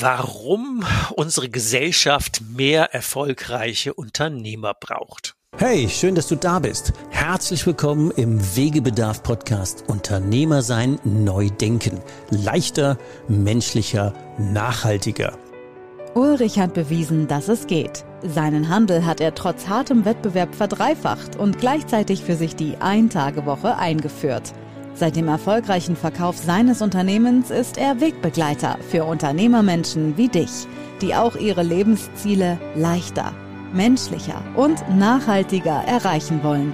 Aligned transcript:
warum 0.00 0.84
unsere 1.14 1.48
Gesellschaft 1.48 2.42
mehr 2.56 2.92
erfolgreiche 2.92 3.94
Unternehmer 3.94 4.74
braucht. 4.74 5.36
Hey, 5.56 5.88
schön, 5.88 6.16
dass 6.16 6.26
du 6.26 6.34
da 6.34 6.58
bist. 6.58 6.92
Herzlich 7.10 7.64
willkommen 7.64 8.10
im 8.10 8.40
Wegebedarf 8.56 9.22
Podcast 9.22 9.84
Unternehmer 9.86 10.62
sein, 10.62 10.98
neu 11.04 11.48
denken. 11.48 12.00
Leichter, 12.30 12.98
menschlicher, 13.28 14.12
nachhaltiger. 14.36 15.38
Ulrich 16.14 16.58
hat 16.58 16.74
bewiesen, 16.74 17.28
dass 17.28 17.48
es 17.48 17.68
geht. 17.68 18.04
Seinen 18.22 18.68
Handel 18.68 19.06
hat 19.06 19.20
er 19.20 19.34
trotz 19.36 19.68
hartem 19.68 20.04
Wettbewerb 20.04 20.56
verdreifacht 20.56 21.36
und 21.36 21.60
gleichzeitig 21.60 22.24
für 22.24 22.34
sich 22.34 22.56
die 22.56 22.76
Ein-Tage-Woche 22.78 23.76
eingeführt. 23.76 24.54
Seit 24.96 25.16
dem 25.16 25.26
erfolgreichen 25.26 25.96
Verkauf 25.96 26.36
seines 26.36 26.80
Unternehmens 26.80 27.50
ist 27.50 27.78
er 27.78 28.00
Wegbegleiter 28.00 28.78
für 28.90 29.04
Unternehmermenschen 29.04 30.16
wie 30.16 30.28
dich, 30.28 30.68
die 31.00 31.16
auch 31.16 31.34
ihre 31.34 31.64
Lebensziele 31.64 32.58
leichter, 32.76 33.32
menschlicher 33.72 34.40
und 34.54 34.84
nachhaltiger 34.96 35.82
erreichen 35.84 36.44
wollen. 36.44 36.72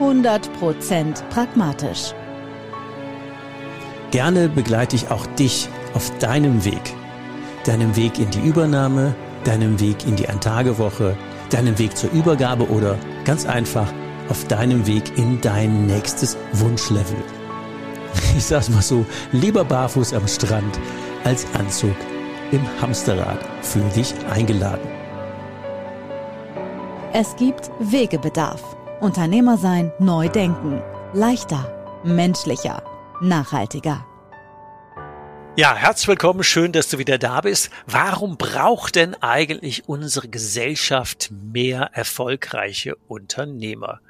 100% 0.00 1.22
pragmatisch. 1.28 2.14
Gerne 4.12 4.48
begleite 4.48 4.96
ich 4.96 5.10
auch 5.10 5.26
dich 5.26 5.68
auf 5.92 6.10
deinem 6.18 6.64
Weg. 6.64 6.80
Deinem 7.64 7.94
Weg 7.96 8.18
in 8.18 8.30
die 8.30 8.40
Übernahme, 8.40 9.14
deinem 9.44 9.78
Weg 9.78 10.06
in 10.06 10.16
die 10.16 10.26
Ein-Tage-Woche, 10.26 11.18
deinem 11.50 11.78
Weg 11.78 11.98
zur 11.98 12.10
Übergabe 12.12 12.70
oder 12.70 12.96
ganz 13.26 13.44
einfach 13.44 13.92
auf 14.30 14.46
deinem 14.46 14.86
Weg 14.86 15.18
in 15.18 15.38
dein 15.42 15.86
nächstes 15.86 16.38
Wunschlevel 16.52 17.16
ich 18.38 18.46
sag's 18.46 18.70
mal 18.70 18.82
so, 18.82 19.04
lieber 19.32 19.64
barfuß 19.64 20.14
am 20.14 20.26
Strand 20.28 20.78
als 21.24 21.44
Anzug 21.54 21.96
im 22.52 22.62
Hamsterrad. 22.80 23.38
Fühl 23.62 23.88
dich 23.90 24.14
eingeladen. 24.30 24.88
Es 27.12 27.34
gibt 27.36 27.70
Wegebedarf. 27.80 28.62
Unternehmer 29.00 29.58
sein, 29.58 29.92
neu 29.98 30.28
denken. 30.28 30.80
Leichter, 31.12 32.00
menschlicher, 32.04 32.82
nachhaltiger. 33.20 34.06
Ja, 35.56 35.74
herzlich 35.74 36.06
willkommen, 36.06 36.44
schön, 36.44 36.70
dass 36.70 36.88
du 36.88 36.98
wieder 36.98 37.18
da 37.18 37.40
bist. 37.40 37.70
Warum 37.86 38.36
braucht 38.36 38.94
denn 38.94 39.16
eigentlich 39.20 39.88
unsere 39.88 40.28
Gesellschaft 40.28 41.30
mehr 41.32 41.90
erfolgreiche 41.92 42.94
Unternehmer? 43.08 44.00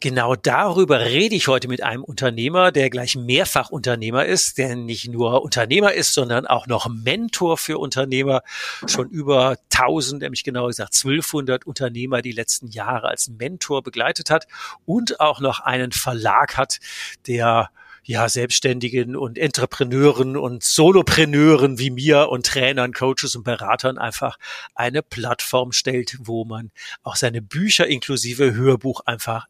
Genau 0.00 0.36
darüber 0.36 1.00
rede 1.00 1.34
ich 1.34 1.48
heute 1.48 1.68
mit 1.68 1.82
einem 1.82 2.04
Unternehmer, 2.04 2.70
der 2.70 2.90
gleich 2.90 3.16
mehrfach 3.16 3.70
Unternehmer 3.70 4.26
ist, 4.26 4.58
der 4.58 4.76
nicht 4.76 5.08
nur 5.08 5.42
Unternehmer 5.42 5.94
ist, 5.94 6.12
sondern 6.12 6.46
auch 6.46 6.66
noch 6.66 6.86
Mentor 6.86 7.56
für 7.56 7.78
Unternehmer. 7.78 8.42
Schon 8.86 9.08
über 9.08 9.56
1000, 9.72 10.20
nämlich 10.20 10.44
genauer 10.44 10.68
gesagt 10.68 10.94
1200 10.94 11.66
Unternehmer 11.66 12.20
die 12.20 12.32
letzten 12.32 12.68
Jahre 12.68 13.08
als 13.08 13.28
Mentor 13.28 13.82
begleitet 13.82 14.28
hat 14.28 14.46
und 14.84 15.18
auch 15.18 15.40
noch 15.40 15.60
einen 15.60 15.92
Verlag 15.92 16.58
hat, 16.58 16.78
der 17.26 17.70
ja, 18.04 18.28
Selbstständigen 18.28 19.16
und 19.16 19.38
Entrepreneuren 19.38 20.36
und 20.36 20.62
Solopreneuren 20.62 21.78
wie 21.78 21.90
mir 21.90 22.28
und 22.28 22.44
Trainern, 22.44 22.92
Coaches 22.92 23.34
und 23.34 23.44
Beratern 23.44 23.96
einfach 23.96 24.38
eine 24.74 25.02
Plattform 25.02 25.72
stellt, 25.72 26.18
wo 26.20 26.44
man 26.44 26.70
auch 27.02 27.16
seine 27.16 27.40
Bücher 27.40 27.86
inklusive 27.86 28.54
Hörbuch 28.54 29.00
einfach 29.06 29.46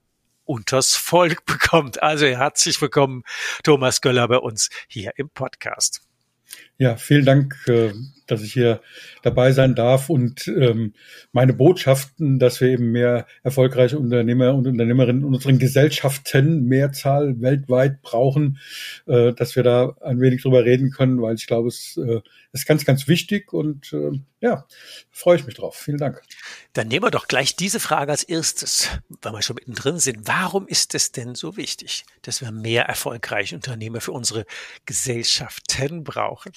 unters 0.46 0.94
Volk 0.96 1.44
bekommt. 1.44 2.02
Also 2.02 2.26
herzlich 2.26 2.80
willkommen, 2.80 3.24
Thomas 3.62 4.00
Göller, 4.00 4.26
bei 4.28 4.38
uns 4.38 4.70
hier 4.88 5.12
im 5.16 5.28
Podcast. 5.28 6.00
Ja, 6.78 6.96
vielen 6.96 7.24
Dank, 7.24 7.56
äh, 7.68 7.92
dass 8.26 8.42
ich 8.42 8.52
hier 8.52 8.80
dabei 9.22 9.52
sein 9.52 9.74
darf 9.74 10.10
und 10.10 10.46
ähm, 10.48 10.92
meine 11.32 11.54
Botschaften, 11.54 12.38
dass 12.38 12.60
wir 12.60 12.68
eben 12.68 12.92
mehr 12.92 13.26
erfolgreiche 13.42 13.98
Unternehmer 13.98 14.54
und 14.54 14.66
Unternehmerinnen 14.66 15.22
in 15.22 15.34
unseren 15.34 15.58
Gesellschaften, 15.58 16.66
Mehrzahl 16.66 17.40
weltweit 17.40 18.02
brauchen, 18.02 18.58
äh, 19.06 19.32
dass 19.32 19.56
wir 19.56 19.62
da 19.62 19.96
ein 20.02 20.20
wenig 20.20 20.42
drüber 20.42 20.64
reden 20.64 20.90
können, 20.90 21.22
weil 21.22 21.36
ich 21.36 21.46
glaube, 21.46 21.68
es 21.68 21.96
äh, 21.96 22.20
ist 22.52 22.66
ganz, 22.66 22.84
ganz 22.84 23.08
wichtig 23.08 23.52
und 23.52 23.94
ja, 24.40 24.66
freue 25.10 25.36
ich 25.36 25.46
mich 25.46 25.54
drauf. 25.54 25.76
Vielen 25.76 25.98
Dank. 25.98 26.22
Dann 26.74 26.88
nehmen 26.88 27.04
wir 27.04 27.10
doch 27.10 27.26
gleich 27.28 27.56
diese 27.56 27.80
Frage 27.80 28.12
als 28.12 28.22
erstes, 28.22 28.88
weil 29.22 29.32
wir 29.32 29.42
schon 29.42 29.56
mittendrin 29.56 29.98
sind. 29.98 30.28
Warum 30.28 30.68
ist 30.68 30.94
es 30.94 31.12
denn 31.12 31.34
so 31.34 31.56
wichtig, 31.56 32.04
dass 32.22 32.42
wir 32.42 32.52
mehr 32.52 32.84
erfolgreiche 32.84 33.56
Unternehmer 33.56 34.00
für 34.00 34.12
unsere 34.12 34.44
Gesellschaften 34.84 36.04
brauchen? 36.04 36.52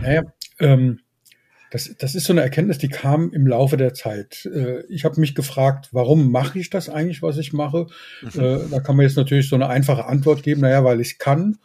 Naja, 0.00 0.22
ähm, 0.60 1.00
das, 1.70 1.94
das 1.98 2.14
ist 2.14 2.24
so 2.24 2.32
eine 2.32 2.42
Erkenntnis, 2.42 2.78
die 2.78 2.88
kam 2.88 3.32
im 3.32 3.46
Laufe 3.46 3.76
der 3.76 3.94
Zeit. 3.94 4.46
Äh, 4.46 4.84
ich 4.88 5.04
habe 5.04 5.20
mich 5.20 5.34
gefragt, 5.34 5.88
warum 5.92 6.30
mache 6.30 6.58
ich 6.58 6.70
das 6.70 6.88
eigentlich, 6.88 7.22
was 7.22 7.38
ich 7.38 7.52
mache? 7.52 7.86
Mhm. 8.22 8.40
Äh, 8.40 8.58
da 8.70 8.80
kann 8.80 8.96
man 8.96 9.04
jetzt 9.04 9.16
natürlich 9.16 9.48
so 9.48 9.56
eine 9.56 9.68
einfache 9.68 10.06
Antwort 10.06 10.42
geben, 10.42 10.62
naja, 10.62 10.84
weil 10.84 11.00
ich 11.00 11.18
kann 11.18 11.58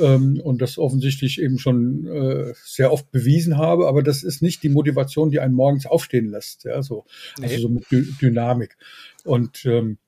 ähm, 0.00 0.40
und 0.42 0.60
das 0.60 0.78
offensichtlich 0.78 1.40
eben 1.40 1.58
schon 1.58 2.06
äh, 2.06 2.52
sehr 2.64 2.92
oft 2.92 3.10
bewiesen 3.10 3.56
habe, 3.56 3.86
aber 3.86 4.02
das 4.02 4.22
ist 4.22 4.42
nicht 4.42 4.62
die 4.62 4.68
Motivation, 4.68 5.30
die 5.30 5.40
einen 5.40 5.54
morgens 5.54 5.86
aufstehen 5.86 6.30
lässt, 6.30 6.64
ja, 6.64 6.82
so, 6.82 7.04
nee. 7.38 7.46
also 7.46 7.62
so 7.62 7.68
mit 7.68 7.86
Dynamik. 8.20 8.76
Und 9.24 9.64
ähm, 9.64 9.98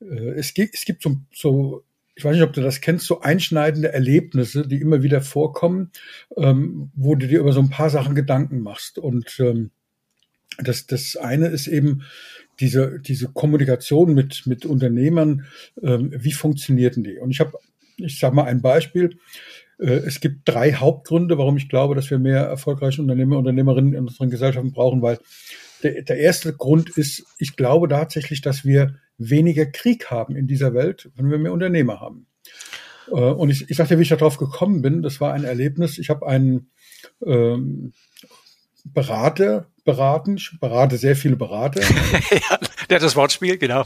äh, 0.00 0.30
es, 0.30 0.54
gibt, 0.54 0.74
es 0.74 0.84
gibt 0.84 1.02
so, 1.02 1.16
so 1.32 1.84
ich 2.18 2.24
weiß 2.24 2.34
nicht, 2.34 2.42
ob 2.42 2.52
du 2.52 2.60
das 2.60 2.80
kennst, 2.80 3.06
so 3.06 3.20
einschneidende 3.20 3.92
Erlebnisse, 3.92 4.66
die 4.66 4.80
immer 4.80 5.04
wieder 5.04 5.20
vorkommen, 5.20 5.92
ähm, 6.36 6.90
wo 6.96 7.14
du 7.14 7.28
dir 7.28 7.38
über 7.38 7.52
so 7.52 7.60
ein 7.60 7.70
paar 7.70 7.90
Sachen 7.90 8.16
Gedanken 8.16 8.58
machst. 8.58 8.98
Und 8.98 9.38
ähm, 9.38 9.70
das, 10.58 10.88
das 10.88 11.14
eine 11.14 11.46
ist 11.46 11.68
eben 11.68 12.02
diese, 12.58 12.98
diese 12.98 13.28
Kommunikation 13.28 14.14
mit, 14.14 14.48
mit 14.48 14.66
Unternehmern, 14.66 15.46
ähm, 15.80 16.10
wie 16.12 16.32
funktionierten 16.32 17.04
die? 17.04 17.18
Und 17.18 17.30
ich 17.30 17.38
habe, 17.38 17.52
ich 17.98 18.18
sage 18.18 18.34
mal 18.34 18.46
ein 18.46 18.62
Beispiel. 18.62 19.16
Äh, 19.78 19.98
es 19.98 20.18
gibt 20.18 20.40
drei 20.44 20.72
Hauptgründe, 20.72 21.38
warum 21.38 21.56
ich 21.56 21.68
glaube, 21.68 21.94
dass 21.94 22.10
wir 22.10 22.18
mehr 22.18 22.40
erfolgreiche 22.40 23.00
Unternehmer, 23.00 23.38
Unternehmerinnen 23.38 23.94
in 23.94 24.00
unseren 24.08 24.28
Gesellschaften 24.28 24.72
brauchen, 24.72 25.02
weil 25.02 25.20
der, 25.84 26.02
der 26.02 26.18
erste 26.18 26.52
Grund 26.52 26.90
ist, 26.90 27.26
ich 27.38 27.54
glaube 27.54 27.86
tatsächlich, 27.86 28.40
dass 28.40 28.64
wir 28.64 28.96
weniger 29.18 29.66
Krieg 29.66 30.10
haben 30.10 30.36
in 30.36 30.46
dieser 30.46 30.74
Welt, 30.74 31.10
wenn 31.16 31.30
wir 31.30 31.38
mehr 31.38 31.52
Unternehmer 31.52 32.00
haben. 32.00 32.26
Äh, 33.08 33.14
und 33.14 33.50
ich, 33.50 33.68
ich 33.68 33.76
sagte, 33.76 33.98
wie 33.98 34.02
ich 34.02 34.08
darauf 34.08 34.38
gekommen 34.38 34.82
bin, 34.82 35.02
das 35.02 35.20
war 35.20 35.32
ein 35.32 35.44
Erlebnis. 35.44 35.98
Ich 35.98 36.10
habe 36.10 36.26
einen 36.26 36.70
ähm, 37.24 37.92
Berater 38.84 39.66
beraten, 39.84 40.36
ich 40.36 40.58
berate 40.60 40.96
sehr 40.96 41.16
viele 41.16 41.36
Berater. 41.36 41.80
ja, 42.30 42.58
der 42.90 42.96
hat 42.96 43.02
das 43.02 43.16
Wortspiel, 43.16 43.58
genau. 43.58 43.84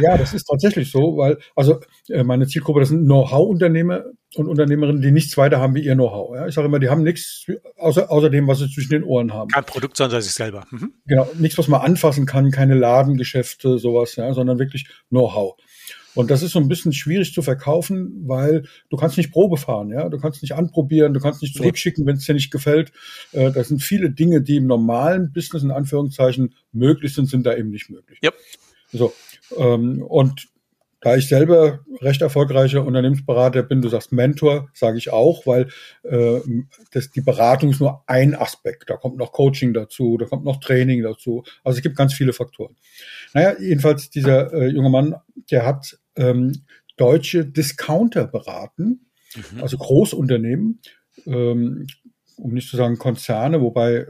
Ja, 0.00 0.16
das 0.16 0.32
ist 0.34 0.44
tatsächlich 0.44 0.90
so, 0.90 1.16
weil, 1.16 1.38
also 1.54 1.80
äh, 2.08 2.22
meine 2.24 2.46
Zielgruppe, 2.46 2.80
das 2.80 2.88
sind 2.88 3.04
Know-how-Unternehmer 3.04 4.04
und 4.34 4.48
Unternehmerinnen, 4.48 5.02
die 5.02 5.12
nichts 5.12 5.36
weiter 5.36 5.60
haben 5.60 5.74
wie 5.74 5.84
ihr 5.84 5.94
Know-how. 5.94 6.34
Ja? 6.36 6.46
Ich 6.46 6.54
sage 6.54 6.66
immer, 6.66 6.78
die 6.78 6.88
haben 6.88 7.02
nichts 7.02 7.46
außer, 7.76 8.10
außer 8.10 8.30
dem, 8.30 8.46
was 8.48 8.58
sie 8.58 8.70
zwischen 8.70 8.90
den 8.90 9.04
Ohren 9.04 9.32
haben. 9.32 9.48
Kein 9.50 9.64
Produkt, 9.64 9.96
sondern 9.96 10.22
sich 10.22 10.32
selber. 10.32 10.64
Mhm. 10.70 10.94
Genau, 11.06 11.28
nichts, 11.38 11.58
was 11.58 11.68
man 11.68 11.82
anfassen 11.82 12.26
kann, 12.26 12.50
keine 12.50 12.74
Ladengeschäfte, 12.74 13.78
sowas, 13.78 14.16
ja, 14.16 14.32
sondern 14.32 14.58
wirklich 14.58 14.88
Know-how. 15.10 15.56
Und 16.14 16.30
das 16.30 16.42
ist 16.42 16.52
so 16.52 16.58
ein 16.58 16.68
bisschen 16.68 16.92
schwierig 16.92 17.32
zu 17.32 17.42
verkaufen, 17.42 18.22
weil 18.26 18.64
du 18.90 18.96
kannst 18.96 19.16
nicht 19.16 19.32
Probe 19.32 19.56
fahren, 19.56 19.90
ja, 19.90 20.08
du 20.08 20.18
kannst 20.18 20.42
nicht 20.42 20.52
anprobieren, 20.52 21.14
du 21.14 21.20
kannst 21.20 21.42
nicht 21.42 21.56
zurückschicken, 21.56 22.06
wenn 22.06 22.16
es 22.16 22.24
dir 22.24 22.34
nicht 22.34 22.50
gefällt. 22.50 22.92
Äh, 23.32 23.50
das 23.52 23.68
sind 23.68 23.82
viele 23.82 24.10
Dinge, 24.10 24.42
die 24.42 24.56
im 24.56 24.66
normalen 24.66 25.32
Business 25.32 25.62
in 25.62 25.70
Anführungszeichen 25.70 26.54
möglich 26.72 27.14
sind, 27.14 27.28
sind 27.28 27.46
da 27.46 27.54
eben 27.54 27.70
nicht 27.70 27.90
möglich. 27.90 28.18
Yep. 28.22 28.34
So 28.92 29.12
ähm, 29.56 30.02
und 30.02 30.48
da 31.02 31.16
ich 31.16 31.26
selber 31.26 31.80
recht 32.00 32.22
erfolgreicher 32.22 32.86
Unternehmensberater 32.86 33.64
bin, 33.64 33.82
du 33.82 33.88
sagst 33.88 34.12
Mentor, 34.12 34.70
sage 34.72 34.98
ich 34.98 35.10
auch, 35.10 35.46
weil 35.46 35.68
äh, 36.04 36.40
das, 36.92 37.10
die 37.10 37.20
Beratung 37.20 37.70
ist 37.70 37.80
nur 37.80 38.04
ein 38.06 38.36
Aspekt. 38.36 38.88
Da 38.88 38.96
kommt 38.96 39.16
noch 39.16 39.32
Coaching 39.32 39.74
dazu, 39.74 40.16
da 40.16 40.26
kommt 40.26 40.44
noch 40.44 40.60
Training 40.60 41.02
dazu. 41.02 41.42
Also 41.64 41.78
es 41.78 41.82
gibt 41.82 41.96
ganz 41.96 42.14
viele 42.14 42.32
Faktoren. 42.32 42.76
Naja, 43.34 43.56
jedenfalls 43.58 44.10
dieser 44.10 44.52
äh, 44.52 44.68
junge 44.68 44.90
Mann, 44.90 45.16
der 45.50 45.66
hat 45.66 45.98
ähm, 46.16 46.64
deutsche 46.96 47.44
Discounter 47.44 48.26
beraten, 48.26 49.06
mhm. 49.34 49.62
also 49.62 49.78
Großunternehmen, 49.78 50.80
ähm, 51.26 51.86
um 52.36 52.54
nicht 52.54 52.68
zu 52.68 52.76
sagen 52.76 52.98
Konzerne, 52.98 53.60
wobei 53.60 54.06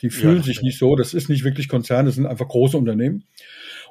die 0.00 0.10
fühlen 0.10 0.38
ja, 0.38 0.42
sich 0.42 0.62
nicht 0.62 0.78
so. 0.78 0.96
Das 0.96 1.14
ist 1.14 1.28
nicht 1.28 1.44
wirklich 1.44 1.68
Konzerne, 1.68 2.06
das 2.06 2.16
sind 2.16 2.26
einfach 2.26 2.48
große 2.48 2.76
Unternehmen. 2.76 3.24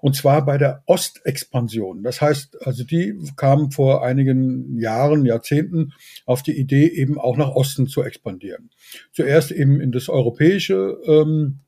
Und 0.02 0.16
zwar 0.16 0.46
bei 0.46 0.58
der 0.58 0.84
Ostexpansion. 0.86 2.04
Das 2.04 2.22
heißt, 2.22 2.66
also 2.66 2.84
die 2.84 3.18
kamen 3.36 3.72
vor 3.72 4.04
einigen 4.04 4.78
Jahren, 4.80 5.26
Jahrzehnten 5.26 5.94
auf 6.26 6.44
die 6.44 6.58
Idee, 6.58 6.88
eben 6.88 7.18
auch 7.18 7.38
nach 7.38 7.50
Osten 7.50 7.88
zu 7.88 8.04
expandieren. 8.04 8.70
Zuerst 9.12 9.52
eben 9.52 9.82
in 9.82 9.92
das 9.92 10.10
europäische 10.10 10.98
ähm, 11.06 11.60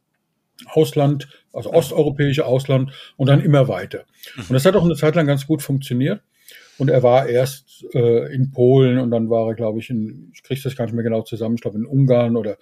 Ausland, 0.68 1.28
also 1.54 1.72
osteuropäische 1.72 2.46
Ausland 2.46 2.92
und 3.18 3.28
dann 3.28 3.42
immer 3.42 3.68
weiter. 3.68 4.06
Und 4.38 4.52
das 4.52 4.66
hat 4.66 4.76
auch 4.76 4.84
eine 4.84 4.96
Zeit 4.96 5.16
lang 5.16 5.28
ganz 5.28 5.48
gut 5.48 5.62
funktioniert. 5.62 6.22
Und 6.78 6.90
er 6.90 7.04
war 7.04 7.28
erst 7.28 7.86
äh, 7.94 8.34
in 8.34 8.52
Polen 8.52 9.00
und 9.00 9.12
dann 9.12 9.30
war 9.30 9.50
er, 9.50 9.56
glaube 9.56 9.80
ich, 9.80 9.90
in, 9.90 10.32
ich 10.34 10.44
kriege 10.44 10.62
das 10.64 10.78
gar 10.78 10.86
nicht 10.86 10.94
mehr 10.94 11.04
genau 11.04 11.24
zusammen, 11.24 11.56
ich 11.56 11.62
glaube 11.62 11.78
in 11.78 11.86
Ungarn 11.86 12.38
oder 12.38 12.58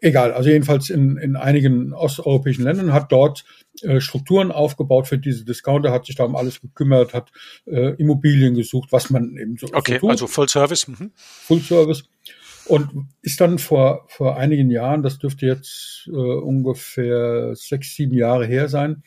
egal, 0.00 0.32
also 0.32 0.50
jedenfalls 0.50 0.90
in, 0.90 1.16
in 1.16 1.36
einigen 1.36 1.92
osteuropäischen 1.92 2.64
Ländern, 2.64 2.92
hat 2.92 3.10
dort 3.10 3.44
äh, 3.82 4.00
Strukturen 4.00 4.52
aufgebaut 4.52 5.08
für 5.08 5.18
diese 5.18 5.44
Discounter, 5.44 5.92
hat 5.92 6.06
sich 6.06 6.16
da 6.16 6.24
um 6.24 6.36
alles 6.36 6.60
gekümmert, 6.60 7.14
hat 7.14 7.30
äh, 7.66 7.94
Immobilien 7.94 8.54
gesucht, 8.54 8.92
was 8.92 9.10
man 9.10 9.36
eben 9.36 9.56
so, 9.56 9.68
okay, 9.72 9.94
so 9.94 9.98
tut. 10.00 10.10
also 10.10 10.26
Full 10.26 10.48
Service. 10.48 10.88
Mhm. 10.88 11.12
Full 11.14 11.60
Service. 11.60 12.04
Und 12.66 13.08
ist 13.20 13.40
dann 13.40 13.58
vor, 13.58 14.06
vor 14.08 14.36
einigen 14.36 14.70
Jahren, 14.70 15.02
das 15.02 15.18
dürfte 15.18 15.46
jetzt 15.46 16.08
äh, 16.08 16.10
ungefähr 16.10 17.54
sechs, 17.54 17.94
sieben 17.94 18.14
Jahre 18.14 18.46
her 18.46 18.68
sein, 18.68 19.02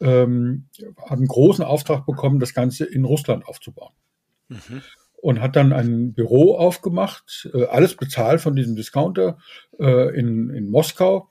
ähm, 0.00 0.68
hat 0.96 1.18
einen 1.18 1.28
großen 1.28 1.64
Auftrag 1.64 2.06
bekommen, 2.06 2.40
das 2.40 2.54
Ganze 2.54 2.84
in 2.84 3.04
Russland 3.04 3.46
aufzubauen. 3.46 3.92
Mhm. 4.48 4.82
Und 5.20 5.40
hat 5.40 5.56
dann 5.56 5.72
ein 5.72 6.12
Büro 6.12 6.56
aufgemacht, 6.56 7.48
äh, 7.52 7.64
alles 7.66 7.96
bezahlt 7.96 8.40
von 8.40 8.54
diesem 8.54 8.76
Discounter 8.76 9.38
äh, 9.78 10.16
in, 10.18 10.50
in 10.50 10.70
Moskau 10.70 11.30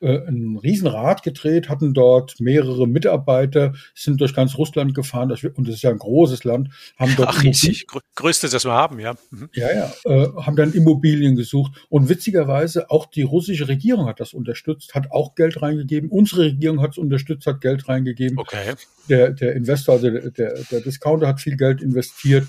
äh, 0.00 0.26
ein 0.26 0.56
Riesenrad 0.56 1.22
gedreht, 1.22 1.68
hatten 1.68 1.94
dort 1.94 2.40
mehrere 2.40 2.88
Mitarbeiter, 2.88 3.74
sind 3.94 4.20
durch 4.20 4.34
ganz 4.34 4.56
Russland 4.56 4.94
gefahren, 4.94 5.30
und 5.30 5.68
das 5.68 5.76
ist 5.76 5.82
ja 5.82 5.90
ein 5.90 5.98
großes 5.98 6.44
Land, 6.44 6.70
haben 6.98 7.14
dort 7.16 7.28
Ach, 7.30 7.42
riesig, 7.44 7.86
größtes, 8.14 8.50
das 8.50 8.64
wir 8.64 8.72
haben, 8.72 8.98
ja. 8.98 9.14
Mhm. 9.30 9.48
Ja, 9.52 9.68
ja, 9.72 9.92
äh, 10.04 10.28
haben 10.42 10.56
dann 10.56 10.72
Immobilien 10.72 11.36
gesucht 11.36 11.72
und 11.88 12.08
witzigerweise 12.08 12.90
auch 12.90 13.06
die 13.06 13.22
russische 13.22 13.68
Regierung 13.68 14.06
hat 14.06 14.20
das 14.20 14.32
unterstützt, 14.32 14.94
hat 14.94 15.10
auch 15.10 15.34
Geld 15.34 15.60
reingegeben, 15.60 16.10
unsere 16.10 16.42
Regierung 16.42 16.80
hat 16.80 16.92
es 16.92 16.98
unterstützt, 16.98 17.46
hat 17.46 17.60
Geld 17.60 17.88
reingegeben. 17.88 18.38
Okay. 18.38 18.74
Der, 19.08 19.30
der 19.30 19.54
Investor, 19.54 19.96
also 19.96 20.10
der, 20.10 20.30
der 20.70 20.80
Discounter 20.80 21.26
hat 21.26 21.40
viel 21.40 21.56
Geld 21.56 21.82
investiert. 21.82 22.46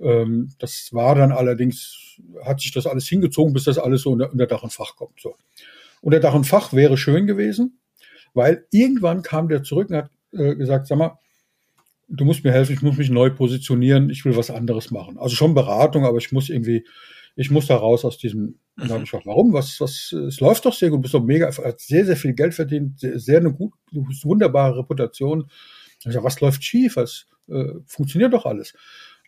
Ähm, 0.00 0.50
das 0.58 0.88
war 0.92 1.14
dann 1.14 1.32
allerdings, 1.32 2.18
hat 2.44 2.60
sich 2.60 2.72
das 2.72 2.86
alles 2.86 3.06
hingezogen, 3.08 3.52
bis 3.52 3.64
das 3.64 3.78
alles 3.78 4.02
so 4.02 4.10
unter, 4.10 4.30
unter 4.32 4.46
Dach 4.46 4.62
und 4.62 4.72
Fach 4.72 4.96
kommt. 4.96 5.20
So. 5.20 5.36
Unter 6.02 6.20
Dach 6.20 6.34
und 6.34 6.44
Fach 6.44 6.74
wäre 6.74 6.98
schön 6.98 7.26
gewesen, 7.26 7.80
weil 8.34 8.66
irgendwann 8.70 9.22
kam 9.22 9.48
der 9.48 9.62
zurück 9.62 9.88
und 9.88 9.96
hat 9.96 10.10
äh, 10.32 10.56
gesagt, 10.56 10.88
sag 10.88 10.98
mal, 10.98 11.18
du 12.08 12.24
musst 12.24 12.44
mir 12.44 12.52
helfen, 12.52 12.74
ich 12.74 12.82
muss 12.82 12.98
mich 12.98 13.08
neu 13.08 13.30
positionieren, 13.30 14.10
ich 14.10 14.24
will 14.24 14.36
was 14.36 14.50
anderes 14.50 14.90
machen. 14.90 15.18
Also 15.18 15.34
schon 15.34 15.54
Beratung, 15.54 16.04
aber 16.04 16.18
ich 16.18 16.32
muss 16.32 16.50
irgendwie, 16.50 16.84
ich 17.36 17.50
muss 17.50 17.66
da 17.68 17.76
raus 17.76 18.04
aus 18.04 18.18
diesem. 18.18 18.58
Und 18.76 18.84
dann 18.84 18.90
habe 18.90 19.04
ich 19.04 19.10
gefragt, 19.10 19.26
warum? 19.26 19.52
Was, 19.52 19.80
was, 19.80 20.12
es 20.12 20.40
läuft 20.40 20.64
doch 20.66 20.74
sehr 20.74 20.90
gut, 20.90 21.02
bist 21.02 21.14
doch 21.14 21.22
mega, 21.22 21.46
hat 21.56 21.80
sehr, 21.80 22.04
sehr 22.04 22.16
viel 22.16 22.34
Geld 22.34 22.54
verdient, 22.54 22.98
sehr, 22.98 23.18
sehr 23.18 23.38
eine 23.38 23.52
gut, 23.52 23.72
wunderbare 23.92 24.78
Reputation. 24.78 25.50
Ich 26.04 26.12
sag, 26.12 26.24
was 26.24 26.40
läuft 26.40 26.64
schief? 26.64 26.96
Was 26.96 27.26
äh, 27.48 27.74
funktioniert 27.86 28.32
doch 28.32 28.44
alles? 28.44 28.74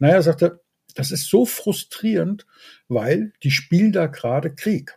Naja, 0.01 0.21
sagte, 0.23 0.61
das 0.95 1.11
ist 1.11 1.29
so 1.29 1.47
frustrierend, 1.47 2.47
weil 2.89 3.33
die 3.43 3.51
spielen 3.51 3.93
da 3.93 4.07
gerade 4.07 4.55
Krieg. 4.55 4.97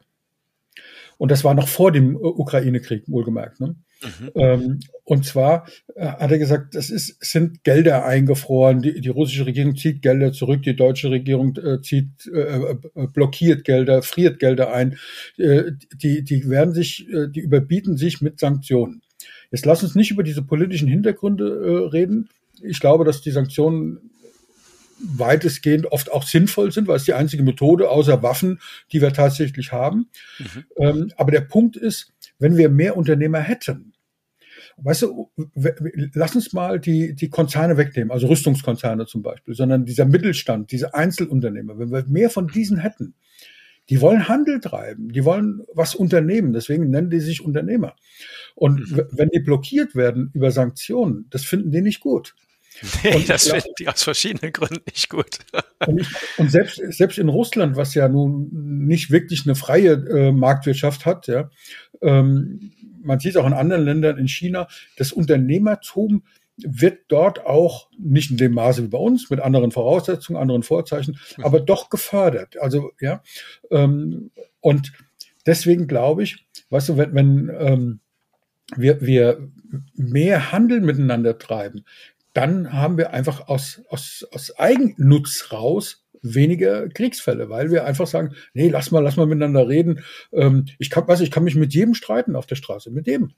Und 1.18 1.32
das 1.32 1.44
war 1.44 1.54
noch 1.54 1.68
vor 1.68 1.92
dem 1.92 2.16
äh, 2.16 2.20
Ukraine-Krieg, 2.20 3.04
wohlgemerkt. 3.08 3.60
Ne? 3.60 3.76
Mhm. 4.02 4.32
Ähm, 4.36 4.80
und 5.04 5.26
zwar 5.26 5.68
äh, 5.96 6.06
hat 6.06 6.32
er 6.32 6.38
gesagt, 6.38 6.76
es 6.76 6.90
ist, 6.90 7.18
sind 7.24 7.64
Gelder 7.64 8.06
eingefroren, 8.06 8.82
die, 8.82 9.02
die 9.02 9.10
russische 9.10 9.46
Regierung 9.46 9.76
zieht 9.76 10.02
Gelder 10.02 10.32
zurück, 10.32 10.62
die 10.64 10.76
deutsche 10.76 11.10
Regierung 11.10 11.56
äh, 11.58 11.82
zieht, 11.82 12.28
äh, 12.32 12.72
äh 12.72 12.78
blockiert 13.14 13.64
Gelder, 13.64 14.02
friert 14.04 14.40
Gelder 14.40 14.74
ein. 14.74 14.98
Äh, 15.38 15.72
die, 15.94 16.24
die 16.24 16.50
werden 16.50 16.74
sich, 16.74 17.08
die 17.08 17.40
überbieten 17.40 17.98
sich 17.98 18.22
mit 18.22 18.40
Sanktionen. 18.40 19.02
Jetzt 19.52 19.66
lass 19.66 19.82
uns 19.82 19.96
nicht 19.96 20.12
über 20.12 20.24
diese 20.24 20.42
politischen 20.42 20.88
Hintergründe 20.88 21.90
reden. 21.94 22.30
Ich 22.62 22.80
glaube, 22.80 23.06
dass 23.06 23.22
die 23.22 23.32
Sanktionen 23.32 24.12
weitestgehend 25.00 25.92
oft 25.92 26.12
auch 26.12 26.24
sinnvoll 26.24 26.72
sind, 26.72 26.88
weil 26.88 26.98
es 26.98 27.04
die 27.06 27.14
einzige 27.14 27.44
Methode 27.44 27.90
außer 27.90 28.24
Waffen, 28.24 28.60
die 28.92 29.02
wir 29.02 29.14
tatsächlich 29.14 29.72
haben. 29.72 30.10
Mhm. 30.40 30.66
Ähm, 30.78 31.12
aber 31.18 31.32
der 31.32 31.42
Punkt 31.42 31.78
ist, 31.78 32.14
wenn 32.40 32.58
wir 32.58 32.70
mehr 32.70 32.98
Unternehmer 32.98 33.40
hätten, 33.40 33.94
weißt 34.78 35.04
du, 35.04 35.32
lass 36.14 36.36
uns 36.36 36.54
mal 36.54 36.80
die, 36.80 37.16
die 37.16 37.30
Konzerne 37.30 37.78
wegnehmen, 37.78 38.12
also 38.12 38.28
Rüstungskonzerne 38.28 39.06
zum 39.06 39.24
Beispiel, 39.24 39.56
sondern 39.56 39.86
dieser 39.86 40.06
Mittelstand, 40.06 40.72
diese 40.72 40.94
Einzelunternehmer, 40.94 41.80
wenn 41.80 41.92
wir 41.92 42.06
mehr 42.08 42.30
von 42.30 42.48
diesen 42.48 42.78
hätten, 42.78 43.16
die 43.90 44.02
wollen 44.02 44.28
Handel 44.28 44.60
treiben, 44.60 45.12
die 45.12 45.24
wollen 45.24 45.62
was 45.74 45.96
unternehmen, 45.96 46.54
deswegen 46.54 46.90
nennen 46.90 47.10
die 47.10 47.22
sich 47.22 47.44
Unternehmer. 47.44 47.96
Und 48.54 48.92
mhm. 48.92 49.04
wenn 49.12 49.30
die 49.30 49.40
blockiert 49.40 49.96
werden 49.96 50.30
über 50.34 50.52
Sanktionen, 50.52 51.28
das 51.30 51.44
finden 51.44 51.72
die 51.72 51.82
nicht 51.82 52.00
gut. 52.00 52.36
Nee, 53.04 53.16
und 53.16 53.30
das 53.30 53.50
finden 53.50 53.72
die 53.80 53.88
aus 53.88 54.04
verschiedenen 54.04 54.54
Gründen 54.54 54.84
nicht 54.86 55.10
gut. 55.10 55.40
Und, 55.86 56.02
ich, 56.02 56.08
und, 56.38 56.52
selbst, 56.52 56.82
selbst 56.90 57.18
in 57.18 57.30
Russland, 57.30 57.76
was 57.76 57.94
ja 57.94 58.08
nun 58.08 58.50
nicht 58.86 59.12
wirklich 59.12 59.46
eine 59.46 59.56
freie 59.56 59.94
äh, 59.94 60.32
Marktwirtschaft 60.32 61.06
hat, 61.06 61.28
ja, 61.28 61.50
ähm, 62.02 62.72
man 63.02 63.20
sieht 63.20 63.38
auch 63.38 63.46
in 63.46 63.54
anderen 63.54 63.84
Ländern, 63.84 64.18
in 64.18 64.28
China, 64.28 64.68
das 64.98 65.12
Unternehmertum 65.12 66.24
wird 66.58 67.06
dort 67.08 67.46
auch 67.46 67.90
nicht 67.98 68.32
in 68.32 68.38
dem 68.38 68.54
Maße 68.54 68.84
wie 68.84 68.88
bei 68.88 68.98
uns, 68.98 69.30
mit 69.30 69.40
anderen 69.40 69.72
Voraussetzungen, 69.72 70.42
anderen 70.42 70.64
Vorzeichen, 70.64 71.18
mhm. 71.38 71.46
aber 71.46 71.60
doch 71.60 71.90
gefördert. 71.90 72.58
Also, 72.60 72.92
ja, 73.00 73.22
ähm, 73.70 74.32
und 74.60 74.92
deswegen 75.46 75.88
glaube 75.88 76.24
ich, 76.24 76.48
weißt 76.70 76.90
du, 76.90 76.98
wenn, 76.98 77.14
wenn 77.14 77.52
ähm, 77.60 78.00
wir, 78.76 79.02
wir 79.02 79.50
mehr 79.96 80.52
Handel 80.52 80.82
miteinander 80.82 81.38
treiben, 81.38 81.86
dann 82.38 82.72
haben 82.72 82.98
wir 82.98 83.14
einfach 83.14 83.48
aus, 83.48 83.82
aus, 83.90 84.28
aus 84.32 84.58
Eigennutz 84.60 85.52
raus 85.52 86.06
weniger 86.22 86.88
Kriegsfälle, 86.88 87.50
weil 87.50 87.72
wir 87.72 87.86
einfach 87.86 88.06
sagen, 88.06 88.36
nee, 88.54 88.70
lass 88.70 88.92
mal, 88.92 89.00
lass 89.00 89.18
mal 89.18 89.26
miteinander 89.26 89.68
reden. 89.68 90.02
Ähm, 90.32 90.66
ich 90.78 90.92
kann, 90.92 91.08
was, 91.08 91.22
ich 91.22 91.32
kann 91.32 91.44
mich 91.44 91.56
mit 91.56 91.74
jedem 91.74 91.96
streiten 91.96 92.36
auf 92.36 92.46
der 92.46 92.56
Straße, 92.56 92.92
mit 92.92 93.08
jedem. 93.08 93.32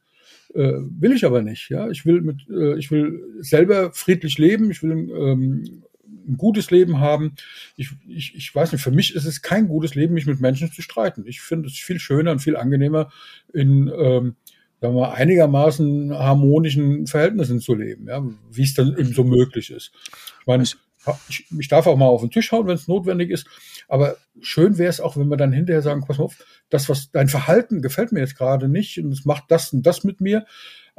Äh, 0.53 0.73
will 0.99 1.13
ich 1.13 1.25
aber 1.25 1.41
nicht. 1.41 1.69
Ja, 1.69 1.89
ich 1.89 2.05
will 2.05 2.19
mit, 2.19 2.47
äh, 2.49 2.77
ich 2.77 2.91
will 2.91 3.21
selber 3.39 3.93
friedlich 3.93 4.37
leben. 4.37 4.69
Ich 4.69 4.83
will 4.83 4.91
ähm, 4.91 5.83
ein 6.27 6.37
gutes 6.37 6.69
Leben 6.69 6.99
haben. 6.99 7.35
Ich, 7.77 7.91
ich, 8.05 8.35
ich 8.35 8.53
weiß 8.53 8.73
nicht, 8.73 8.81
für 8.81 8.91
mich 8.91 9.15
ist 9.15 9.25
es 9.25 9.41
kein 9.41 9.69
gutes 9.69 9.95
Leben, 9.95 10.13
mich 10.13 10.25
mit 10.25 10.41
Menschen 10.41 10.71
zu 10.71 10.81
streiten. 10.81 11.23
Ich 11.25 11.39
finde 11.39 11.67
es 11.69 11.77
viel 11.77 11.99
schöner 11.99 12.31
und 12.31 12.39
viel 12.39 12.57
angenehmer, 12.57 13.11
in 13.53 13.89
ähm, 13.95 14.35
sagen 14.81 14.95
wir, 14.95 15.13
einigermaßen 15.13 16.17
harmonischen 16.17 17.07
Verhältnissen 17.07 17.59
zu 17.59 17.75
leben, 17.75 18.07
ja, 18.07 18.23
wie 18.51 18.63
es 18.63 18.73
dann 18.73 18.95
eben 18.97 19.13
so 19.13 19.23
möglich 19.23 19.71
ist. 19.71 19.91
Ich 20.41 20.47
meine, 20.47 20.63
ich, 21.29 21.45
ich 21.57 21.67
darf 21.67 21.87
auch 21.87 21.97
mal 21.97 22.07
auf 22.07 22.21
den 22.21 22.31
Tisch 22.31 22.51
hauen, 22.51 22.67
wenn 22.67 22.75
es 22.75 22.87
notwendig 22.87 23.29
ist, 23.29 23.47
aber 23.87 24.17
schön 24.41 24.77
wäre 24.77 24.89
es 24.89 25.01
auch, 25.01 25.17
wenn 25.17 25.29
wir 25.29 25.37
dann 25.37 25.51
hinterher 25.51 25.81
sagen, 25.81 26.03
pass 26.05 26.17
mal 26.17 26.25
auf, 26.25 26.37
das, 26.69 26.89
was 26.89 27.11
dein 27.11 27.29
Verhalten 27.29 27.81
gefällt 27.81 28.11
mir 28.11 28.19
jetzt 28.19 28.37
gerade 28.37 28.67
nicht 28.67 28.99
und 28.99 29.11
es 29.11 29.25
macht 29.25 29.45
das 29.49 29.73
und 29.73 29.83
das 29.83 30.03
mit 30.03 30.21
mir, 30.21 30.45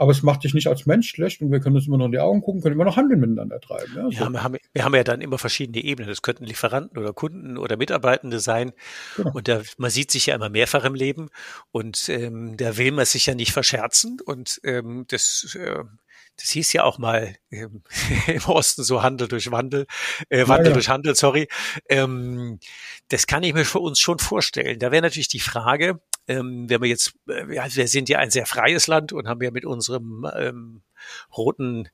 aber 0.01 0.13
es 0.13 0.23
macht 0.23 0.45
dich 0.45 0.55
nicht 0.55 0.67
als 0.67 0.87
Mensch 0.87 1.11
schlecht 1.11 1.43
und 1.43 1.53
wir 1.53 1.61
können 1.61 1.77
uns 1.77 1.87
immer 1.87 1.99
noch 1.99 2.07
in 2.07 2.13
die 2.13 2.21
Augen 2.21 2.41
gucken, 2.41 2.63
können 2.63 2.75
immer 2.75 2.87
noch 2.87 2.97
Handeln 2.97 3.21
miteinander 3.21 3.61
treiben. 3.61 3.93
Ja, 3.95 4.05
so. 4.05 4.11
ja 4.11 4.31
wir, 4.31 4.43
haben, 4.43 4.57
wir 4.73 4.85
haben 4.85 4.95
ja 4.95 5.05
dann 5.05 5.21
immer 5.21 5.37
verschiedene 5.37 5.85
Ebenen. 5.85 6.09
Das 6.09 6.23
könnten 6.23 6.47
Lieferanten 6.47 6.97
oder 6.97 7.13
Kunden 7.13 7.59
oder 7.59 7.77
Mitarbeitende 7.77 8.41
sein. 8.41 8.73
Genau. 9.19 9.33
Und 9.35 9.47
da, 9.47 9.61
man 9.77 9.91
sieht 9.91 10.11
sich 10.11 10.25
ja 10.25 10.35
immer 10.35 10.49
mehrfach 10.49 10.85
im 10.85 10.95
Leben 10.95 11.29
und 11.71 12.09
ähm, 12.09 12.57
da 12.57 12.79
will 12.79 12.93
man 12.93 13.05
sich 13.05 13.27
ja 13.27 13.35
nicht 13.35 13.53
verscherzen 13.53 14.21
und 14.25 14.59
ähm, 14.65 15.05
das 15.09 15.55
äh, 15.61 15.85
das 16.41 16.51
hieß 16.51 16.73
ja 16.73 16.85
auch 16.85 16.99
mal 16.99 17.37
ähm, 17.51 17.83
im 18.27 18.45
Osten 18.47 18.83
so 18.83 19.03
Handel 19.03 19.29
durch 19.29 19.51
Wandel, 19.51 19.87
äh, 20.29 20.49
Wandel 20.49 20.67
ja, 20.67 20.71
ja. 20.71 20.75
durch 20.75 20.89
Handel, 20.89 21.15
sorry. 21.15 21.49
Ähm, 21.89 22.59
das 23.09 23.27
kann 23.27 23.43
ich 23.43 23.53
mir 23.53 23.65
für 23.65 23.81
uns 23.81 24.01
schon 24.01 24.19
vorstellen. 24.19 24.79
Da 24.79 24.91
wäre 24.91 25.03
natürlich 25.03 25.29
die 25.29 25.41
Frage, 25.41 26.01
ähm, 26.29 26.69
wenn 26.71 26.81
wir 26.81 26.89
jetzt, 26.89 27.13
äh, 27.29 27.47
wir 27.49 27.89
sind 27.89 28.09
ja 28.09 28.19
ein 28.19 28.31
sehr 28.31 28.47
freies 28.47 28.87
Land 28.87 29.13
und 29.13 29.29
haben 29.29 29.43
ja 29.43 29.51
mit 29.51 29.67
unserem 29.67 30.27
ähm, 30.35 30.83
roten 31.37 31.89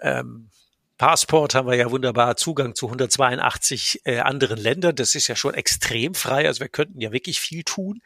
ähm, 0.00 0.48
Passport 1.00 1.54
haben 1.54 1.66
wir 1.66 1.76
ja 1.76 1.90
wunderbar 1.90 2.36
Zugang 2.36 2.74
zu 2.74 2.84
182 2.88 4.02
äh, 4.04 4.18
anderen 4.18 4.58
Ländern. 4.58 4.94
Das 4.94 5.14
ist 5.14 5.28
ja 5.28 5.34
schon 5.34 5.54
extrem 5.54 6.12
frei. 6.12 6.46
Also 6.46 6.60
wir 6.60 6.68
könnten 6.68 7.00
ja 7.00 7.10
wirklich 7.10 7.40
viel 7.40 7.62
tun. 7.64 8.02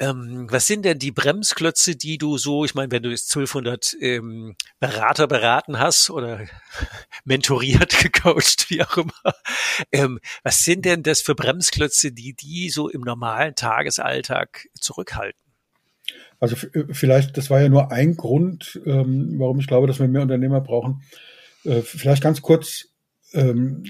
Ähm, 0.00 0.48
was 0.50 0.66
sind 0.66 0.84
denn 0.84 0.98
die 0.98 1.12
Bremsklötze, 1.12 1.94
die 1.94 2.18
du 2.18 2.38
so, 2.38 2.64
ich 2.64 2.74
meine, 2.74 2.90
wenn 2.90 3.04
du 3.04 3.10
jetzt 3.10 3.30
1200 3.30 3.94
ähm, 4.00 4.56
Berater 4.80 5.28
beraten 5.28 5.78
hast 5.78 6.10
oder 6.10 6.40
mentoriert, 7.24 7.96
gecoacht, 8.02 8.68
wie 8.68 8.82
auch 8.82 8.96
immer, 8.96 9.34
ähm, 9.92 10.18
was 10.42 10.64
sind 10.64 10.84
denn 10.84 11.04
das 11.04 11.20
für 11.20 11.36
Bremsklötze, 11.36 12.10
die 12.10 12.34
die 12.34 12.70
so 12.70 12.88
im 12.88 13.02
normalen 13.02 13.54
Tagesalltag 13.54 14.66
zurückhalten? 14.74 15.38
Also 16.40 16.56
vielleicht, 16.90 17.36
das 17.36 17.48
war 17.48 17.60
ja 17.60 17.68
nur 17.68 17.92
ein 17.92 18.16
Grund, 18.16 18.80
ähm, 18.86 19.34
warum 19.38 19.60
ich 19.60 19.68
glaube, 19.68 19.86
dass 19.86 20.00
wir 20.00 20.08
mehr 20.08 20.22
Unternehmer 20.22 20.60
brauchen. 20.60 21.02
Äh, 21.64 21.82
vielleicht 21.82 22.22
ganz 22.22 22.42
kurz, 22.42 22.88
ähm, 23.32 23.84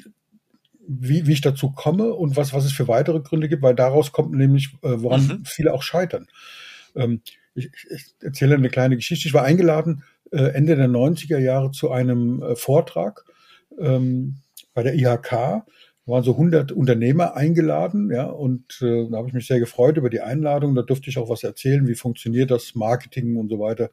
wie, 0.86 1.26
wie 1.26 1.32
ich 1.32 1.40
dazu 1.40 1.72
komme 1.72 2.12
und 2.12 2.36
was, 2.36 2.52
was 2.52 2.64
es 2.64 2.72
für 2.72 2.88
weitere 2.88 3.20
Gründe 3.20 3.48
gibt, 3.48 3.62
weil 3.62 3.74
daraus 3.74 4.12
kommt 4.12 4.32
nämlich, 4.32 4.74
äh, 4.82 4.94
woran 4.96 5.26
mhm. 5.26 5.44
viele 5.44 5.72
auch 5.72 5.82
scheitern. 5.82 6.26
Ähm, 6.94 7.22
ich, 7.54 7.70
ich 7.90 8.14
erzähle 8.20 8.54
eine 8.54 8.70
kleine 8.70 8.96
Geschichte. 8.96 9.28
Ich 9.28 9.34
war 9.34 9.44
eingeladen 9.44 10.04
äh, 10.30 10.52
Ende 10.52 10.76
der 10.76 10.88
90er 10.88 11.38
Jahre 11.38 11.70
zu 11.70 11.90
einem 11.90 12.42
Vortrag 12.54 13.24
ähm, 13.78 14.36
bei 14.74 14.82
der 14.82 14.94
IHK. 14.94 15.30
Da 15.30 15.64
waren 16.06 16.24
so 16.24 16.32
100 16.32 16.72
Unternehmer 16.72 17.36
eingeladen, 17.36 18.10
ja, 18.10 18.24
und 18.24 18.80
äh, 18.82 19.08
da 19.08 19.18
habe 19.18 19.28
ich 19.28 19.34
mich 19.34 19.46
sehr 19.46 19.60
gefreut 19.60 19.96
über 19.96 20.10
die 20.10 20.20
Einladung. 20.20 20.74
Da 20.74 20.82
durfte 20.82 21.10
ich 21.10 21.18
auch 21.18 21.28
was 21.28 21.44
erzählen, 21.44 21.86
wie 21.86 21.94
funktioniert 21.94 22.50
das 22.50 22.74
Marketing 22.74 23.36
und 23.36 23.48
so 23.48 23.60
weiter. 23.60 23.90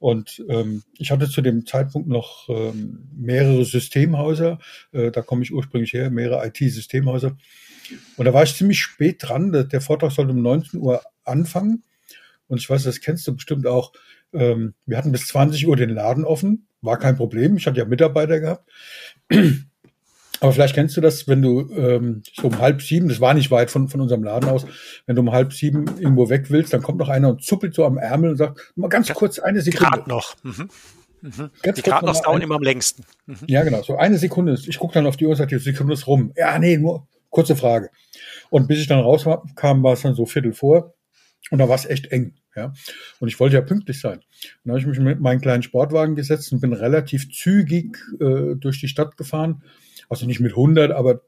Und 0.00 0.42
ähm, 0.48 0.82
ich 0.96 1.10
hatte 1.10 1.28
zu 1.28 1.42
dem 1.42 1.66
Zeitpunkt 1.66 2.08
noch 2.08 2.48
ähm, 2.48 3.06
mehrere 3.14 3.64
Systemhäuser, 3.66 4.58
äh, 4.92 5.10
da 5.10 5.20
komme 5.20 5.42
ich 5.42 5.52
ursprünglich 5.52 5.92
her, 5.92 6.10
mehrere 6.10 6.44
IT-Systemhäuser. 6.46 7.36
Und 8.16 8.24
da 8.24 8.32
war 8.32 8.42
ich 8.42 8.56
ziemlich 8.56 8.80
spät 8.80 9.16
dran. 9.20 9.68
Der 9.70 9.80
Vortrag 9.80 10.10
sollte 10.10 10.32
um 10.32 10.40
19 10.40 10.80
Uhr 10.80 11.02
anfangen. 11.24 11.84
Und 12.48 12.58
ich 12.58 12.70
weiß, 12.70 12.82
das 12.84 13.00
kennst 13.00 13.26
du 13.26 13.34
bestimmt 13.34 13.66
auch. 13.66 13.92
Ähm, 14.32 14.74
wir 14.86 14.96
hatten 14.96 15.12
bis 15.12 15.26
20 15.26 15.68
Uhr 15.68 15.76
den 15.76 15.90
Laden 15.90 16.24
offen. 16.24 16.66
War 16.80 16.98
kein 16.98 17.16
Problem. 17.16 17.58
Ich 17.58 17.66
hatte 17.66 17.78
ja 17.78 17.84
Mitarbeiter 17.84 18.40
gehabt. 18.40 18.70
Aber 20.40 20.52
vielleicht 20.52 20.74
kennst 20.74 20.96
du 20.96 21.00
das, 21.00 21.28
wenn 21.28 21.42
du 21.42 21.70
ähm, 21.74 22.22
so 22.34 22.48
um 22.48 22.58
halb 22.58 22.80
sieben, 22.80 23.08
das 23.08 23.20
war 23.20 23.34
nicht 23.34 23.50
weit 23.50 23.70
von, 23.70 23.88
von 23.88 24.00
unserem 24.00 24.24
Laden 24.24 24.48
aus, 24.48 24.66
wenn 25.06 25.16
du 25.16 25.22
um 25.22 25.32
halb 25.32 25.52
sieben 25.52 25.84
irgendwo 25.98 26.30
weg 26.30 26.50
willst, 26.50 26.72
dann 26.72 26.82
kommt 26.82 26.98
noch 26.98 27.10
einer 27.10 27.28
und 27.28 27.44
zuppelt 27.44 27.74
so 27.74 27.84
am 27.84 27.98
Ärmel 27.98 28.30
und 28.30 28.36
sagt, 28.36 28.72
mal 28.74 28.88
ganz 28.88 29.12
kurz 29.12 29.38
eine 29.38 29.60
Sekunde. 29.60 29.90
Gerade 29.90 30.08
noch. 30.08 30.34
Mhm. 30.42 30.70
Mhm. 31.20 31.50
Die 31.76 31.82
gerade 31.82 32.06
noch 32.06 32.20
dauern 32.22 32.40
immer 32.40 32.54
am 32.54 32.62
längsten. 32.62 33.04
Mhm. 33.26 33.36
Ja, 33.46 33.62
genau. 33.62 33.82
So 33.82 33.96
eine 33.96 34.16
Sekunde. 34.16 34.58
Ich 34.66 34.78
gucke 34.78 34.94
dann 34.94 35.06
auf 35.06 35.18
die 35.18 35.26
Uhr 35.26 35.32
und 35.32 35.36
sage, 35.36 35.56
die 35.58 35.62
Sekunde 35.62 35.92
ist 35.92 36.06
rum. 36.06 36.32
Ja, 36.36 36.58
nee, 36.58 36.78
nur 36.78 37.06
kurze 37.28 37.54
Frage. 37.54 37.90
Und 38.48 38.66
bis 38.66 38.80
ich 38.80 38.86
dann 38.86 39.00
rauskam, 39.00 39.82
war 39.82 39.92
es 39.92 40.02
dann 40.02 40.14
so 40.14 40.24
Viertel 40.24 40.54
vor. 40.54 40.94
Und 41.50 41.58
da 41.58 41.68
war 41.68 41.76
es 41.76 41.84
echt 41.84 42.06
eng. 42.12 42.34
Ja. 42.56 42.72
Und 43.18 43.28
ich 43.28 43.38
wollte 43.38 43.56
ja 43.56 43.62
pünktlich 43.62 44.00
sein. 44.00 44.18
Und 44.18 44.24
dann 44.64 44.72
habe 44.72 44.80
ich 44.80 44.86
mich 44.86 44.98
mit 44.98 45.20
meinem 45.20 45.40
kleinen 45.40 45.62
Sportwagen 45.62 46.16
gesetzt 46.16 46.52
und 46.52 46.60
bin 46.60 46.72
relativ 46.72 47.30
zügig 47.30 47.98
äh, 48.20 48.56
durch 48.56 48.80
die 48.80 48.88
Stadt 48.88 49.16
gefahren 49.16 49.62
also 50.10 50.26
nicht 50.26 50.40
mit 50.40 50.52
100, 50.52 50.90
aber 50.90 51.22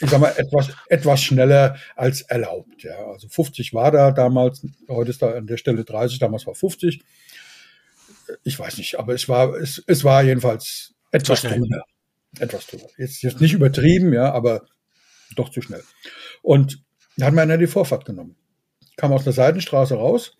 ich 0.00 0.10
sag 0.10 0.20
mal, 0.20 0.34
etwas, 0.36 0.70
etwas 0.88 1.22
schneller 1.22 1.76
als 1.94 2.22
erlaubt. 2.22 2.82
Ja. 2.82 2.96
Also 3.06 3.28
50 3.28 3.72
war 3.72 3.90
da 3.92 4.10
damals, 4.10 4.66
heute 4.88 5.10
ist 5.10 5.22
da 5.22 5.32
an 5.32 5.46
der 5.46 5.56
Stelle 5.56 5.84
30, 5.84 6.18
damals 6.18 6.46
war 6.46 6.54
50. 6.54 7.00
Ich 8.42 8.58
weiß 8.58 8.78
nicht, 8.78 8.98
aber 8.98 9.14
es 9.14 9.28
war, 9.28 9.54
es, 9.54 9.82
es 9.86 10.02
war 10.02 10.22
jedenfalls 10.22 10.94
etwas 11.12 11.42
drüber. 11.42 11.84
Etwas 12.40 12.66
drüber. 12.66 12.86
Jetzt, 12.98 13.22
jetzt 13.22 13.40
nicht 13.40 13.52
übertrieben, 13.52 14.12
ja, 14.12 14.32
aber 14.32 14.66
doch 15.36 15.50
zu 15.50 15.62
schnell. 15.62 15.84
Und 16.42 16.82
da 17.16 17.26
hat 17.26 17.34
mir 17.34 17.42
einer 17.42 17.58
die 17.58 17.68
Vorfahrt 17.68 18.04
genommen. 18.04 18.36
Kam 18.96 19.12
aus 19.12 19.24
der 19.24 19.32
Seitenstraße 19.32 19.94
raus 19.94 20.36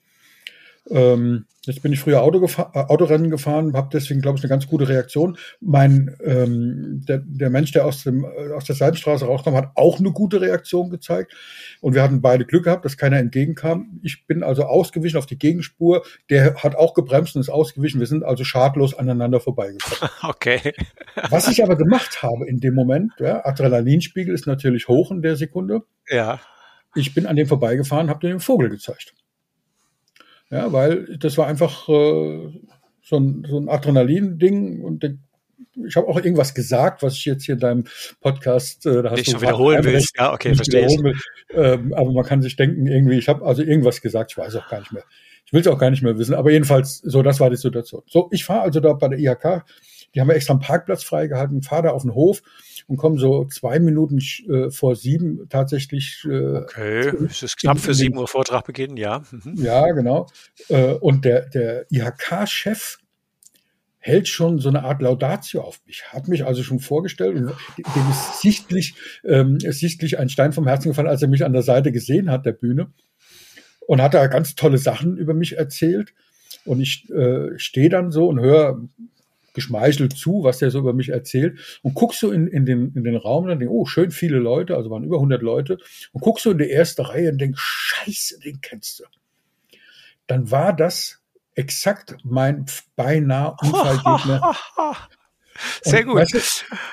ähm, 0.91 1.47
jetzt 1.67 1.83
bin 1.83 1.93
ich 1.93 2.01
früher 2.01 2.23
Auto 2.23 2.41
gefahr, 2.41 2.71
äh, 2.75 2.81
Autorennen 2.81 3.31
gefahren, 3.31 3.73
habe 3.75 3.89
deswegen, 3.93 4.21
glaube 4.21 4.39
ich, 4.39 4.45
eine 4.45 4.51
ganz 4.51 4.67
gute 4.67 4.89
Reaktion. 4.89 5.39
Mein 5.61 6.15
ähm, 6.23 7.03
der, 7.09 7.23
der 7.25 7.51
Mensch, 7.51 7.73
der 7.73 7.87
aus, 7.87 8.03
dem, 8.05 8.25
äh, 8.25 8.53
aus 8.53 8.65
der 8.65 8.77
Seitenstraße 8.77 9.25
rauskam, 9.25 9.55
hat 9.55 9.73
auch 9.75 9.99
eine 9.99 10.13
gute 10.13 10.41
Reaktion 10.41 10.91
gezeigt. 10.91 11.35
Und 11.81 11.95
wir 11.95 12.03
hatten 12.03 12.21
beide 12.21 12.45
Glück 12.45 12.65
gehabt, 12.65 12.85
dass 12.85 12.97
keiner 12.97 13.19
entgegenkam. 13.19 14.01
Ich 14.03 14.27
bin 14.27 14.43
also 14.43 14.65
ausgewichen 14.65 15.17
auf 15.17 15.27
die 15.27 15.39
Gegenspur. 15.39 16.05
Der 16.29 16.55
hat 16.57 16.77
auch 16.77 16.95
gebremst 16.95 17.35
und 17.35 17.41
ist 17.41 17.51
ausgewichen. 17.51 18.01
Wir 18.01 18.07
sind 18.07 18.25
also 18.25 18.45
schadlos 18.45 18.95
aneinander 18.95 19.41
vorbeigekommen. 19.41 20.11
Okay. 20.23 20.73
Was 21.31 21.49
ich 21.49 21.63
aber 21.63 21.77
gemacht 21.77 22.23
habe 22.23 22.47
in 22.47 22.59
dem 22.59 22.75
Moment, 22.75 23.13
ja, 23.19 23.45
Adrenalinspiegel 23.45 24.35
ist 24.35 24.47
natürlich 24.47 24.89
hoch 24.89 25.11
in 25.11 25.23
der 25.23 25.37
Sekunde. 25.37 25.83
Ja. 26.09 26.41
Ich 26.95 27.15
bin 27.15 27.27
an 27.27 27.37
dem 27.37 27.47
vorbeigefahren, 27.47 28.09
habe 28.09 28.27
den 28.27 28.41
Vogel 28.41 28.71
gezeigt. 28.71 29.15
Ja, 30.55 30.73
weil 30.73 31.17
das 31.19 31.37
war 31.37 31.49
einfach 31.49 31.89
äh, 31.89 32.49
so 33.03 33.17
ein, 33.17 33.45
so 33.49 33.59
ein 33.59 33.69
Adrenalin-Ding 33.69 34.83
und 34.83 35.05
ich 35.85 35.97
habe 35.97 36.07
auch 36.07 36.17
irgendwas 36.17 36.55
gesagt, 36.55 37.03
was 37.03 37.15
ich 37.15 37.25
jetzt 37.25 37.45
hier 37.45 37.55
in 37.55 37.61
deinem 37.61 37.85
Podcast 38.21 38.87
äh, 38.87 39.03
da 39.03 39.11
hast 39.11 39.17
nicht 39.17 39.27
du 39.27 39.33
schon 39.33 39.43
wiederholen 39.43 39.83
willst. 39.83 40.17
Ja, 40.17 40.33
okay, 40.33 40.55
verstehe 40.55 40.87
ich. 40.87 40.97
Ähm, 41.51 41.93
aber 41.93 42.13
man 42.13 42.25
kann 42.25 42.41
sich 42.41 42.55
denken, 42.55 42.87
irgendwie, 42.87 43.19
ich 43.19 43.29
habe 43.29 43.45
also 43.45 43.63
irgendwas 43.63 44.01
gesagt, 44.01 44.31
ich 44.31 44.39
weiß 44.39 44.55
auch 44.55 44.69
gar 44.69 44.79
nicht 44.79 44.93
mehr. 44.93 45.03
Ich 45.45 45.53
will 45.53 45.61
es 45.61 45.67
auch 45.67 45.79
gar 45.79 45.91
nicht 45.91 46.05
mehr 46.05 46.17
wissen, 46.19 46.35
aber 46.35 46.53
jedenfalls, 46.53 46.99
so, 46.99 47.23
das 47.23 47.41
war 47.41 47.51
die 47.51 47.57
Situation. 47.57 48.03
So, 48.07 48.29
ich 48.31 48.45
fahre 48.45 48.61
also 48.61 48.79
da 48.79 48.93
bei 48.93 49.09
der 49.09 49.19
IHK, 49.19 49.65
die 50.15 50.21
haben 50.21 50.29
wir 50.29 50.37
extra 50.37 50.53
einen 50.53 50.61
Parkplatz 50.61 51.03
freigehalten, 51.03 51.63
fahre 51.63 51.83
da 51.83 51.91
auf 51.91 52.03
den 52.03 52.15
Hof 52.15 52.43
und 52.87 52.97
komme 52.97 53.19
so 53.19 53.47
zwei 53.47 53.79
Minuten 53.79 54.19
äh, 54.49 54.71
vor 54.71 54.97
sieben 54.97 55.49
tatsächlich. 55.49 56.25
Äh, 56.29 56.59
okay, 56.59 57.13
es 57.29 57.43
ist 57.43 57.57
knapp 57.59 57.79
für 57.79 57.95
sieben 57.95 58.19
Uhr 58.19 58.29
Vortrag 58.29 58.65
beginnen, 58.65 58.97
ja. 58.97 59.23
Mhm. 59.31 59.55
Ja, 59.57 59.91
genau. 59.93 60.27
Äh, 60.69 60.95
und 60.95 61.25
der, 61.25 61.49
der 61.49 61.87
IHK-Chef 61.91 62.99
hält 63.99 64.29
schon 64.29 64.59
so 64.59 64.69
eine 64.69 64.85
Art 64.85 65.01
Laudatio 65.01 65.63
auf 65.63 65.81
mich, 65.87 66.13
hat 66.13 66.29
mich 66.29 66.45
also 66.45 66.63
schon 66.63 66.79
vorgestellt 66.79 67.37
und 67.37 67.47
dem 67.79 68.11
ist 68.11 68.43
sichtlich, 68.43 68.95
ähm, 69.25 69.57
ist 69.63 69.81
sichtlich 69.81 70.19
ein 70.19 70.29
Stein 70.29 70.53
vom 70.53 70.67
Herzen 70.67 70.91
gefallen, 70.91 71.09
als 71.09 71.23
er 71.23 71.29
mich 71.29 71.43
an 71.43 71.55
der 71.55 71.63
Seite 71.63 71.91
gesehen 71.91 72.31
hat, 72.31 72.45
der 72.45 72.53
Bühne. 72.53 72.93
Und 73.87 74.03
hat 74.03 74.13
da 74.13 74.27
ganz 74.27 74.55
tolle 74.55 74.77
Sachen 74.79 75.17
über 75.17 75.33
mich 75.33 75.57
erzählt. 75.57 76.13
Und 76.67 76.81
ich 76.81 77.11
äh, 77.11 77.59
stehe 77.59 77.89
dann 77.89 78.13
so 78.13 78.29
und 78.29 78.41
höre 78.41 78.81
geschmeichelt 79.55 80.17
zu, 80.17 80.45
was 80.45 80.59
der 80.59 80.71
so 80.71 80.81
über 80.81 80.93
mich 80.93 81.09
erzählt 81.09 81.59
und 81.83 81.95
guckst 81.95 82.21
so 82.21 82.31
in, 82.31 82.47
in, 82.47 82.67
den, 82.67 82.93
in 82.95 83.05
den 83.05 83.17
Raum 83.17 83.45
und 83.45 83.51
dann 83.51 83.59
denk, 83.59 83.71
oh, 83.71 83.87
schön 83.87 84.11
viele 84.11 84.39
Leute, 84.39 84.77
also 84.77 84.91
waren 84.91 85.05
über 85.05 85.17
100 85.17 85.41
Leute 85.41 85.79
und 86.13 86.21
guckst 86.21 86.45
so 86.45 86.51
in 86.51 86.59
die 86.59 86.69
erste 86.69 87.09
Reihe 87.09 87.31
und 87.31 87.41
denkst, 87.41 87.61
scheiße, 87.61 88.41
den 88.41 88.61
kennst 88.61 89.01
du. 89.01 89.05
Dann 90.27 90.51
war 90.51 90.75
das 90.75 91.23
exakt 91.55 92.17
mein 92.25 92.67
beinahe 92.97 93.57
Unfallgegner. 93.61 94.55
Sehr 95.83 96.05
gut. 96.05 96.17
Weißt 96.17 96.35
du, 96.35 96.39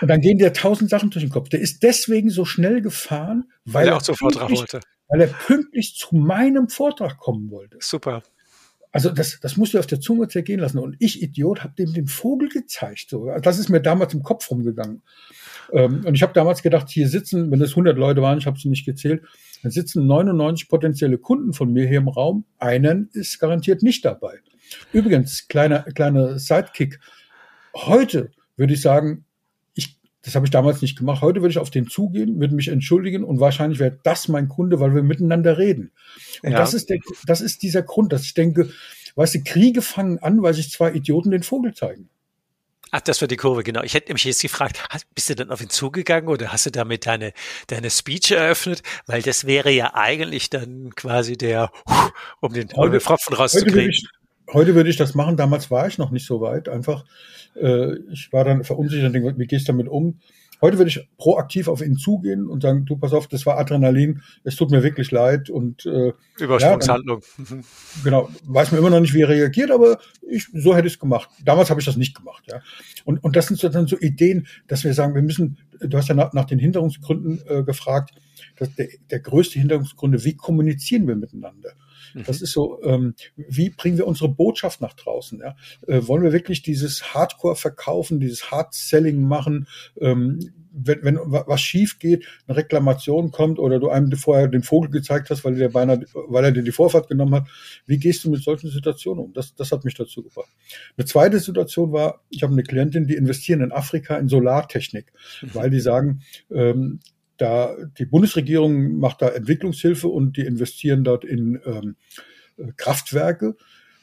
und 0.01 0.08
dann 0.08 0.22
gehen 0.22 0.38
dir 0.38 0.53
tausend 0.53 0.89
Sachen 0.89 1.10
durch 1.10 1.24
den 1.24 1.32
Kopf. 1.32 1.50
Der 1.50 1.60
ist 1.60 1.82
deswegen 1.82 2.30
so 2.30 2.46
schnell 2.46 2.82
gefahren, 2.82 3.51
weil, 3.65 3.74
weil 3.74 3.88
er 3.88 3.98
auch 3.98 4.01
zum 4.01 4.15
Vortrag 4.15 4.51
wollte. 4.51 4.82
Weil 5.08 5.22
er 5.22 5.27
pünktlich 5.27 5.96
zu 5.96 6.15
meinem 6.15 6.70
Vortrag 6.70 7.18
kommen 7.18 7.50
wollte. 7.50 7.77
Super. 7.82 8.22
Also 8.92 9.10
das, 9.10 9.40
das 9.40 9.56
musst 9.56 9.74
du 9.74 9.80
auf 9.80 9.88
der 9.88 10.02
Zunge 10.02 10.28
zergehen 10.28 10.60
lassen. 10.60 10.78
Und 10.78 10.98
ich, 11.00 11.22
Idiot, 11.22 11.64
habe 11.64 11.74
dem 11.78 11.94
den 11.94 12.08
Vogel 12.08 12.50
gezeigt. 12.50 13.06
So. 13.10 13.32
Das 13.42 13.58
ist 13.58 13.70
mir 13.70 13.82
damals 13.82 14.14
im 14.14 14.22
Kopf 14.22 14.50
rumgegangen. 14.52 15.02
Ähm, 15.72 16.04
und 16.06 16.16
ich 16.16 16.24
habe 16.24 16.34
damals 16.34 16.62
gedacht, 16.62 16.90
hier 16.90 17.08
sitzen, 17.08 17.52
wenn 17.52 17.62
es 17.62 17.72
100 17.72 17.98
Leute 17.98 18.22
waren, 18.22 18.38
ich 18.38 18.48
habe 18.48 18.60
sie 18.60 18.68
nicht 18.68 18.86
gezählt, 18.86 19.24
dann 19.64 19.72
sitzen 19.72 20.06
99 20.08 20.68
potenzielle 20.68 21.18
Kunden 21.18 21.54
von 21.54 21.72
mir 21.72 21.88
hier 21.88 22.00
im 22.00 22.10
Raum. 22.10 22.46
Einen 22.58 23.10
ist 23.14 23.40
garantiert 23.40 23.82
nicht 23.82 24.04
dabei. 24.04 24.40
Übrigens, 24.92 25.48
kleiner, 25.48 25.84
kleiner 25.84 26.40
Sidekick. 26.40 27.00
Heute 27.74 28.32
würde 28.58 28.74
ich 28.74 28.82
sagen, 28.82 29.26
das 30.24 30.36
habe 30.36 30.46
ich 30.46 30.51
damals 30.51 30.82
nicht 30.82 30.98
gemacht. 30.98 31.22
Heute 31.22 31.42
würde 31.42 31.51
ich 31.51 31.58
auf 31.58 31.72
den 31.72 31.88
zugehen, 31.88 32.40
würde 32.40 32.54
mich 32.54 32.68
entschuldigen 32.68 33.24
und 33.24 33.40
wahrscheinlich 33.40 33.80
wäre 33.80 33.98
das 34.04 34.28
mein 34.28 34.50
Kunde, 34.50 34.80
weil 34.80 34.94
wir 34.94 35.04
miteinander 35.04 35.58
reden. 35.58 35.92
Und 36.44 36.51
ja. 36.51 36.58
das 36.58 36.74
ist 36.74 36.90
der, 36.90 37.00
das 37.25 37.42
ist 37.42 37.63
dieser 37.63 37.82
Grund, 37.82 38.13
dass 38.13 38.24
ich 38.24 38.34
denke, 38.34 38.70
weißt 39.16 39.36
du, 39.36 39.44
Kriege 39.44 39.82
fangen 39.82 40.20
an, 40.20 40.42
weil 40.44 40.54
sich 40.54 40.70
zwei 40.72 40.92
Idioten 40.92 41.32
den 41.32 41.44
Vogel 41.44 41.74
zeigen. 41.74 42.10
Ach, 42.94 43.00
das 43.00 43.22
war 43.22 43.30
die 43.30 43.38
Kurve, 43.38 43.63
genau. 43.63 43.84
Ich 43.84 43.94
hätte 43.94 44.10
nämlich 44.10 44.25
jetzt 44.25 44.42
gefragt, 44.42 44.84
bist 45.16 45.30
du 45.30 45.36
dann 45.36 45.50
auf 45.50 45.62
ihn 45.62 45.70
zugegangen 45.70 46.28
oder 46.28 46.51
hast 46.51 46.66
du 46.66 46.72
damit 46.72 47.06
deine, 47.06 47.32
deine 47.68 47.90
Speech 47.90 48.32
eröffnet? 48.32 48.84
Weil 49.06 49.22
das 49.22 49.48
wäre 49.48 49.72
ja 49.72 49.94
eigentlich 49.94 50.50
dann 50.50 50.94
quasi 50.94 51.38
der, 51.38 51.72
um 52.42 52.51
den, 52.51 52.68
Pfropfen 52.68 53.34
rauszukriegen. 53.34 53.74
Heute 53.74 53.75
würde, 53.78 53.90
ich, 53.92 54.10
heute 54.52 54.76
würde 54.76 54.90
ich 54.90 54.98
das 54.98 55.16
machen. 55.16 55.38
Damals 55.38 55.72
war 55.72 55.88
ich 55.88 55.98
noch 55.98 56.12
nicht 56.12 56.26
so 56.26 56.42
weit. 56.42 56.70
Einfach, 56.70 57.06
äh, 57.56 57.96
ich 58.12 58.32
war 58.32 58.44
dann 58.44 58.64
verunsichert 58.64 59.08
und 59.08 59.14
denke, 59.14 59.38
wie 59.38 59.48
gehst 59.48 59.68
du 59.68 59.74
damit 59.74 59.88
um? 59.88 60.20
Heute 60.62 60.78
würde 60.78 60.90
ich 60.90 61.10
proaktiv 61.18 61.68
auf 61.68 61.82
ihn 61.82 61.98
zugehen 61.98 62.48
und 62.48 62.62
sagen, 62.62 62.86
du 62.86 62.96
pass 62.96 63.14
auf, 63.14 63.28
das 63.28 63.48
war 63.48 63.58
Adrenalin, 63.58 64.22
es 64.44 64.56
tut 64.56 64.70
mir 64.70 64.84
wirklich 64.84 65.10
leid 65.10 65.50
und 65.50 65.88
äh, 65.88 66.14
Übersprungshandlung. 66.38 67.22
Ja, 67.22 67.46
dann, 67.50 67.64
genau, 68.04 68.30
weiß 68.46 68.72
mir 68.72 68.78
immer 68.78 68.92
noch 68.92 69.00
nicht, 69.00 69.16
wie 69.16 69.22
er 69.22 69.30
reagiert, 69.30 69.72
aber 69.72 69.98
ich, 70.22 70.48
so 70.54 70.76
hätte 70.76 70.88
ich 70.88 70.94
es 70.94 71.00
gemacht. 71.00 71.30
Damals 71.44 71.72
habe 71.72 71.80
ich 71.80 71.86
das 71.86 71.98
nicht 71.98 72.16
gemacht, 72.16 72.44
ja. 72.48 72.62
Und, 73.06 73.24
und 73.24 73.36
das 73.36 73.48
sind 73.48 73.60
so, 73.60 73.70
dann 73.70 73.88
so 73.88 73.98
Ideen, 73.98 74.46
dass 74.68 74.84
wir 74.84 74.94
sagen, 74.94 75.16
wir 75.16 75.24
müssen, 75.24 75.58
du 75.80 75.98
hast 75.98 76.10
ja 76.10 76.16
nach, 76.16 76.32
nach 76.34 76.46
den 76.46 76.60
Hinderungsgründen 76.60 77.42
äh, 77.48 77.64
gefragt, 77.64 78.12
dass 78.58 78.74
der, 78.76 78.88
der 79.10 79.20
größte 79.20 79.58
Hinderungsgründe, 79.58 80.24
wie 80.24 80.36
kommunizieren 80.36 81.08
wir 81.08 81.16
miteinander? 81.16 81.72
Das 82.13 82.39
mhm. 82.39 82.44
ist 82.44 82.51
so, 82.51 82.82
ähm, 82.84 83.15
wie 83.36 83.70
bringen 83.70 83.98
wir 83.98 84.08
unsere 84.08 84.30
Botschaft 84.30 84.82
nach 84.82 84.94
draußen? 84.94 85.39
Ja? 85.39 85.56
Äh, 85.88 86.08
wollen 86.08 86.24
wir 86.24 86.34
wirklich 86.34 86.62
dieses 86.62 87.13
Hardcore 87.13 87.56
verkaufen, 87.56 88.20
dieses 88.20 88.51
Hard-Selling 88.51 89.22
machen? 89.22 89.68
Ähm, 90.00 90.39
wenn, 90.74 91.03
wenn 91.03 91.18
was 91.18 91.62
schief 91.62 92.00
geht, 92.00 92.25
eine 92.48 92.58
Reklamation 92.58 93.32
kommt 93.32 93.60
oder 93.60 93.80
du 93.80 93.89
einem 93.89 94.12
vorher 94.13 94.48
den 94.48 94.63
Vogel 94.63 94.89
gezeigt 94.89 95.30
hast, 95.30 95.44
weil, 95.44 95.56
der 95.56 95.70
beinahe, 95.70 96.06
weil 96.13 96.46
er 96.46 96.51
dir 96.51 96.63
die 96.63 96.72
Vorfahrt 96.72 97.10
genommen 97.10 97.36
hat, 97.36 97.48
wie 97.86 97.98
gehst 97.98 98.24
du 98.24 98.30
mit 98.30 98.44
solchen 98.44 98.70
Situationen 98.70 99.25
um? 99.25 99.34
Das, 99.34 99.53
das 99.53 99.72
hat 99.72 99.84
mich 99.84 99.96
dazu 99.96 100.24
gebracht. 100.24 100.50
Eine 100.98 101.06
zweite 101.06 101.39
Situation 101.39 101.91
war, 101.91 102.22
ich 102.30 102.44
habe 102.44 102.53
eine 102.53 102.63
Klientin, 102.63 103.06
die 103.06 103.15
investieren 103.15 103.62
in 103.62 103.72
Afrika 103.72 104.18
in 104.18 104.30
Solartechnik, 104.30 105.12
mhm. 105.41 105.50
weil 105.53 105.70
die 105.70 105.82
sagen, 105.82 106.22
ähm, 106.50 107.00
da 107.42 107.76
die 107.98 108.06
Bundesregierung 108.06 108.98
macht 108.98 109.22
da 109.22 109.30
Entwicklungshilfe 109.30 110.08
und 110.08 110.38
die 110.38 110.42
investieren 110.42 111.04
dort 111.04 111.26
in 111.26 111.60
ähm, 111.66 111.96
Kraftwerke. 112.78 113.56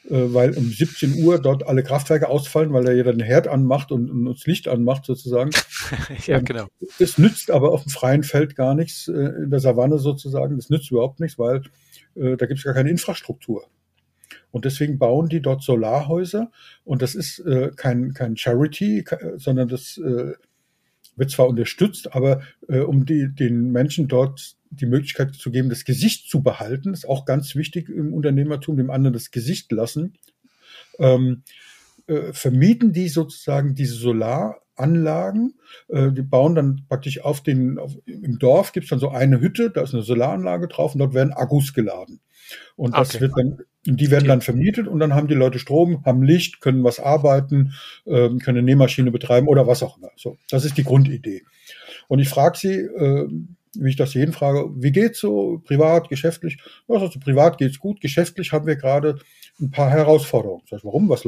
äh, 0.09 0.33
weil 0.33 0.57
um 0.57 0.69
17 0.69 1.23
Uhr 1.23 1.39
dort 1.39 1.67
alle 1.67 1.83
Kraftwerke 1.83 2.29
ausfallen, 2.29 2.73
weil 2.73 2.83
da 2.83 2.91
jeder 2.91 3.11
den 3.13 3.23
Herd 3.23 3.47
anmacht 3.47 3.91
und, 3.91 4.09
und 4.09 4.25
das 4.25 4.45
Licht 4.45 4.67
anmacht 4.67 5.05
sozusagen. 5.05 5.51
ja, 6.25 6.37
ähm, 6.37 6.45
genau. 6.45 6.67
Es 6.99 7.17
nützt 7.17 7.51
aber 7.51 7.71
auf 7.71 7.83
dem 7.83 7.91
freien 7.91 8.23
Feld 8.23 8.55
gar 8.55 8.75
nichts, 8.75 9.07
äh, 9.07 9.43
in 9.43 9.49
der 9.49 9.59
Savanne 9.59 9.99
sozusagen. 9.99 10.55
Das 10.55 10.69
nützt 10.69 10.91
überhaupt 10.91 11.19
nichts, 11.19 11.37
weil 11.37 11.61
äh, 12.15 12.37
da 12.37 12.45
gibt 12.45 12.59
es 12.59 12.63
gar 12.63 12.73
keine 12.73 12.89
Infrastruktur. 12.89 13.67
Und 14.51 14.65
deswegen 14.65 14.97
bauen 14.97 15.29
die 15.29 15.41
dort 15.41 15.61
Solarhäuser. 15.63 16.51
Und 16.83 17.01
das 17.01 17.13
ist 17.15 17.39
äh, 17.39 17.71
kein, 17.75 18.13
kein 18.13 18.35
Charity, 18.35 19.05
sondern 19.37 19.67
das 19.67 19.97
äh, 19.97 20.33
wird 21.19 21.31
zwar 21.31 21.47
unterstützt, 21.47 22.13
aber 22.13 22.41
äh, 22.67 22.79
um 22.79 23.05
die, 23.05 23.33
den 23.33 23.71
Menschen 23.71 24.07
dort 24.07 24.55
die 24.71 24.85
Möglichkeit 24.85 25.35
zu 25.35 25.51
geben, 25.51 25.69
das 25.69 25.83
Gesicht 25.83 26.29
zu 26.29 26.41
behalten, 26.41 26.93
ist 26.93 27.07
auch 27.07 27.25
ganz 27.25 27.55
wichtig 27.55 27.89
im 27.89 28.13
Unternehmertum, 28.13 28.77
dem 28.77 28.91
anderen 28.91 29.13
das 29.13 29.31
Gesicht 29.31 29.71
lassen, 29.71 30.13
ähm, 30.99 31.43
äh, 32.07 32.33
vermieten 32.33 32.93
die 32.93 33.09
sozusagen 33.09 33.75
diese 33.75 33.95
Solaranlagen. 33.95 35.55
Äh, 35.87 36.11
die 36.11 36.21
bauen 36.21 36.55
dann 36.55 36.85
praktisch 36.87 37.21
auf 37.21 37.41
den, 37.41 37.79
auf, 37.79 37.95
im 38.05 38.39
Dorf 38.39 38.71
gibt's 38.71 38.89
dann 38.89 38.99
so 38.99 39.09
eine 39.09 39.41
Hütte, 39.41 39.71
da 39.71 39.81
ist 39.81 39.93
eine 39.93 40.03
Solaranlage 40.03 40.67
drauf 40.67 40.93
und 40.93 40.99
dort 40.99 41.13
werden 41.13 41.33
Akkus 41.33 41.73
geladen. 41.73 42.19
Und 42.75 42.95
das 42.95 43.09
okay. 43.09 43.21
wird 43.21 43.33
dann, 43.35 43.57
die 43.85 44.11
werden 44.11 44.27
dann 44.27 44.41
vermietet 44.41 44.87
und 44.87 44.99
dann 44.99 45.13
haben 45.13 45.27
die 45.27 45.35
Leute 45.35 45.59
Strom, 45.59 46.03
haben 46.05 46.23
Licht, 46.23 46.61
können 46.61 46.83
was 46.83 46.99
arbeiten, 46.99 47.73
äh, 48.05 48.29
können 48.29 48.57
eine 48.57 48.63
Nähmaschine 48.63 49.11
betreiben 49.11 49.47
oder 49.47 49.67
was 49.67 49.83
auch 49.83 49.97
immer. 49.97 50.11
So, 50.15 50.37
das 50.49 50.65
ist 50.65 50.77
die 50.77 50.83
Grundidee. 50.83 51.43
Und 52.07 52.19
ich 52.19 52.29
frage 52.29 52.57
sie, 52.57 52.73
äh, 52.73 53.27
wie 53.75 53.89
ich 53.89 53.95
das 53.95 54.13
jeden 54.13 54.33
frage, 54.33 54.69
wie 54.75 54.91
geht's 54.91 55.19
so, 55.19 55.61
privat, 55.63 56.09
geschäftlich? 56.09 56.57
Ja, 56.87 56.95
also 56.95 57.19
privat 57.19 57.57
geht's 57.57 57.79
gut, 57.79 58.01
geschäftlich 58.01 58.51
haben 58.51 58.65
wir 58.65 58.75
gerade 58.75 59.19
ein 59.61 59.71
paar 59.71 59.89
Herausforderungen. 59.89 60.63
Sag 60.69 60.79
ich, 60.79 60.85
warum? 60.85 61.09
Was 61.09 61.25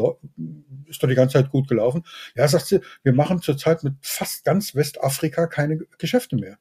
ist 0.87 1.03
doch 1.03 1.07
die 1.07 1.15
ganze 1.15 1.33
Zeit 1.33 1.51
gut 1.51 1.67
gelaufen? 1.67 2.03
Ja, 2.35 2.47
sagt 2.47 2.65
sie, 2.65 2.79
wir 3.03 3.13
machen 3.13 3.41
zurzeit 3.41 3.83
mit 3.83 3.93
fast 4.01 4.43
ganz 4.43 4.75
Westafrika 4.75 5.47
keine 5.47 5.79
Geschäfte 5.97 6.35
mehr. 6.35 6.57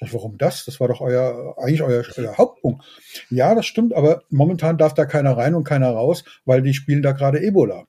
Sag 0.00 0.12
warum 0.14 0.38
das? 0.38 0.64
Das 0.64 0.80
war 0.80 0.88
doch 0.88 1.00
euer, 1.00 1.54
eigentlich 1.58 1.82
euer, 1.82 2.04
euer 2.16 2.36
Hauptpunkt. 2.38 2.84
Ja, 3.30 3.54
das 3.54 3.66
stimmt, 3.66 3.94
aber 3.94 4.22
momentan 4.30 4.78
darf 4.78 4.94
da 4.94 5.04
keiner 5.04 5.36
rein 5.36 5.54
und 5.54 5.64
keiner 5.64 5.90
raus, 5.90 6.24
weil 6.44 6.62
die 6.62 6.74
spielen 6.74 7.02
da 7.02 7.12
gerade 7.12 7.42
Ebola. 7.42 7.84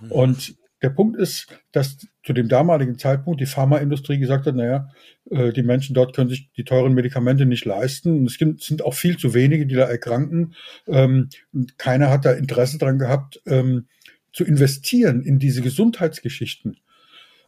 Mhm. 0.00 0.12
Und 0.12 0.56
der 0.82 0.90
Punkt 0.90 1.18
ist, 1.18 1.48
dass 1.72 1.96
zu 2.22 2.32
dem 2.32 2.48
damaligen 2.48 2.98
Zeitpunkt 2.98 3.40
die 3.40 3.46
Pharmaindustrie 3.46 4.18
gesagt 4.18 4.46
hat, 4.46 4.54
naja, 4.54 4.88
äh, 5.30 5.52
die 5.52 5.62
Menschen 5.62 5.94
dort 5.94 6.14
können 6.14 6.28
sich 6.28 6.50
die 6.56 6.64
teuren 6.64 6.92
Medikamente 6.92 7.46
nicht 7.46 7.64
leisten. 7.64 8.18
Und 8.18 8.26
es 8.26 8.66
sind 8.66 8.82
auch 8.82 8.94
viel 8.94 9.16
zu 9.16 9.32
wenige, 9.32 9.66
die 9.66 9.74
da 9.74 9.84
erkranken. 9.84 10.54
Ähm, 10.86 11.30
und 11.52 11.78
keiner 11.78 12.10
hat 12.10 12.24
da 12.24 12.32
Interesse 12.32 12.78
dran 12.78 12.98
gehabt, 12.98 13.40
ähm, 13.46 13.86
zu 14.32 14.44
investieren 14.44 15.22
in 15.22 15.38
diese 15.38 15.62
Gesundheitsgeschichten. 15.62 16.78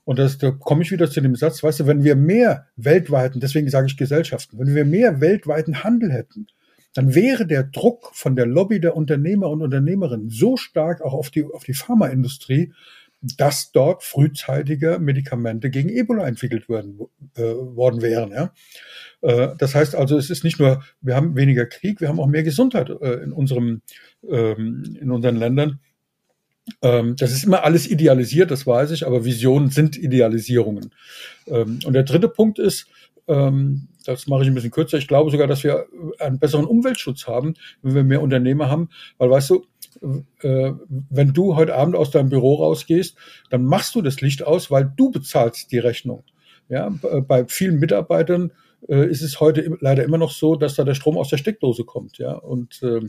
Und 0.08 0.18
das, 0.18 0.38
da 0.38 0.52
komme 0.52 0.82
ich 0.82 0.90
wieder 0.90 1.10
zu 1.10 1.20
dem 1.20 1.36
Satz, 1.36 1.62
weißt 1.62 1.80
du, 1.80 1.86
wenn 1.86 2.02
wir 2.02 2.16
mehr 2.16 2.68
weltweiten, 2.76 3.40
deswegen 3.40 3.68
sage 3.68 3.88
ich 3.88 3.98
Gesellschaften, 3.98 4.58
wenn 4.58 4.74
wir 4.74 4.86
mehr 4.86 5.20
weltweiten 5.20 5.84
Handel 5.84 6.10
hätten, 6.10 6.46
dann 6.94 7.14
wäre 7.14 7.46
der 7.46 7.64
Druck 7.64 8.12
von 8.14 8.34
der 8.34 8.46
Lobby 8.46 8.80
der 8.80 8.96
Unternehmer 8.96 9.50
und 9.50 9.60
Unternehmerinnen 9.60 10.30
so 10.30 10.56
stark 10.56 11.02
auch 11.02 11.12
auf 11.12 11.28
die, 11.28 11.44
auf 11.44 11.62
die 11.62 11.74
Pharmaindustrie, 11.74 12.72
dass 13.20 13.70
dort 13.70 14.02
frühzeitiger 14.02 14.98
Medikamente 14.98 15.68
gegen 15.68 15.90
Ebola 15.90 16.26
entwickelt 16.26 16.70
werden, 16.70 17.00
äh, 17.36 17.42
worden 17.42 18.00
wären. 18.00 18.30
Ja? 18.30 18.54
Äh, 19.20 19.56
das 19.58 19.74
heißt 19.74 19.94
also, 19.94 20.16
es 20.16 20.30
ist 20.30 20.42
nicht 20.42 20.58
nur, 20.58 20.82
wir 21.02 21.16
haben 21.16 21.36
weniger 21.36 21.66
Krieg, 21.66 22.00
wir 22.00 22.08
haben 22.08 22.18
auch 22.18 22.28
mehr 22.28 22.44
Gesundheit 22.44 22.88
äh, 22.88 23.22
in, 23.24 23.32
unserem, 23.32 23.82
ähm, 24.26 24.96
in 24.98 25.10
unseren 25.10 25.36
Ländern. 25.36 25.80
Ähm, 26.82 27.16
das 27.16 27.32
ist 27.32 27.44
immer 27.44 27.64
alles 27.64 27.88
idealisiert, 27.88 28.50
das 28.50 28.66
weiß 28.66 28.90
ich, 28.92 29.06
aber 29.06 29.24
Visionen 29.24 29.70
sind 29.70 29.96
Idealisierungen. 29.96 30.92
Ähm, 31.46 31.80
und 31.84 31.92
der 31.92 32.04
dritte 32.04 32.28
Punkt 32.28 32.58
ist, 32.58 32.86
ähm, 33.26 33.88
das 34.04 34.26
mache 34.26 34.42
ich 34.42 34.48
ein 34.48 34.54
bisschen 34.54 34.70
kürzer, 34.70 34.98
ich 34.98 35.08
glaube 35.08 35.30
sogar, 35.30 35.46
dass 35.46 35.64
wir 35.64 35.86
einen 36.18 36.38
besseren 36.38 36.64
Umweltschutz 36.64 37.26
haben, 37.26 37.54
wenn 37.82 37.94
wir 37.94 38.04
mehr 38.04 38.22
Unternehmer 38.22 38.70
haben, 38.70 38.88
weil 39.18 39.30
weißt 39.30 39.50
du, 39.50 39.66
äh, 40.42 40.72
wenn 41.10 41.32
du 41.32 41.56
heute 41.56 41.74
Abend 41.74 41.96
aus 41.96 42.10
deinem 42.10 42.28
Büro 42.28 42.56
rausgehst, 42.56 43.16
dann 43.50 43.64
machst 43.64 43.94
du 43.94 44.02
das 44.02 44.20
Licht 44.20 44.42
aus, 44.42 44.70
weil 44.70 44.92
du 44.96 45.10
bezahlst 45.10 45.72
die 45.72 45.78
Rechnung. 45.78 46.24
Ja, 46.68 46.90
bei 47.26 47.46
vielen 47.46 47.78
Mitarbeitern 47.78 48.52
äh, 48.88 49.08
ist 49.08 49.22
es 49.22 49.40
heute 49.40 49.76
leider 49.80 50.04
immer 50.04 50.18
noch 50.18 50.30
so, 50.30 50.54
dass 50.54 50.74
da 50.74 50.84
der 50.84 50.94
Strom 50.94 51.16
aus 51.16 51.30
der 51.30 51.38
Steckdose 51.38 51.84
kommt. 51.84 52.18
Ja, 52.18 52.32
und 52.32 52.80
ähm, 52.82 53.08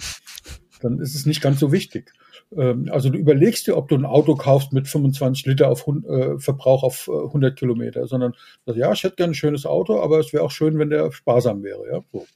dann 0.82 1.00
ist 1.00 1.16
es 1.16 1.26
nicht 1.26 1.42
ganz 1.42 1.60
so 1.60 1.72
wichtig. 1.72 2.14
Ähm, 2.56 2.90
also 2.92 3.10
du 3.10 3.18
überlegst 3.18 3.68
dir, 3.68 3.78
ob 3.78 3.88
du 3.90 3.96
ein 3.96 4.06
Auto 4.06 4.36
kaufst 4.36 4.74
mit 4.74 4.88
25 4.88 5.46
Liter 5.46 5.70
auf, 5.70 5.88
äh, 5.88 6.40
Verbrauch 6.40 6.84
auf 6.84 7.10
100 7.10 7.52
äh, 7.52 7.56
Kilometer, 7.56 8.08
sondern 8.08 8.34
ja, 8.66 8.92
ich 8.92 9.04
hätte 9.04 9.16
gerne 9.18 9.32
ein 9.32 9.36
schönes 9.36 9.66
Auto, 9.66 10.02
aber 10.02 10.20
es 10.20 10.34
wäre 10.34 10.44
auch 10.44 10.52
schön, 10.52 10.80
wenn 10.80 10.90
der 10.90 11.12
sparsam 11.12 11.64
wäre. 11.64 11.86
Ja, 11.92 12.02
so. 12.12 12.28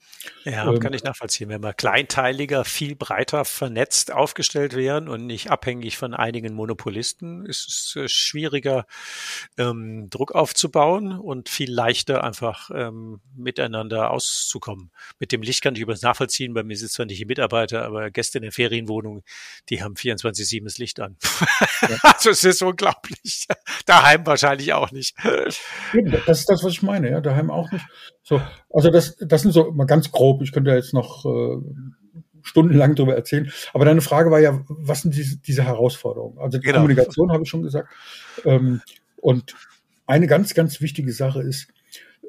ja 0.43 0.71
ähm, 0.71 0.79
kann 0.79 0.93
ich 0.93 1.03
nachvollziehen. 1.03 1.49
Wenn 1.49 1.63
wir 1.63 1.73
kleinteiliger, 1.73 2.63
viel 2.63 2.95
breiter 2.95 3.45
vernetzt 3.45 4.11
aufgestellt 4.11 4.75
wären 4.75 5.07
und 5.07 5.25
nicht 5.25 5.49
abhängig 5.49 5.97
von 5.97 6.13
einigen 6.13 6.53
Monopolisten, 6.53 7.45
ist 7.45 7.67
es 7.67 7.95
äh, 7.95 8.07
schwieriger, 8.07 8.85
ähm, 9.57 10.09
Druck 10.09 10.33
aufzubauen 10.33 11.17
und 11.17 11.49
viel 11.49 11.71
leichter 11.71 12.23
einfach 12.23 12.69
ähm, 12.73 13.21
miteinander 13.35 14.11
auszukommen. 14.11 14.91
Mit 15.19 15.31
dem 15.31 15.41
Licht 15.41 15.63
kann 15.63 15.75
ich 15.75 15.81
übrigens 15.81 16.03
nachvollziehen, 16.03 16.53
bei 16.53 16.63
mir 16.63 16.77
sind 16.77 16.91
zwar 16.91 17.07
nicht 17.07 17.19
die 17.19 17.25
Mitarbeiter, 17.25 17.83
aber 17.83 18.11
Gäste 18.11 18.37
in 18.37 18.43
der 18.43 18.51
Ferienwohnung, 18.51 19.23
die 19.69 19.81
haben 19.81 19.95
24-7 20.03 20.63
das 20.63 20.77
Licht 20.77 20.99
an. 20.99 21.17
Ja. 21.81 21.97
also 22.03 22.29
es 22.31 22.43
ist 22.43 22.61
unglaublich. 22.61 23.47
Daheim 23.85 24.25
wahrscheinlich 24.25 24.73
auch 24.73 24.91
nicht. 24.91 25.15
Das 25.23 26.39
ist 26.39 26.49
das, 26.49 26.63
was 26.63 26.73
ich 26.73 26.83
meine, 26.83 27.09
ja. 27.09 27.21
Daheim 27.21 27.49
auch 27.49 27.71
nicht. 27.71 27.85
So, 28.23 28.41
also 28.69 28.89
das, 28.89 29.15
das 29.17 29.41
sind 29.41 29.51
so 29.51 29.71
mal 29.71 29.85
ganz 29.85 30.11
grob. 30.11 30.41
Ich 30.41 30.51
könnte 30.51 30.71
ja 30.71 30.75
jetzt 30.75 30.93
noch 30.93 31.25
äh, 31.25 31.57
stundenlang 32.41 32.95
darüber 32.95 33.15
erzählen. 33.15 33.51
Aber 33.73 33.85
deine 33.85 34.01
Frage 34.01 34.31
war 34.31 34.39
ja, 34.39 34.63
was 34.67 35.01
sind 35.01 35.15
diese, 35.15 35.37
diese 35.37 35.63
Herausforderungen? 35.63 36.37
Also 36.37 36.57
die 36.57 36.65
genau. 36.65 36.79
Kommunikation 36.79 37.31
habe 37.31 37.43
ich 37.43 37.49
schon 37.49 37.63
gesagt. 37.63 37.89
Ähm, 38.45 38.81
und 39.17 39.55
eine 40.05 40.27
ganz, 40.27 40.53
ganz 40.53 40.81
wichtige 40.81 41.13
Sache 41.13 41.41
ist, 41.41 41.67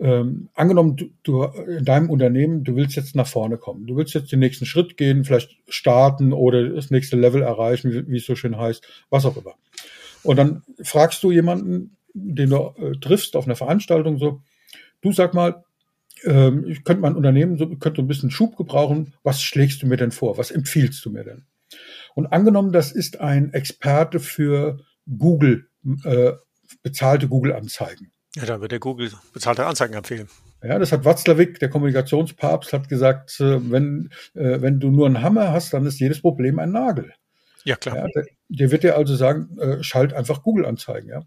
ähm, 0.01 0.49
angenommen, 0.55 0.97
du, 0.97 1.11
du 1.23 1.45
in 1.45 1.85
deinem 1.85 2.11
Unternehmen, 2.11 2.65
du 2.65 2.77
willst 2.77 2.97
jetzt 2.97 3.15
nach 3.15 3.27
vorne 3.27 3.59
kommen. 3.59 3.87
Du 3.87 3.97
willst 3.97 4.15
jetzt 4.15 4.33
den 4.33 4.41
nächsten 4.41 4.67
Schritt 4.67 4.97
gehen, 4.97 5.25
vielleicht 5.25 5.57
starten 5.69 6.33
oder 6.33 6.69
das 6.69 6.91
nächste 6.91 7.17
Level 7.17 7.43
erreichen, 7.43 7.93
wie, 7.93 8.09
wie 8.09 8.17
es 8.17 8.27
so 8.27 8.35
schön 8.35 8.59
heißt, 8.59 8.87
was 9.11 9.25
auch 9.25 9.37
immer. 9.37 9.55
Und 10.23 10.37
dann 10.37 10.63
fragst 10.83 11.23
du 11.23 11.31
jemanden, 11.31 11.97
den 12.13 12.51
du 12.51 12.75
äh, 12.79 12.99
triffst 13.01 13.37
auf 13.37 13.45
einer 13.45 13.57
Veranstaltung, 13.57 14.19
so, 14.19 14.41
du 15.01 15.13
sag 15.13 15.35
mal, 15.35 15.65
ähm, 16.25 16.67
ich 16.69 16.85
könnte 16.85 17.03
mein 17.03 17.17
Unternehmen, 17.17 17.59
so, 17.59 17.69
könnte 17.77 18.03
ein 18.03 18.09
bisschen 18.09 18.31
Schub 18.31 18.57
gebrauchen, 18.57 19.15
was 19.23 19.43
schlägst 19.43 19.83
du 19.83 19.87
mir 19.87 19.97
denn 19.97 20.13
vor? 20.13 20.39
Was 20.39 20.51
empfiehlst 20.51 21.05
du 21.05 21.11
mir 21.11 21.25
denn? 21.25 21.45
Und 22.15 22.27
angenommen, 22.27 22.73
das 22.73 22.93
ist 22.93 23.21
ein 23.21 23.53
Experte 23.53 24.21
für 24.21 24.79
Google, 25.19 25.67
äh, 26.05 26.33
bezahlte 26.83 27.29
Google-Anzeigen. 27.29 28.11
Ja, 28.37 28.47
dann 28.47 28.61
wird 28.61 28.73
der 28.73 28.81
Google 28.81 29.13
bezahlte 29.33 29.65
Anzeigen 29.65 29.95
empfehlen. 29.95 30.29
Ja, 30.63 30.79
das 30.79 30.93
hat 30.93 31.05
Watzlawick, 31.05 31.61
der 31.61 31.69
Kommunikationspapst, 31.69 32.73
hat 32.73 32.89
gesagt, 32.89 33.39
äh, 33.41 33.71
wenn, 33.71 34.11
äh, 34.35 34.61
wenn 34.61 34.81
du 34.81 34.91
nur 34.91 35.07
einen 35.07 35.23
Hammer 35.23 35.53
hast, 35.53 35.73
dann 35.73 35.87
ist 35.87 36.01
jedes 36.01 36.21
Problem 36.21 36.59
ein 36.59 36.73
Nagel. 36.73 37.13
Ja, 37.65 37.77
klar. 37.77 37.97
Ja, 37.97 38.07
der, 38.15 38.27
der, 38.51 38.71
wird 38.71 38.83
dir 38.83 38.97
also 38.97 39.15
sagen, 39.15 39.57
äh, 39.59 39.83
schalt 39.83 40.13
einfach 40.13 40.43
Google-Anzeigen. 40.43 41.09
Ja? 41.09 41.23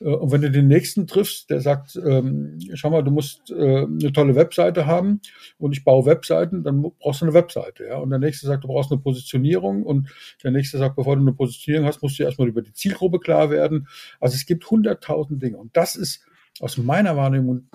Äh, 0.00 0.04
und 0.04 0.30
wenn 0.30 0.40
du 0.40 0.50
den 0.50 0.68
nächsten 0.68 1.08
triffst, 1.08 1.50
der 1.50 1.60
sagt, 1.60 1.96
ähm, 1.96 2.58
schau 2.74 2.90
mal, 2.90 3.02
du 3.02 3.10
musst 3.10 3.50
äh, 3.50 3.82
eine 3.82 4.12
tolle 4.12 4.36
Webseite 4.36 4.86
haben 4.86 5.20
und 5.58 5.72
ich 5.72 5.82
baue 5.82 6.06
Webseiten, 6.06 6.62
dann 6.62 6.82
brauchst 7.00 7.22
du 7.22 7.24
eine 7.24 7.34
Webseite. 7.34 7.86
Ja? 7.86 7.96
Und 7.96 8.10
der 8.10 8.20
nächste 8.20 8.46
sagt, 8.46 8.62
du 8.62 8.68
brauchst 8.68 8.92
eine 8.92 9.00
Positionierung 9.00 9.82
und 9.82 10.08
der 10.44 10.52
nächste 10.52 10.78
sagt, 10.78 10.94
bevor 10.94 11.16
du 11.16 11.22
eine 11.22 11.32
Positionierung 11.32 11.88
hast, 11.88 12.02
musst 12.02 12.18
du 12.20 12.22
erstmal 12.22 12.46
über 12.46 12.62
die 12.62 12.72
Zielgruppe 12.72 13.18
klar 13.18 13.50
werden. 13.50 13.88
Also 14.20 14.36
es 14.36 14.46
gibt 14.46 14.70
hunderttausend 14.70 15.42
Dinge. 15.42 15.58
Und 15.58 15.76
das 15.76 15.96
ist 15.96 16.24
aus 16.60 16.76
meiner 16.76 17.16
Wahrnehmung 17.16 17.68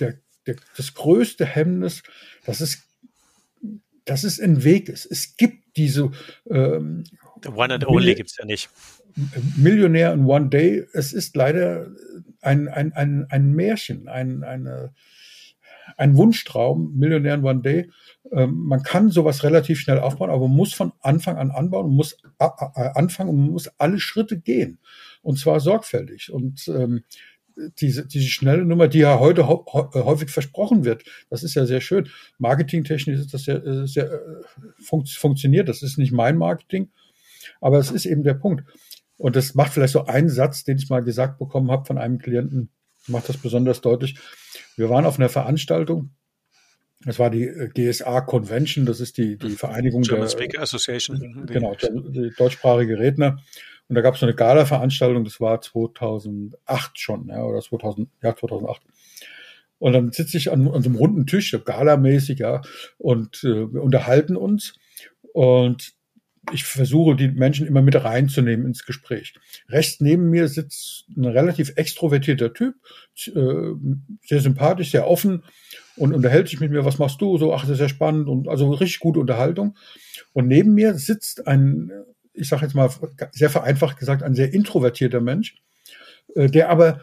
der, 0.00 0.18
der, 0.46 0.56
das 0.76 0.94
größte 0.94 1.46
Hemmnis, 1.46 2.02
das 2.44 2.60
ist 2.60 2.84
dass 4.04 4.24
es 4.24 4.38
ein 4.38 4.64
Weg 4.64 4.88
ist. 4.88 5.06
Es 5.06 5.36
gibt 5.36 5.76
diese 5.76 6.10
ähm, 6.50 7.04
The 7.42 7.50
One 7.50 7.74
and 7.74 7.86
Only 7.86 8.14
gibt 8.14 8.30
es 8.30 8.36
ja 8.36 8.44
nicht. 8.44 8.68
Millionär 9.56 10.12
in 10.12 10.26
One 10.26 10.48
Day, 10.48 10.86
es 10.92 11.12
ist 11.12 11.36
leider 11.36 11.88
ein, 12.40 12.68
ein, 12.68 12.92
ein, 12.92 13.26
ein 13.28 13.52
Märchen, 13.52 14.08
ein, 14.08 14.42
eine, 14.42 14.92
ein 15.96 16.16
Wunschtraum, 16.16 16.96
Millionär 16.96 17.34
in 17.34 17.44
One 17.44 17.62
Day. 17.62 17.90
Ähm, 18.32 18.54
man 18.66 18.82
kann 18.82 19.10
sowas 19.10 19.44
relativ 19.44 19.78
schnell 19.80 20.00
aufbauen, 20.00 20.30
aber 20.30 20.48
man 20.48 20.56
muss 20.56 20.74
von 20.74 20.92
Anfang 21.00 21.36
an 21.36 21.50
anbauen, 21.50 21.86
man 21.86 21.96
muss 21.96 22.16
anfangen 22.38 23.30
und 23.30 23.40
man 23.40 23.50
muss 23.50 23.68
alle 23.78 24.00
Schritte 24.00 24.40
gehen. 24.40 24.78
Und 25.22 25.38
zwar 25.38 25.60
sorgfältig. 25.60 26.32
Und 26.32 26.66
ähm, 26.68 27.04
diese, 27.56 28.06
diese 28.06 28.28
schnelle 28.28 28.64
Nummer, 28.64 28.88
die 28.88 28.98
ja 28.98 29.18
heute 29.18 29.46
häufig 29.46 30.30
versprochen 30.30 30.84
wird, 30.84 31.04
das 31.30 31.42
ist 31.42 31.54
ja 31.54 31.66
sehr 31.66 31.80
schön. 31.80 32.08
Marketingtechnisch 32.38 33.20
ist 33.20 33.34
das 33.34 33.44
sehr, 33.44 33.64
äh, 33.64 33.86
sehr 33.86 34.20
fun 34.82 35.06
funktioniert. 35.06 35.68
Das 35.68 35.82
ist 35.82 35.98
nicht 35.98 36.12
mein 36.12 36.36
Marketing, 36.36 36.90
aber 37.60 37.78
es 37.78 37.90
ist 37.90 38.06
eben 38.06 38.22
der 38.22 38.34
Punkt. 38.34 38.64
Und 39.16 39.36
das 39.36 39.54
macht 39.54 39.72
vielleicht 39.72 39.92
so 39.92 40.06
einen 40.06 40.28
Satz, 40.28 40.64
den 40.64 40.78
ich 40.78 40.88
mal 40.90 41.02
gesagt 41.02 41.38
bekommen 41.38 41.70
habe 41.70 41.84
von 41.84 41.98
einem 41.98 42.18
Klienten, 42.18 42.70
macht 43.06 43.28
das 43.28 43.36
besonders 43.36 43.80
deutlich. 43.80 44.18
Wir 44.76 44.90
waren 44.90 45.06
auf 45.06 45.18
einer 45.18 45.28
Veranstaltung. 45.28 46.10
Das 47.04 47.18
war 47.18 47.30
die 47.30 47.44
äh, 47.44 47.68
GSA 47.68 48.22
Convention, 48.22 48.86
das 48.86 49.00
ist 49.00 49.18
die, 49.18 49.36
die 49.36 49.50
Vereinigung 49.50 50.02
German 50.02 50.22
der 50.22 50.30
Speaker 50.30 50.62
Association. 50.62 51.18
Mhm. 51.18 51.46
Genau, 51.46 51.76
die 51.76 52.32
deutschsprachige 52.36 52.98
Redner. 52.98 53.42
Und 53.88 53.96
da 53.96 54.00
gab 54.00 54.14
es 54.14 54.20
so 54.20 54.26
eine 54.26 54.34
Gala-Veranstaltung, 54.34 55.24
das 55.24 55.40
war 55.40 55.60
2008 55.60 56.98
schon, 56.98 57.28
ja, 57.28 57.44
oder 57.44 57.60
2000, 57.60 58.08
ja, 58.22 58.34
2008. 58.34 58.82
Und 59.78 59.92
dann 59.92 60.12
sitze 60.12 60.38
ich 60.38 60.50
an, 60.50 60.66
an 60.68 60.82
so 60.82 60.88
einem 60.88 60.98
runden 60.98 61.26
Tisch, 61.26 61.50
so 61.50 61.60
galamäßig, 61.60 62.38
ja, 62.38 62.62
und 62.96 63.44
äh, 63.44 63.72
wir 63.72 63.82
unterhalten 63.82 64.36
uns. 64.36 64.74
Und 65.32 65.94
ich 66.52 66.64
versuche, 66.64 67.16
die 67.16 67.28
Menschen 67.28 67.66
immer 67.66 67.82
mit 67.82 68.02
reinzunehmen 68.02 68.66
ins 68.66 68.84
Gespräch. 68.84 69.34
Rechts 69.68 70.00
neben 70.00 70.30
mir 70.30 70.48
sitzt 70.48 71.06
ein 71.16 71.24
relativ 71.24 71.72
extrovertierter 71.76 72.52
Typ, 72.52 72.74
äh, 73.26 73.72
sehr 74.26 74.40
sympathisch, 74.40 74.90
sehr 74.90 75.08
offen 75.08 75.42
und 75.96 76.12
unterhält 76.12 76.48
sich 76.48 76.60
mit 76.60 76.70
mir, 76.70 76.84
was 76.84 76.98
machst 76.98 77.20
du? 77.20 77.38
So, 77.38 77.54
ach, 77.54 77.62
das 77.62 77.72
ist 77.72 77.80
ja 77.80 77.88
spannend 77.88 78.28
und 78.28 78.48
also 78.48 78.70
richtig 78.72 79.00
gute 79.00 79.20
Unterhaltung. 79.20 79.76
Und 80.32 80.48
neben 80.48 80.74
mir 80.74 80.94
sitzt 80.94 81.46
ein, 81.46 81.90
ich 82.34 82.48
sage 82.48 82.62
jetzt 82.62 82.74
mal 82.74 82.90
sehr 83.32 83.50
vereinfacht 83.50 83.98
gesagt, 83.98 84.22
ein 84.22 84.34
sehr 84.34 84.52
introvertierter 84.52 85.20
Mensch, 85.20 85.56
äh, 86.34 86.48
der 86.48 86.68
aber 86.68 87.00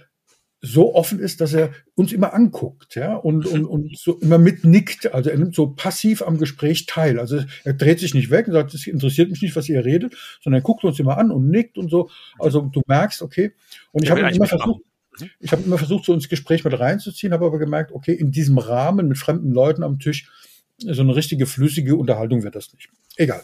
so 0.63 0.93
offen 0.93 1.19
ist, 1.19 1.41
dass 1.41 1.53
er 1.53 1.71
uns 1.95 2.13
immer 2.13 2.35
anguckt, 2.35 2.93
ja, 2.93 3.15
und, 3.15 3.47
und, 3.47 3.65
und 3.65 3.97
so 3.97 4.19
immer 4.19 4.37
mitnickt. 4.37 5.11
Also 5.11 5.31
er 5.31 5.37
nimmt 5.37 5.55
so 5.55 5.71
passiv 5.71 6.21
am 6.21 6.37
Gespräch 6.37 6.85
teil. 6.85 7.19
Also 7.19 7.43
er 7.63 7.73
dreht 7.73 7.99
sich 7.99 8.13
nicht 8.13 8.29
weg 8.29 8.47
und 8.47 8.53
sagt, 8.53 8.75
es 8.75 8.85
interessiert 8.85 9.31
mich 9.31 9.41
nicht, 9.41 9.55
was 9.55 9.67
ihr 9.69 9.83
redet, 9.83 10.15
sondern 10.43 10.61
er 10.61 10.63
guckt 10.63 10.83
uns 10.83 10.99
immer 10.99 11.17
an 11.17 11.31
und 11.31 11.49
nickt 11.49 11.79
und 11.79 11.89
so. 11.89 12.11
Also 12.37 12.61
du 12.61 12.83
merkst, 12.85 13.23
okay. 13.23 13.53
Und 13.91 14.03
ich 14.03 14.11
habe 14.11 14.19
immer 14.19 14.45
versucht, 14.45 14.83
mhm. 15.19 15.29
ich 15.39 15.51
habe 15.51 15.63
immer 15.63 15.79
versucht, 15.79 16.05
so 16.05 16.13
ins 16.13 16.29
Gespräch 16.29 16.63
mit 16.63 16.79
reinzuziehen, 16.79 17.33
habe 17.33 17.47
aber 17.47 17.57
gemerkt, 17.57 17.91
okay, 17.91 18.13
in 18.13 18.31
diesem 18.31 18.59
Rahmen 18.59 19.07
mit 19.07 19.17
fremden 19.17 19.51
Leuten 19.51 19.81
am 19.81 19.97
Tisch, 19.97 20.29
so 20.77 21.01
eine 21.01 21.15
richtige 21.15 21.47
flüssige 21.47 21.95
Unterhaltung 21.95 22.43
wird 22.43 22.55
das 22.55 22.71
nicht. 22.71 22.89
Egal. 23.15 23.41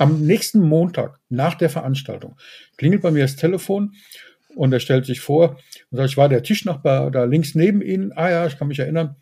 Am 0.00 0.24
nächsten 0.24 0.60
Montag 0.60 1.20
nach 1.28 1.56
der 1.56 1.68
Veranstaltung 1.68 2.38
klingelt 2.78 3.02
bei 3.02 3.10
mir 3.10 3.20
das 3.20 3.36
Telefon 3.36 3.92
und 4.54 4.72
er 4.72 4.80
stellt 4.80 5.04
sich 5.04 5.20
vor 5.20 5.58
und 5.90 5.98
sagt, 5.98 6.08
ich 6.08 6.16
war 6.16 6.30
der 6.30 6.42
Tischnachbar 6.42 7.10
da 7.10 7.24
links 7.24 7.54
neben 7.54 7.82
Ihnen. 7.82 8.10
Ah 8.12 8.30
ja, 8.30 8.46
ich 8.46 8.56
kann 8.56 8.68
mich 8.68 8.78
erinnern. 8.78 9.16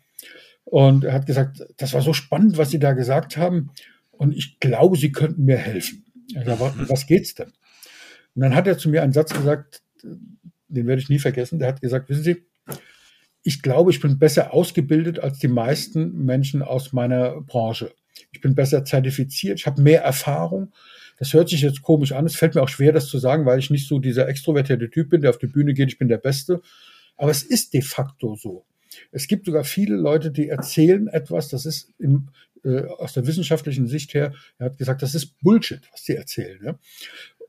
Und 0.63 1.03
er 1.03 1.11
hat 1.11 1.25
gesagt, 1.25 1.65
das 1.75 1.93
war 1.93 2.01
so 2.01 2.13
spannend, 2.13 2.57
was 2.57 2.69
Sie 2.69 2.79
da 2.79 2.93
gesagt 2.93 3.35
haben. 3.35 3.71
Und 4.11 4.33
ich 4.33 4.61
glaube, 4.61 4.97
Sie 4.97 5.11
könnten 5.11 5.43
mir 5.43 5.57
helfen. 5.57 6.05
Er 6.33 6.57
was 6.57 7.07
geht's 7.07 7.35
denn? 7.35 7.49
Und 8.35 8.41
dann 8.41 8.55
hat 8.55 8.65
er 8.65 8.77
zu 8.77 8.89
mir 8.89 9.03
einen 9.03 9.11
Satz 9.11 9.33
gesagt, 9.33 9.81
den 10.69 10.87
werde 10.87 11.01
ich 11.01 11.09
nie 11.09 11.19
vergessen. 11.19 11.59
Der 11.59 11.67
hat 11.67 11.81
gesagt, 11.81 12.07
wissen 12.07 12.23
Sie, 12.23 12.45
ich 13.43 13.61
glaube, 13.61 13.91
ich 13.91 13.99
bin 13.99 14.17
besser 14.17 14.53
ausgebildet 14.53 15.19
als 15.19 15.39
die 15.39 15.49
meisten 15.49 16.23
Menschen 16.23 16.61
aus 16.61 16.93
meiner 16.93 17.41
Branche. 17.41 17.91
Ich 18.31 18.41
bin 18.41 18.55
besser 18.55 18.85
zertifiziert, 18.85 19.59
ich 19.59 19.65
habe 19.65 19.81
mehr 19.81 20.01
Erfahrung 20.01 20.73
das 21.19 21.33
hört 21.33 21.49
sich 21.49 21.61
jetzt 21.61 21.81
komisch 21.81 22.13
an. 22.13 22.25
Es 22.25 22.37
fällt 22.37 22.55
mir 22.55 22.63
auch 22.63 22.69
schwer, 22.69 22.93
das 22.93 23.07
zu 23.07 23.19
sagen, 23.19 23.45
weil 23.45 23.59
ich 23.59 23.69
nicht 23.69 23.87
so 23.87 23.99
dieser 23.99 24.27
extrovertierte 24.27 24.89
Typ 24.89 25.09
bin, 25.09 25.21
der 25.21 25.29
auf 25.29 25.37
die 25.37 25.47
Bühne 25.47 25.73
geht, 25.73 25.89
ich 25.89 25.97
bin 25.97 26.07
der 26.07 26.17
Beste. 26.17 26.61
Aber 27.17 27.29
es 27.29 27.43
ist 27.43 27.73
de 27.73 27.81
facto 27.81 28.35
so. 28.35 28.65
Es 29.11 29.27
gibt 29.27 29.45
sogar 29.45 29.65
viele 29.65 29.97
Leute, 29.97 30.31
die 30.31 30.47
erzählen 30.47 31.07
etwas, 31.09 31.49
das 31.49 31.65
ist 31.65 31.91
in, 31.99 32.29
äh, 32.63 32.85
aus 32.85 33.13
der 33.13 33.27
wissenschaftlichen 33.27 33.87
Sicht 33.87 34.13
her, 34.13 34.33
er 34.57 34.67
hat 34.67 34.77
gesagt, 34.77 35.01
das 35.01 35.13
ist 35.13 35.37
Bullshit, 35.41 35.81
was 35.91 36.03
die 36.03 36.15
erzählen. 36.15 36.59
Ja? 36.63 36.79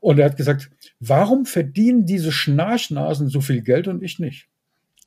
Und 0.01 0.19
er 0.19 0.25
hat 0.25 0.37
gesagt, 0.37 0.69
warum 0.99 1.45
verdienen 1.45 2.05
diese 2.05 2.31
Schnarchnasen 2.31 3.29
so 3.29 3.39
viel 3.39 3.61
Geld 3.61 3.87
und 3.87 4.03
ich 4.03 4.19
nicht? 4.19 4.49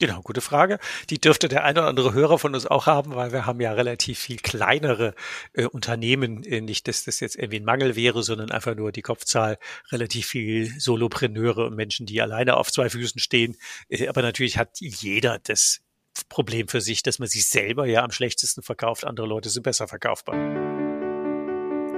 Genau, 0.00 0.22
gute 0.22 0.40
Frage. 0.40 0.80
Die 1.10 1.20
dürfte 1.20 1.46
der 1.46 1.62
ein 1.64 1.78
oder 1.78 1.86
andere 1.86 2.12
Hörer 2.12 2.38
von 2.38 2.54
uns 2.54 2.66
auch 2.66 2.86
haben, 2.86 3.14
weil 3.14 3.32
wir 3.32 3.46
haben 3.46 3.60
ja 3.60 3.72
relativ 3.72 4.18
viel 4.18 4.38
kleinere 4.38 5.14
äh, 5.52 5.66
Unternehmen. 5.66 6.42
Äh, 6.42 6.62
nicht, 6.62 6.88
dass 6.88 7.04
das 7.04 7.20
jetzt 7.20 7.36
irgendwie 7.36 7.60
ein 7.60 7.64
Mangel 7.64 7.94
wäre, 7.94 8.24
sondern 8.24 8.50
einfach 8.50 8.74
nur 8.74 8.90
die 8.90 9.02
Kopfzahl 9.02 9.56
relativ 9.92 10.26
viel 10.26 10.68
Solopreneure 10.80 11.66
und 11.66 11.76
Menschen, 11.76 12.06
die 12.06 12.20
alleine 12.20 12.56
auf 12.56 12.72
zwei 12.72 12.90
Füßen 12.90 13.20
stehen. 13.20 13.56
Äh, 13.88 14.08
aber 14.08 14.22
natürlich 14.22 14.58
hat 14.58 14.80
jeder 14.80 15.38
das 15.38 15.80
Problem 16.28 16.66
für 16.66 16.80
sich, 16.80 17.04
dass 17.04 17.20
man 17.20 17.28
sich 17.28 17.46
selber 17.46 17.86
ja 17.86 18.02
am 18.02 18.10
schlechtesten 18.10 18.62
verkauft. 18.62 19.04
Andere 19.04 19.28
Leute 19.28 19.48
sind 19.48 19.62
besser 19.62 19.86
verkaufbar. 19.86 20.34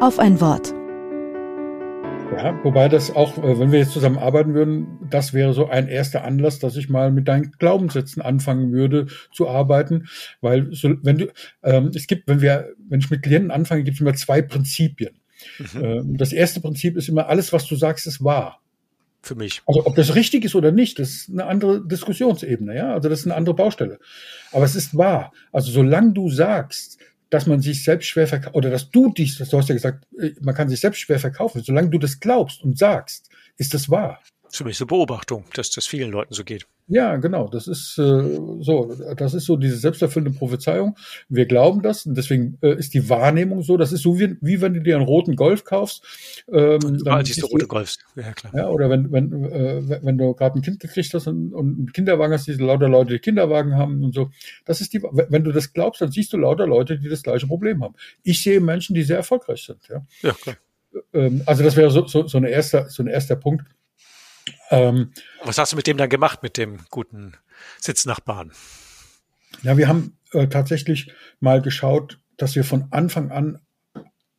Auf 0.00 0.18
ein 0.18 0.38
Wort. 0.42 0.74
Ja, 2.33 2.59
wobei 2.65 2.89
das 2.89 3.15
auch, 3.15 3.39
äh, 3.39 3.59
wenn 3.59 3.73
wir 3.73 3.79
jetzt 3.79 3.93
zusammen 3.93 4.19
arbeiten 4.19 4.55
würden, 4.55 4.99
das 5.11 5.33
wäre 5.33 5.55
so 5.55 5.69
ein 5.69 5.89
erster 5.89 6.25
Anlass, 6.25 6.59
dass 6.59 6.77
ich 6.77 6.89
mal 6.89 7.11
mit 7.11 7.29
deinen 7.29 7.53
Glaubenssätzen 7.53 8.21
anfangen 8.21 8.73
würde 8.73 9.07
zu 9.33 9.49
arbeiten, 9.49 10.09
weil 10.41 10.73
so, 10.73 10.95
wenn 11.03 11.19
du, 11.19 11.33
ähm, 11.62 11.91
es 11.95 12.07
gibt, 12.07 12.29
wenn 12.29 12.41
wir, 12.41 12.73
wenn 12.89 13.01
ich 13.01 13.11
mit 13.11 13.23
Klienten 13.23 13.51
anfange, 13.51 13.85
gibt 13.85 13.97
es 13.97 14.01
immer 14.01 14.15
zwei 14.15 14.43
Prinzipien. 14.43 15.19
Mhm. 15.59 15.85
Ähm, 15.85 16.17
das 16.17 16.33
erste 16.33 16.61
Prinzip 16.61 16.97
ist 16.97 17.09
immer, 17.09 17.29
alles, 17.29 17.53
was 17.53 17.67
du 17.67 17.77
sagst, 17.77 18.07
ist 18.07 18.23
wahr. 18.23 18.61
Für 19.23 19.35
mich. 19.35 19.62
Also 19.67 19.87
ob 19.87 19.97
das 19.97 20.15
richtig 20.15 20.45
ist 20.45 20.55
oder 20.55 20.73
nicht, 20.73 20.99
das 20.99 21.11
ist 21.11 21.31
eine 21.31 21.47
andere 21.47 21.87
Diskussionsebene, 21.87 22.77
ja. 22.77 22.95
Also 22.95 23.09
das 23.09 23.21
ist 23.21 23.27
eine 23.27 23.35
andere 23.35 23.57
Baustelle. 23.57 23.99
Aber 24.53 24.65
es 24.65 24.77
ist 24.77 24.97
wahr. 24.97 25.33
Also 25.53 25.71
solange 25.73 26.12
du 26.12 26.31
sagst, 26.31 26.99
dass 27.31 27.47
man 27.47 27.61
sich 27.61 27.85
selbst 27.85 28.07
schwer 28.07 28.27
verkauft, 28.27 28.55
oder 28.55 28.71
dass 28.71 28.91
du 28.91 29.12
dich, 29.12 29.37
du 29.37 29.59
hast 29.59 29.69
ja 29.69 29.75
gesagt, 29.75 30.07
äh, 30.19 30.33
man 30.41 30.55
kann 30.55 30.69
sich 30.69 30.81
selbst 30.81 31.01
schwer 31.01 31.19
verkaufen. 31.19 31.62
Solange 31.62 31.91
du 31.91 31.99
das 31.99 32.21
glaubst 32.21 32.62
und 32.62 32.79
sagst, 32.79 33.31
ist 33.57 33.75
das 33.75 33.91
wahr. 33.91 34.21
Mich 34.65 34.79
so 34.79 34.87
Beobachtung, 34.87 35.45
dass 35.55 35.71
das 35.71 35.87
vielen 35.87 36.11
Leuten 36.11 36.33
so 36.33 36.43
geht. 36.43 36.67
Ja, 36.88 37.16
genau. 37.16 37.49
Das 37.49 37.66
ist 37.66 37.99
äh, 37.99 38.38
so. 38.61 38.94
Das 39.16 39.35
ist 39.35 39.46
so 39.46 39.57
diese 39.57 39.77
selbsterfüllende 39.77 40.38
Prophezeiung. 40.38 40.96
Wir 41.29 41.46
glauben 41.46 41.83
das 41.83 42.07
und 42.07 42.16
deswegen 42.16 42.59
äh, 42.62 42.75
ist 42.79 42.94
die 42.94 43.09
Wahrnehmung 43.09 43.62
so. 43.62 43.77
Das 43.77 43.92
ist 43.92 44.03
so 44.03 44.20
wie, 44.20 44.37
wie 44.40 44.61
wenn 44.61 44.75
du 44.75 44.81
dir 44.81 44.96
einen 44.96 45.05
roten 45.05 45.35
Golf 45.35 45.64
kaufst. 45.64 46.05
Ähm, 46.53 47.03
dann 47.05 47.25
siehst 47.25 47.42
du 47.42 47.46
rote 47.46 47.66
Golfs. 47.66 47.99
Ja, 48.14 48.33
klar. 48.33 48.53
Ja, 48.55 48.68
oder 48.68 48.88
wenn 48.88 49.11
wenn 49.11 49.33
äh, 49.44 50.01
wenn 50.03 50.16
du 50.16 50.33
gerade 50.35 50.59
ein 50.59 50.62
Kind 50.62 50.79
gekriegt 50.79 51.12
hast 51.12 51.27
und, 51.27 51.53
und 51.53 51.77
einen 51.77 51.92
Kinderwagen 51.92 52.33
hast, 52.33 52.46
diese 52.46 52.62
lauter 52.62 52.88
Leute, 52.88 53.14
die 53.14 53.18
Kinderwagen 53.18 53.75
haben 53.75 54.05
und 54.05 54.14
so. 54.14 54.31
Das 54.64 54.81
ist 54.81 54.92
die. 54.92 55.03
Wenn 55.03 55.42
du 55.42 55.51
das 55.51 55.72
glaubst, 55.72 56.01
dann 56.01 56.12
siehst 56.12 56.33
du 56.33 56.37
lauter 56.37 56.68
Leute, 56.68 57.01
die 57.01 57.09
das 57.09 57.22
gleiche 57.22 57.49
Problem 57.49 57.83
haben. 57.83 57.94
Ich 58.22 58.42
sehe 58.42 58.61
Menschen, 58.61 58.94
die 58.94 59.03
sehr 59.03 59.16
erfolgreich 59.16 59.64
sind. 59.64 59.88
Ja, 59.88 60.07
ja 60.22 60.33
klar. 60.33 60.57
Ähm, 61.12 61.42
also 61.46 61.64
das 61.64 61.77
wäre 61.77 61.90
so, 61.90 62.07
so, 62.07 62.27
so, 62.27 62.38
eine 62.38 62.49
erster, 62.51 62.88
so 62.88 63.03
ein 63.03 63.09
erster 63.09 63.37
Punkt. 63.37 63.66
Ähm, 64.70 65.12
Was 65.44 65.59
hast 65.59 65.72
du 65.72 65.76
mit 65.76 65.87
dem 65.87 65.96
dann 65.96 66.09
gemacht, 66.09 66.42
mit 66.42 66.57
dem 66.57 66.79
guten 66.90 67.35
Sitznachbarn? 67.81 68.52
Ja, 69.62 69.76
wir 69.76 69.88
haben 69.88 70.16
äh, 70.33 70.48
tatsächlich 70.48 71.12
mal 71.40 71.62
geschaut, 71.62 72.18
dass 72.37 72.55
wir 72.57 72.64
von 72.64 72.87
Anfang 72.90 73.31
an 73.31 73.61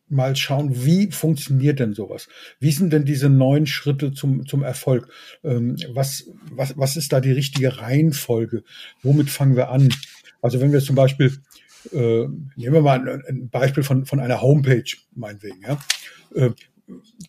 mal 0.09 0.35
schauen, 0.35 0.85
wie 0.85 1.11
funktioniert 1.11 1.79
denn 1.79 1.93
sowas? 1.93 2.29
Wie 2.59 2.71
sind 2.71 2.93
denn 2.93 3.05
diese 3.05 3.29
neun 3.29 3.67
Schritte 3.67 4.13
zum, 4.13 4.45
zum 4.45 4.63
Erfolg? 4.63 5.09
Ähm, 5.43 5.75
was, 5.89 6.29
was, 6.51 6.77
was 6.77 6.95
ist 6.97 7.11
da 7.11 7.19
die 7.19 7.31
richtige 7.31 7.79
Reihenfolge? 7.79 8.63
Womit 9.03 9.29
fangen 9.29 9.55
wir 9.55 9.69
an? 9.69 9.89
Also 10.41 10.61
wenn 10.61 10.71
wir 10.71 10.79
zum 10.79 10.95
Beispiel, 10.95 11.37
äh, 11.91 12.25
nehmen 12.55 12.73
wir 12.73 12.81
mal 12.81 12.99
ein, 12.99 13.23
ein, 13.27 13.49
Beispiel 13.49 13.83
von, 13.83 14.05
von 14.05 14.19
einer 14.19 14.41
Homepage, 14.41 14.89
meinetwegen, 15.13 15.61
ja. 15.61 15.79
Äh, 16.35 16.51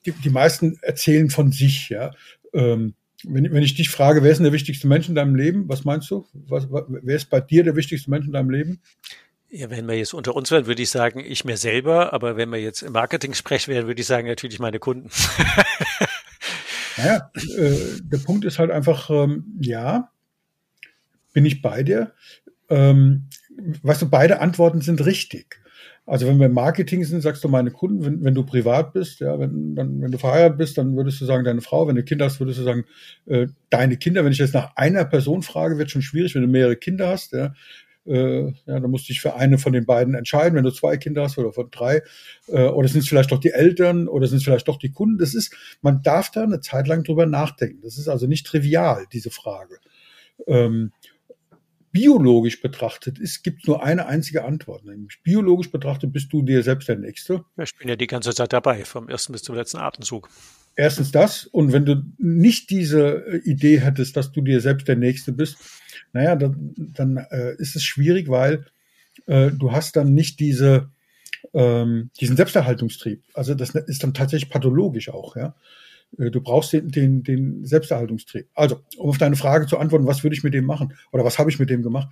die, 0.06 0.12
die 0.12 0.30
meisten 0.30 0.78
erzählen 0.82 1.30
von 1.30 1.50
sich, 1.50 1.88
ja. 1.88 2.12
Ähm, 2.52 2.94
wenn, 3.24 3.52
wenn 3.52 3.62
ich 3.62 3.74
dich 3.74 3.90
frage, 3.90 4.22
wer 4.22 4.30
ist 4.30 4.38
denn 4.38 4.44
der 4.44 4.52
wichtigste 4.52 4.87
Mensch 4.87 5.08
in 5.08 5.14
deinem 5.14 5.34
Leben? 5.34 5.68
Was 5.68 5.84
meinst 5.84 6.11
du? 6.11 6.26
Was, 6.32 6.68
wer 6.70 7.16
ist 7.16 7.30
bei 7.30 7.40
dir 7.40 7.64
der 7.64 7.76
wichtigste 7.76 8.11
Mensch 8.11 8.26
in 8.26 8.32
deinem 8.32 8.50
Leben? 8.50 8.80
Ja, 9.50 9.70
wenn 9.70 9.88
wir 9.88 9.96
jetzt 9.96 10.12
unter 10.12 10.37
uns 10.37 10.50
wären, 10.50 10.66
würde 10.66 10.82
ich 10.82 10.90
sagen, 10.90 11.20
ich 11.20 11.44
mir 11.44 11.56
selber. 11.56 12.12
Aber 12.12 12.37
wenn 12.37 12.50
wir 12.50 12.61
jetzt 12.61 12.82
im 12.82 12.92
Marketing 12.92 13.34
sprechen 13.34 13.72
wären, 13.72 13.87
würde 13.87 14.00
ich 14.00 14.06
sagen, 14.06 14.28
natürlich 14.28 14.58
meine 14.58 14.78
Kunden. 14.78 15.08
naja, 16.96 17.30
äh, 17.56 17.76
der 18.02 18.18
Punkt 18.18 18.44
ist 18.44 18.58
halt 18.58 18.70
einfach, 18.70 19.08
ähm, 19.11 19.58
ja, 19.61 20.12
bin 21.32 21.46
ich 21.46 21.62
bei 21.62 21.82
dir. 21.82 22.12
Ähm, 22.68 23.28
weißt 23.82 24.02
du, 24.02 24.11
beide 24.11 24.40
Antworten 24.40 24.82
sind 24.82 25.04
richtig. 25.04 25.61
Also 26.09 26.27
wenn 26.27 26.38
wir 26.38 26.47
im 26.47 26.55
Marketing 26.55 27.05
sind, 27.05 27.21
sagst 27.21 27.44
du 27.44 27.49
meine 27.49 27.71
Kunden, 27.71 28.03
wenn, 28.03 28.25
wenn 28.25 28.35
du 28.35 28.42
privat 28.42 28.94
bist, 28.94 29.21
ja, 29.21 29.38
wenn, 29.38 29.75
dann, 29.75 30.01
wenn 30.01 30.11
du 30.11 30.16
verheiratet 30.16 30.57
bist, 30.57 30.79
dann 30.79 30.97
würdest 30.97 31.21
du 31.21 31.27
sagen 31.27 31.44
deine 31.44 31.61
Frau, 31.61 31.87
wenn 31.87 31.97
du 31.97 32.03
Kinder 32.03 32.25
hast, 32.25 32.40
würdest 32.40 32.61
du 32.61 32.62
sagen 32.62 32.87
äh, 33.27 33.47
deine 33.68 33.99
Kinder. 33.99 34.25
Wenn 34.25 34.33
ich 34.33 34.38
jetzt 34.38 34.55
nach 34.55 34.75
einer 34.75 35.05
Person 35.05 35.42
frage, 35.42 35.77
wird 35.77 35.90
schon 35.90 36.01
schwierig, 36.01 36.35
wenn 36.35 36.40
du 36.40 36.49
mehrere 36.49 36.77
Kinder 36.77 37.09
hast, 37.09 37.35
ja, 37.35 37.53
äh, 38.07 38.47
ja, 38.47 38.81
dann 38.81 38.90
musst 38.90 39.07
du 39.07 39.12
dich 39.12 39.21
für 39.21 39.35
eine 39.35 39.59
von 39.59 39.75
den 39.75 39.85
beiden 39.85 40.14
entscheiden, 40.14 40.57
wenn 40.57 40.64
du 40.64 40.71
zwei 40.71 40.97
Kinder 40.97 41.25
hast 41.25 41.37
oder 41.37 41.53
von 41.53 41.71
drei, 41.71 42.01
äh, 42.47 42.62
oder 42.62 42.88
sind 42.88 43.01
es 43.01 43.09
vielleicht 43.09 43.31
doch 43.31 43.40
die 43.40 43.51
Eltern 43.51 44.09
oder 44.09 44.27
sind 44.29 44.38
es 44.38 44.44
vielleicht 44.44 44.68
doch 44.68 44.79
die 44.79 44.92
Kunden. 44.92 45.18
Das 45.18 45.35
ist, 45.35 45.55
man 45.83 46.01
darf 46.03 46.31
da 46.31 46.42
eine 46.42 46.61
Zeit 46.61 46.88
lang 46.88 47.05
drüber 47.05 47.27
nachdenken. 47.27 47.83
Das 47.83 47.99
ist 47.99 48.09
also 48.09 48.27
nicht 48.27 48.47
trivial, 48.47 49.05
diese 49.12 49.31
Frage. 49.31 49.77
Ähm, 50.47 50.92
biologisch 51.92 52.61
betrachtet 52.61 53.18
ist, 53.18 53.42
gibt 53.42 53.61
es 53.61 53.66
nur 53.66 53.83
eine 53.83 54.07
einzige 54.07 54.44
Antwort. 54.44 54.85
Nämlich 54.85 55.20
biologisch 55.22 55.70
betrachtet 55.70 56.12
bist 56.12 56.33
du 56.33 56.42
dir 56.42 56.62
selbst 56.62 56.88
der 56.88 56.96
Nächste. 56.96 57.44
Ich 57.62 57.77
bin 57.77 57.88
ja 57.88 57.96
die 57.96 58.07
ganze 58.07 58.35
Zeit 58.35 58.53
dabei, 58.53 58.85
vom 58.85 59.09
ersten 59.09 59.33
bis 59.33 59.42
zum 59.42 59.55
letzten 59.55 59.79
Atemzug. 59.79 60.29
Erstens 60.77 61.11
das. 61.11 61.44
Und 61.44 61.72
wenn 61.72 61.85
du 61.85 62.05
nicht 62.18 62.70
diese 62.70 63.27
äh, 63.27 63.37
Idee 63.38 63.81
hättest, 63.81 64.16
dass 64.16 64.31
du 64.31 64.42
dir 64.42 64.61
selbst 64.61 64.87
der 64.87 64.96
Nächste 64.96 65.33
bist, 65.33 65.57
naja, 66.12 66.37
dann, 66.37 66.74
dann 66.77 67.16
äh, 67.16 67.55
ist 67.57 67.74
es 67.74 67.83
schwierig, 67.83 68.29
weil 68.29 68.64
äh, 69.27 69.51
du 69.51 69.72
hast 69.72 69.96
dann 69.96 70.14
nicht 70.14 70.38
diese, 70.38 70.90
ähm, 71.53 72.11
diesen 72.20 72.37
Selbsterhaltungstrieb. 72.37 73.24
Also 73.35 73.55
das 73.55 73.74
ist 73.74 74.05
dann 74.05 74.14
tatsächlich 74.14 74.51
pathologisch 74.51 75.09
auch, 75.09 75.37
ja. 75.37 75.57
Äh, 76.16 76.31
du 76.31 76.40
brauchst 76.40 76.73
den, 76.73 76.88
den, 76.88 77.23
den 77.23 77.64
Selbsterhaltungstrieb. 77.64 78.49
Also, 78.55 78.81
um 78.97 79.11
auf 79.11 79.18
deine 79.18 79.37
Frage 79.37 79.66
zu 79.66 79.79
antworten, 79.79 80.07
was 80.07 80.23
würde 80.23 80.37
ich 80.37 80.44
mit 80.44 80.55
dem 80.55 80.64
machen? 80.64 80.94
Oder 81.12 81.25
was 81.25 81.38
habe 81.38 81.51
ich 81.51 81.59
mit 81.59 81.71
dem 81.71 81.83
gemacht? 81.83 82.09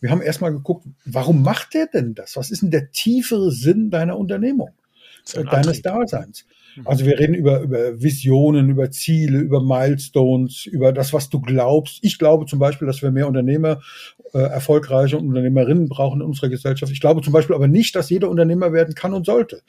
Wir 0.00 0.10
haben 0.10 0.22
erstmal 0.22 0.52
geguckt, 0.52 0.86
warum 1.04 1.42
macht 1.42 1.74
der 1.74 1.86
denn 1.86 2.14
das? 2.14 2.36
Was 2.36 2.50
ist 2.50 2.62
denn 2.62 2.70
der 2.70 2.90
tiefere 2.90 3.50
Sinn 3.50 3.90
deiner 3.90 4.18
Unternehmung? 4.18 4.70
Deines 5.32 5.52
Antrieb. 5.52 5.82
Daseins? 5.82 6.44
Mhm. 6.76 6.86
Also 6.86 7.06
wir 7.06 7.18
reden 7.18 7.34
über, 7.34 7.60
über 7.60 8.02
Visionen, 8.02 8.68
über 8.68 8.90
Ziele, 8.90 9.38
über 9.38 9.62
Milestones, 9.62 10.66
über 10.66 10.92
das, 10.92 11.12
was 11.12 11.30
du 11.30 11.40
glaubst. 11.40 11.98
Ich 12.02 12.18
glaube 12.18 12.46
zum 12.46 12.58
Beispiel, 12.58 12.86
dass 12.86 13.02
wir 13.02 13.10
mehr 13.10 13.28
Unternehmer, 13.28 13.80
äh, 14.32 14.38
erfolgreiche 14.38 15.16
Unternehmerinnen 15.16 15.88
brauchen 15.88 16.20
in 16.20 16.26
unserer 16.26 16.48
Gesellschaft. 16.48 16.92
Ich 16.92 17.00
glaube 17.00 17.22
zum 17.22 17.32
Beispiel 17.32 17.54
aber 17.54 17.68
nicht, 17.68 17.94
dass 17.96 18.10
jeder 18.10 18.28
Unternehmer 18.28 18.72
werden 18.72 18.94
kann 18.94 19.14
und 19.14 19.24
sollte. 19.24 19.62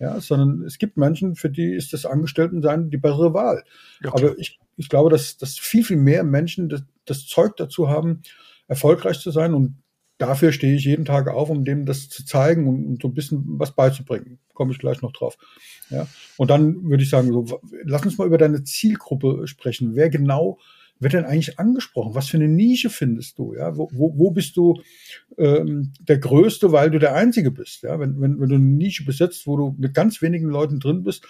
Ja, 0.00 0.18
sondern 0.18 0.62
es 0.62 0.78
gibt 0.78 0.96
Menschen, 0.96 1.36
für 1.36 1.50
die 1.50 1.74
ist 1.74 1.92
das 1.92 2.06
Angestelltensein 2.06 2.90
die 2.90 2.96
bessere 2.96 3.34
Wahl. 3.34 3.64
Ja, 4.02 4.14
aber 4.14 4.38
ich, 4.38 4.58
ich 4.78 4.88
glaube, 4.88 5.10
dass, 5.10 5.36
dass 5.36 5.58
viel, 5.58 5.84
viel 5.84 5.98
mehr 5.98 6.24
Menschen 6.24 6.70
das, 6.70 6.82
das 7.04 7.26
Zeug 7.26 7.56
dazu 7.58 7.90
haben, 7.90 8.22
erfolgreich 8.66 9.20
zu 9.20 9.30
sein 9.30 9.52
und 9.52 9.76
dafür 10.16 10.52
stehe 10.52 10.74
ich 10.74 10.84
jeden 10.84 11.04
Tag 11.04 11.28
auf, 11.28 11.50
um 11.50 11.66
dem 11.66 11.84
das 11.84 12.08
zu 12.08 12.24
zeigen 12.24 12.66
und, 12.66 12.86
und 12.86 13.02
so 13.02 13.08
ein 13.08 13.14
bisschen 13.14 13.44
was 13.58 13.72
beizubringen. 13.72 14.38
Komme 14.54 14.72
ich 14.72 14.78
gleich 14.78 15.02
noch 15.02 15.12
drauf. 15.12 15.36
Ja. 15.90 16.06
Und 16.38 16.50
dann 16.50 16.88
würde 16.88 17.02
ich 17.02 17.10
sagen, 17.10 17.30
so, 17.32 17.60
lass 17.84 18.04
uns 18.04 18.16
mal 18.16 18.26
über 18.26 18.38
deine 18.38 18.64
Zielgruppe 18.64 19.46
sprechen. 19.46 19.96
Wer 19.96 20.08
genau 20.08 20.58
wird 21.00 21.14
denn 21.14 21.24
eigentlich 21.24 21.58
angesprochen? 21.58 22.14
Was 22.14 22.28
für 22.28 22.36
eine 22.36 22.48
Nische 22.48 22.90
findest 22.90 23.38
du? 23.38 23.54
Ja, 23.54 23.76
wo, 23.76 23.88
wo, 23.92 24.16
wo 24.16 24.30
bist 24.30 24.56
du 24.56 24.80
ähm, 25.38 25.92
der 26.00 26.18
Größte, 26.18 26.72
weil 26.72 26.90
du 26.90 26.98
der 26.98 27.14
Einzige 27.14 27.50
bist? 27.50 27.82
Ja, 27.82 27.98
wenn, 27.98 28.20
wenn, 28.20 28.38
wenn 28.38 28.48
du 28.48 28.54
eine 28.54 28.64
Nische 28.64 29.04
besetzt, 29.04 29.46
wo 29.46 29.56
du 29.56 29.74
mit 29.78 29.94
ganz 29.94 30.22
wenigen 30.22 30.48
Leuten 30.48 30.78
drin 30.78 31.02
bist, 31.02 31.26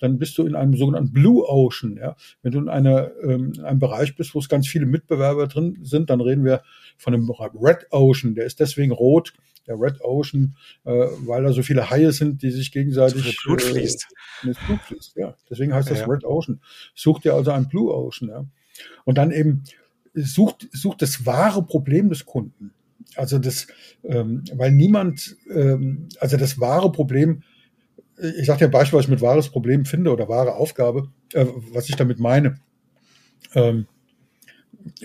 dann 0.00 0.18
bist 0.18 0.38
du 0.38 0.46
in 0.46 0.54
einem 0.54 0.76
sogenannten 0.76 1.12
Blue 1.12 1.44
Ocean. 1.48 1.96
Ja? 1.96 2.16
Wenn 2.42 2.52
du 2.52 2.60
in, 2.60 2.68
einer, 2.68 3.10
ähm, 3.22 3.52
in 3.56 3.64
einem 3.64 3.80
Bereich 3.80 4.14
bist, 4.16 4.34
wo 4.34 4.38
es 4.38 4.48
ganz 4.48 4.68
viele 4.68 4.86
Mitbewerber 4.86 5.48
drin 5.48 5.78
sind, 5.82 6.10
dann 6.10 6.20
reden 6.20 6.44
wir 6.44 6.62
von 6.96 7.14
einem 7.14 7.28
Red 7.28 7.86
Ocean. 7.90 8.34
Der 8.34 8.46
ist 8.46 8.60
deswegen 8.60 8.92
rot, 8.92 9.32
der 9.66 9.78
Red 9.78 10.00
Ocean, 10.00 10.56
äh, 10.84 11.06
weil 11.26 11.42
da 11.42 11.52
so 11.52 11.62
viele 11.62 11.90
Haie 11.90 12.12
sind, 12.12 12.42
die 12.42 12.50
sich 12.50 12.72
gegenseitig. 12.72 13.24
Das 13.24 13.44
Blut 13.44 13.62
äh, 13.62 13.66
fließt. 13.66 14.06
Äh, 14.44 14.54
Blut 14.66 14.80
fließt, 14.80 15.16
ja. 15.16 15.34
Deswegen 15.50 15.74
heißt 15.74 15.90
das 15.90 16.00
ja. 16.00 16.06
Red 16.06 16.24
Ocean. 16.24 16.60
Such 16.94 17.20
dir 17.20 17.34
also 17.34 17.50
ein 17.50 17.68
Blue 17.68 17.92
Ocean. 17.92 18.28
Ja? 18.30 18.46
Und 19.04 19.18
dann 19.18 19.30
eben 19.30 19.64
sucht, 20.14 20.68
sucht 20.72 21.02
das 21.02 21.26
wahre 21.26 21.62
Problem 21.64 22.08
des 22.08 22.26
Kunden. 22.26 22.72
Also 23.14 23.38
das, 23.38 23.66
ähm, 24.04 24.44
weil 24.52 24.72
niemand, 24.72 25.36
ähm, 25.50 26.08
also 26.20 26.36
das 26.36 26.60
wahre 26.60 26.92
Problem 26.92 27.42
ich 28.20 28.46
sage 28.46 28.60
dir 28.60 28.64
ein 28.66 28.70
Beispiel, 28.70 28.98
was 28.98 29.06
ich 29.06 29.10
mit 29.10 29.20
wahres 29.20 29.48
Problem 29.48 29.84
finde 29.84 30.12
oder 30.12 30.28
wahre 30.28 30.54
Aufgabe, 30.54 31.08
äh, 31.32 31.46
was 31.72 31.88
ich 31.88 31.96
damit 31.96 32.18
meine. 32.18 32.58
Ähm, 33.54 33.86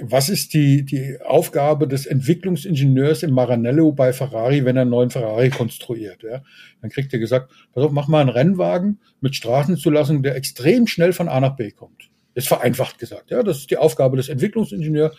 was 0.01 0.29
ist 0.29 0.53
die, 0.53 0.83
die 0.83 1.17
Aufgabe 1.21 1.87
des 1.87 2.05
Entwicklungsingenieurs 2.05 3.23
im 3.23 3.31
Maranello 3.31 3.91
bei 3.91 4.13
Ferrari, 4.13 4.63
wenn 4.65 4.77
er 4.77 4.83
einen 4.83 4.91
neuen 4.91 5.09
Ferrari 5.09 5.49
konstruiert? 5.49 6.23
Ja? 6.23 6.41
Dann 6.81 6.89
kriegt 6.89 7.11
er 7.13 7.19
gesagt, 7.19 7.51
pass 7.73 7.83
auf, 7.83 7.91
mach 7.91 8.07
mal 8.07 8.21
einen 8.21 8.29
Rennwagen 8.29 8.99
mit 9.19 9.35
Straßenzulassung, 9.35 10.23
der 10.23 10.35
extrem 10.35 10.87
schnell 10.87 11.11
von 11.11 11.27
A 11.27 11.39
nach 11.39 11.55
B 11.55 11.71
kommt. 11.71 12.09
Ist 12.35 12.47
vereinfacht 12.47 12.97
gesagt. 12.97 13.31
Ja? 13.31 13.43
Das 13.43 13.59
ist 13.59 13.71
die 13.71 13.77
Aufgabe 13.77 14.17
des 14.17 14.29
Entwicklungsingenieurs. 14.29 15.15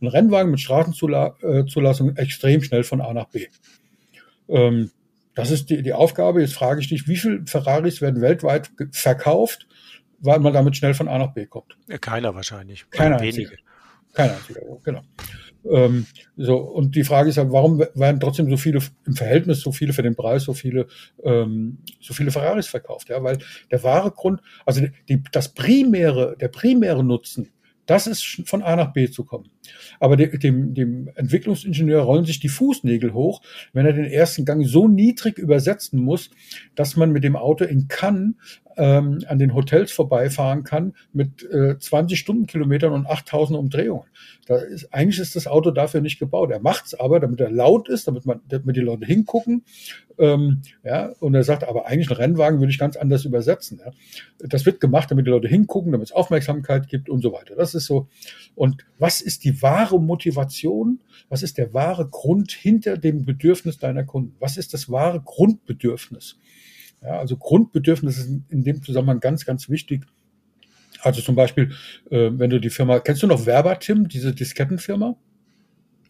Ein 0.00 0.08
Rennwagen 0.08 0.50
mit 0.50 0.60
Straßenzulassung 0.60 2.16
extrem 2.16 2.62
schnell 2.62 2.84
von 2.84 3.00
A 3.00 3.12
nach 3.12 3.26
B. 3.26 3.46
Ähm, 4.48 4.90
das 5.34 5.50
ist 5.50 5.70
die, 5.70 5.82
die 5.82 5.92
Aufgabe. 5.92 6.40
Jetzt 6.40 6.54
frage 6.54 6.80
ich 6.80 6.88
dich, 6.88 7.08
wie 7.08 7.16
viele 7.16 7.46
Ferraris 7.46 8.00
werden 8.00 8.20
weltweit 8.20 8.70
verkauft, 8.92 9.66
weil 10.20 10.40
man 10.40 10.52
damit 10.52 10.76
schnell 10.76 10.94
von 10.94 11.08
A 11.08 11.18
nach 11.18 11.32
B 11.32 11.46
kommt? 11.46 11.76
Keiner 12.00 12.34
wahrscheinlich. 12.34 12.88
Keiner 12.90 13.20
wenige. 13.20 13.56
Keiner 14.12 14.34
einziger, 14.36 14.60
genau. 14.84 15.02
Ähm, 15.70 16.06
so, 16.36 16.56
und 16.58 16.94
die 16.96 17.04
Frage 17.04 17.30
ist 17.30 17.36
ja, 17.36 17.50
warum 17.50 17.78
werden 17.78 18.20
trotzdem 18.20 18.50
so 18.50 18.56
viele 18.56 18.80
im 19.06 19.14
Verhältnis 19.14 19.60
so 19.60 19.72
viele 19.72 19.92
für 19.92 20.02
den 20.02 20.16
Preis, 20.16 20.44
so 20.44 20.52
viele, 20.52 20.86
ähm, 21.22 21.78
so 22.00 22.14
viele 22.14 22.30
Ferraris 22.30 22.66
verkauft? 22.66 23.08
Ja, 23.08 23.22
weil 23.22 23.38
der 23.70 23.82
wahre 23.82 24.10
Grund, 24.10 24.40
also 24.66 24.82
die, 25.08 25.22
das 25.32 25.54
primäre, 25.54 26.36
der 26.38 26.48
primäre 26.48 27.04
Nutzen 27.04 27.50
das 27.86 28.06
ist 28.06 28.42
von 28.46 28.62
A 28.62 28.76
nach 28.76 28.92
B 28.92 29.10
zu 29.10 29.24
kommen. 29.24 29.50
Aber 30.00 30.16
dem, 30.16 30.74
dem 30.74 31.10
Entwicklungsingenieur 31.14 32.02
rollen 32.02 32.24
sich 32.24 32.40
die 32.40 32.48
Fußnägel 32.48 33.12
hoch, 33.12 33.42
wenn 33.72 33.86
er 33.86 33.92
den 33.92 34.06
ersten 34.06 34.44
Gang 34.44 34.66
so 34.66 34.88
niedrig 34.88 35.38
übersetzen 35.38 36.00
muss, 36.00 36.30
dass 36.74 36.96
man 36.96 37.12
mit 37.12 37.24
dem 37.24 37.36
Auto 37.36 37.64
in 37.64 37.88
Cannes 37.88 38.34
ähm, 38.76 39.24
an 39.28 39.38
den 39.38 39.54
Hotels 39.54 39.92
vorbeifahren 39.92 40.64
kann 40.64 40.94
mit 41.12 41.42
äh, 41.50 41.78
20 41.78 42.18
Stundenkilometern 42.18 42.92
und 42.92 43.06
8000 43.06 43.58
Umdrehungen. 43.58 44.08
Da 44.46 44.56
ist, 44.56 44.92
eigentlich 44.92 45.20
ist 45.20 45.36
das 45.36 45.46
Auto 45.46 45.70
dafür 45.70 46.00
nicht 46.00 46.18
gebaut. 46.18 46.50
Er 46.50 46.60
macht 46.60 46.86
es 46.86 46.94
aber, 46.94 47.20
damit 47.20 47.40
er 47.40 47.50
laut 47.50 47.88
ist, 47.88 48.06
damit 48.06 48.26
man, 48.26 48.40
damit 48.48 48.76
die 48.76 48.80
Leute 48.80 49.06
hingucken. 49.06 49.64
Ähm, 50.18 50.62
ja, 50.84 51.12
und 51.20 51.34
er 51.34 51.44
sagt, 51.44 51.64
aber 51.64 51.86
eigentlich 51.86 52.10
einen 52.10 52.18
Rennwagen 52.18 52.60
würde 52.60 52.70
ich 52.70 52.78
ganz 52.78 52.96
anders 52.96 53.24
übersetzen. 53.24 53.80
Ja. 53.84 53.92
Das 54.38 54.66
wird 54.66 54.80
gemacht, 54.80 55.10
damit 55.10 55.26
die 55.26 55.30
Leute 55.30 55.48
hingucken, 55.48 55.92
damit 55.92 56.08
es 56.08 56.12
Aufmerksamkeit 56.12 56.88
gibt 56.88 57.08
und 57.08 57.22
so 57.22 57.32
weiter. 57.32 57.56
Das 57.56 57.74
ist 57.74 57.86
so. 57.86 58.08
Und 58.54 58.84
was 58.98 59.20
ist 59.20 59.44
die 59.44 59.62
wahre 59.62 60.00
Motivation? 60.00 61.00
Was 61.28 61.42
ist 61.42 61.58
der 61.58 61.72
wahre 61.72 62.08
Grund 62.08 62.52
hinter 62.52 62.96
dem 62.96 63.24
Bedürfnis 63.24 63.78
deiner 63.78 64.04
Kunden? 64.04 64.36
Was 64.40 64.56
ist 64.56 64.74
das 64.74 64.90
wahre 64.90 65.20
Grundbedürfnis? 65.20 66.38
Ja, 67.04 67.18
also 67.18 67.36
Grundbedürfnisse 67.36 68.22
sind 68.22 68.50
in 68.50 68.64
dem 68.64 68.82
Zusammenhang 68.82 69.20
ganz, 69.20 69.44
ganz 69.44 69.68
wichtig. 69.68 70.06
Also 71.02 71.20
zum 71.20 71.34
Beispiel, 71.34 71.72
äh, 72.10 72.30
wenn 72.32 72.50
du 72.50 72.58
die 72.58 72.70
Firma, 72.70 72.98
kennst 73.00 73.22
du 73.22 73.26
noch 73.26 73.44
Verbatim, 73.44 74.08
diese 74.08 74.34
Diskettenfirma? 74.34 75.16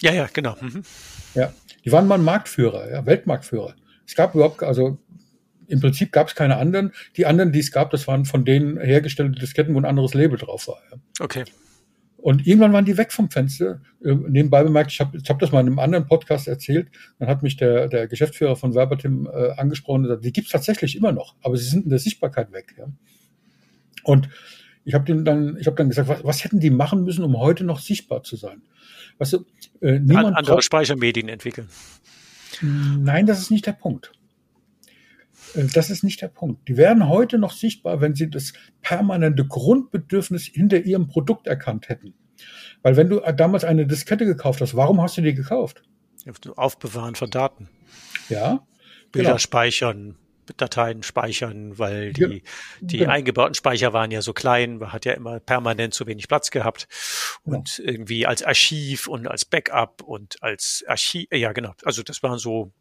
Ja, 0.01 0.13
ja, 0.13 0.29
genau. 0.33 0.57
Mhm. 0.61 0.83
Ja, 1.35 1.53
die 1.85 1.91
waren 1.91 2.07
mal 2.07 2.19
Marktführer, 2.19 2.91
ja, 2.91 3.05
Weltmarktführer. 3.05 3.75
Es 4.07 4.15
gab 4.15 4.35
überhaupt, 4.35 4.63
also 4.63 4.99
im 5.67 5.81
Prinzip 5.81 6.13
gab 6.13 6.29
es 6.29 6.35
keine 6.35 6.59
anderen. 6.59 6.93
Die 7.17 7.27
anderen, 7.27 7.51
die 7.51 7.61
es 7.61 7.73
gab, 7.73 7.91
das 7.91 8.07
waren 8.07 8.25
von 8.25 8.45
denen 8.45 8.79
hergestellte 8.79 9.41
Disketten, 9.41 9.75
wo 9.75 9.79
ein 9.79 9.85
anderes 9.85 10.15
Label 10.15 10.39
drauf 10.39 10.69
war. 10.69 10.79
Ja. 10.91 10.99
Okay. 11.21 11.45
Und 12.25 12.47
irgendwann 12.47 12.73
waren 12.73 12.87
die 12.87 12.97
weg 12.97 13.13
vom 13.13 13.29
Fenster. 13.29 13.83
Äh, 14.03 14.15
nebenbei 14.15 14.65
bemerkt, 14.65 14.91
ich 14.91 14.99
habe 14.99 15.19
ich 15.19 15.29
hab 15.29 15.39
das 15.41 15.53
mal 15.53 15.61
in 15.61 15.67
einem 15.67 15.79
anderen 15.79 16.07
Podcast 16.07 16.49
erzählt. 16.49 16.89
Dann 17.19 17.29
hat 17.29 17.43
mich 17.43 17.59
der, 17.59 17.87
der 17.87 18.09
Geschäftsführer 18.09 18.57
von 18.57 18.73
Verbatim 18.75 19.29
äh, 19.31 19.51
angesprochen 19.59 19.97
und 19.97 20.03
gesagt, 20.05 20.25
die 20.25 20.33
gibt's 20.33 20.51
tatsächlich 20.51 20.97
immer 20.97 21.13
noch, 21.13 21.35
aber 21.43 21.59
sie 21.59 21.69
sind 21.69 21.85
in 21.85 21.91
der 21.91 21.99
Sichtbarkeit 21.99 22.51
weg. 22.51 22.77
Ja. 22.79 22.87
Und 24.05 24.31
ich 24.87 24.95
habe 24.95 25.23
dann, 25.23 25.59
ich 25.59 25.67
habe 25.67 25.77
dann 25.77 25.91
gesagt, 25.91 26.09
was, 26.09 26.25
was 26.25 26.45
hätten 26.45 26.61
die 26.61 26.71
machen 26.71 27.05
müssen, 27.05 27.25
um 27.25 27.37
heute 27.37 27.63
noch 27.63 27.79
sichtbar 27.79 28.23
zu 28.23 28.37
sein? 28.37 28.63
Weißt 29.19 29.35
du, 29.35 29.45
äh, 29.83 29.99
niemand 29.99 30.35
andere 30.35 30.63
Speichermedien 30.63 31.29
entwickeln. 31.29 31.69
Nein, 32.63 33.27
das 33.27 33.39
ist 33.39 33.51
nicht 33.51 33.67
der 33.67 33.73
Punkt. 33.73 34.13
Äh, 35.55 35.67
das 35.73 35.91
ist 35.91 36.05
nicht 36.05 36.21
der 36.23 36.29
Punkt. 36.29 36.69
Die 36.69 36.77
werden 36.77 37.09
heute 37.09 37.39
noch 37.39 37.53
sichtbar, 37.53 38.01
wenn 38.01 38.15
sie 38.15 38.31
das 38.31 38.53
permanente 38.83 39.47
Grundbedürfnis 39.47 40.45
hinter 40.47 40.81
ihrem 40.85 41.09
Produkt 41.09 41.47
erkannt 41.47 41.89
hätten. 41.89 42.15
Weil 42.83 42.97
wenn 42.97 43.09
du 43.09 43.21
damals 43.37 43.65
eine 43.65 43.87
Diskette 43.87 44.27
gekauft 44.27 44.61
hast, 44.61 44.77
warum 44.77 45.01
hast 45.01 45.17
du 45.17 45.23
die 45.23 45.35
gekauft? 45.35 45.83
Aufbewahren 46.57 47.15
von 47.15 47.31
Daten. 47.31 47.69
Ja. 48.29 48.67
Bilder 49.13 49.31
genau. 49.31 49.39
speichern, 49.39 50.17
Dateien 50.57 51.03
speichern, 51.03 51.79
weil 51.79 52.13
die, 52.13 52.43
die 52.81 52.99
genau. 52.99 53.13
eingebauten 53.13 53.55
Speicher 53.55 53.93
waren 53.93 54.11
ja 54.11 54.23
so 54.23 54.33
klein, 54.33 54.79
man 54.79 54.93
hat 54.93 55.05
ja 55.05 55.13
immer 55.13 55.41
permanent 55.41 55.95
zu 55.95 56.07
wenig 56.07 56.29
Platz 56.29 56.51
gehabt 56.51 56.89
und 57.45 57.77
genau. 57.77 57.91
irgendwie 57.91 58.27
als 58.27 58.43
Archiv 58.43 59.07
und 59.07 59.29
als 59.29 59.45
Backup 59.45 60.03
und 60.03 60.43
als 60.43 60.85
Archiv, 60.87 61.29
ja 61.33 61.53
genau, 61.53 61.75
also 61.85 62.03
das 62.03 62.23
waren 62.23 62.39
so, 62.39 62.73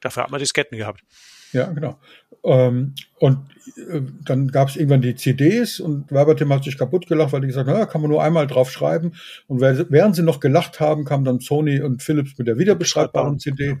dafür 0.00 0.24
hat 0.24 0.30
man 0.30 0.40
Disketten 0.40 0.78
gehabt. 0.78 1.02
Ja, 1.54 1.72
genau. 1.72 1.98
Ähm, 2.44 2.94
und 3.20 3.38
äh, 3.76 4.02
dann 4.24 4.48
gab 4.48 4.68
es 4.68 4.76
irgendwann 4.76 5.00
die 5.00 5.14
CDs 5.14 5.80
und 5.80 6.10
Werbertim 6.10 6.52
hat 6.52 6.64
sich 6.64 6.76
kaputt 6.76 7.06
gelacht, 7.06 7.32
weil 7.32 7.40
die 7.40 7.46
gesagt 7.46 7.68
haben, 7.68 7.78
na, 7.78 7.86
kann 7.86 8.02
man 8.02 8.10
nur 8.10 8.22
einmal 8.22 8.46
drauf 8.46 8.70
schreiben. 8.70 9.12
Und 9.46 9.60
während 9.60 10.16
sie 10.16 10.22
noch 10.22 10.40
gelacht 10.40 10.80
haben, 10.80 11.04
kam 11.04 11.24
dann 11.24 11.40
Sony 11.40 11.80
und 11.80 12.02
Philips 12.02 12.36
mit 12.36 12.46
der 12.46 12.58
wiederbeschreibbaren 12.58 13.38
CD. 13.38 13.78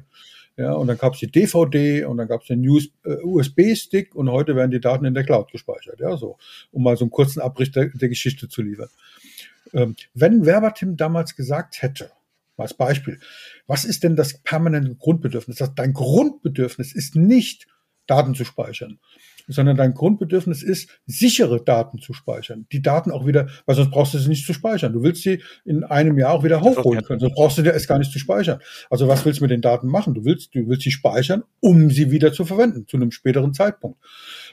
Ja, 0.56 0.72
und 0.72 0.86
dann 0.86 0.96
gab 0.96 1.14
es 1.14 1.20
die 1.20 1.30
DVD 1.30 2.04
und 2.04 2.16
dann 2.16 2.28
gab 2.28 2.42
es 2.42 2.46
den 2.46 2.66
USB-Stick 2.68 4.14
äh, 4.14 4.16
und 4.16 4.30
heute 4.30 4.54
werden 4.54 4.70
die 4.70 4.80
Daten 4.80 5.04
in 5.04 5.14
der 5.14 5.24
Cloud 5.24 5.50
gespeichert. 5.50 5.98
Ja, 5.98 6.16
so, 6.16 6.38
um 6.70 6.84
mal 6.84 6.96
so 6.96 7.04
einen 7.04 7.10
kurzen 7.10 7.40
Abriss 7.40 7.72
der, 7.72 7.86
der 7.86 8.08
Geschichte 8.08 8.48
zu 8.48 8.62
liefern. 8.62 8.88
Ähm, 9.72 9.96
wenn 10.14 10.46
Werbertim 10.46 10.96
damals 10.96 11.34
gesagt 11.34 11.82
hätte, 11.82 12.12
als 12.56 12.74
Beispiel, 12.74 13.20
was 13.66 13.84
ist 13.84 14.04
denn 14.04 14.16
das 14.16 14.42
permanente 14.42 14.94
Grundbedürfnis? 14.94 15.62
Dein 15.74 15.92
Grundbedürfnis 15.92 16.94
ist 16.94 17.16
nicht, 17.16 17.66
Daten 18.06 18.34
zu 18.34 18.44
speichern, 18.44 19.00
sondern 19.48 19.76
dein 19.76 19.94
Grundbedürfnis 19.94 20.62
ist, 20.62 20.88
sichere 21.06 21.62
Daten 21.62 21.98
zu 21.98 22.12
speichern. 22.12 22.66
Die 22.72 22.82
Daten 22.82 23.10
auch 23.10 23.26
wieder, 23.26 23.48
weil 23.66 23.76
sonst 23.76 23.90
brauchst 23.90 24.14
du 24.14 24.18
sie 24.18 24.28
nicht 24.28 24.46
zu 24.46 24.52
speichern. 24.52 24.92
Du 24.92 25.02
willst 25.02 25.22
sie 25.22 25.42
in 25.64 25.84
einem 25.84 26.18
Jahr 26.18 26.32
auch 26.32 26.44
wieder 26.44 26.60
hochholen 26.60 27.02
können, 27.02 27.20
sonst 27.20 27.34
brauchst 27.34 27.58
du 27.58 27.62
dir 27.62 27.74
es 27.74 27.86
gar 27.86 27.98
nicht 27.98 28.12
zu 28.12 28.18
speichern. 28.18 28.60
Also 28.90 29.08
was 29.08 29.24
willst 29.24 29.40
du 29.40 29.44
mit 29.44 29.50
den 29.50 29.60
Daten 29.60 29.88
machen? 29.88 30.14
Du 30.14 30.24
willst, 30.24 30.54
du 30.54 30.68
willst 30.68 30.82
sie 30.82 30.90
speichern, 30.90 31.44
um 31.60 31.90
sie 31.90 32.10
wieder 32.10 32.32
zu 32.32 32.44
verwenden, 32.44 32.86
zu 32.86 32.96
einem 32.96 33.10
späteren 33.10 33.54
Zeitpunkt. 33.54 33.98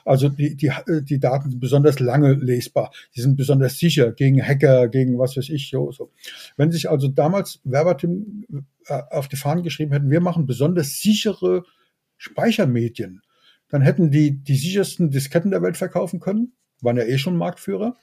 Also 0.06 0.30
die, 0.30 0.56
die, 0.56 0.72
die 1.04 1.20
Daten 1.20 1.52
sind 1.52 1.60
besonders 1.60 2.00
lange 2.00 2.34
lesbar. 2.34 2.92
Die 3.16 3.22
sind 3.22 3.38
besonders 3.38 3.78
sicher 3.78 4.12
gegen 4.12 4.42
Hacker, 4.42 4.88
gegen 4.88 5.20
was 5.20 5.38
weiß 5.38 5.50
ich. 5.50 5.70
So, 5.70 5.92
so. 5.92 6.12
Wenn 6.58 6.72
sich 6.72 6.90
also 6.90 7.08
damals 7.08 7.60
Werbertim 7.64 8.46
äh, 8.88 9.02
auf 9.12 9.28
die 9.28 9.36
Fahnen 9.36 9.64
geschrieben 9.64 9.92
hätten, 9.92 10.10
wir 10.10 10.22
machen 10.22 10.46
besonders 10.46 11.02
sichere 11.02 11.64
Speichermedien, 12.18 13.22
dann 13.72 13.82
hätten 13.82 14.12
die 14.12 14.44
die 14.44 14.56
sichersten 14.56 15.10
Disketten 15.10 15.52
der 15.52 15.62
Welt 15.62 15.78
verkaufen 15.78 16.20
können, 16.20 16.54
waren 16.82 16.98
ja 16.98 17.04
eh 17.04 17.18
schon 17.18 17.36
Marktführer, 17.36 17.96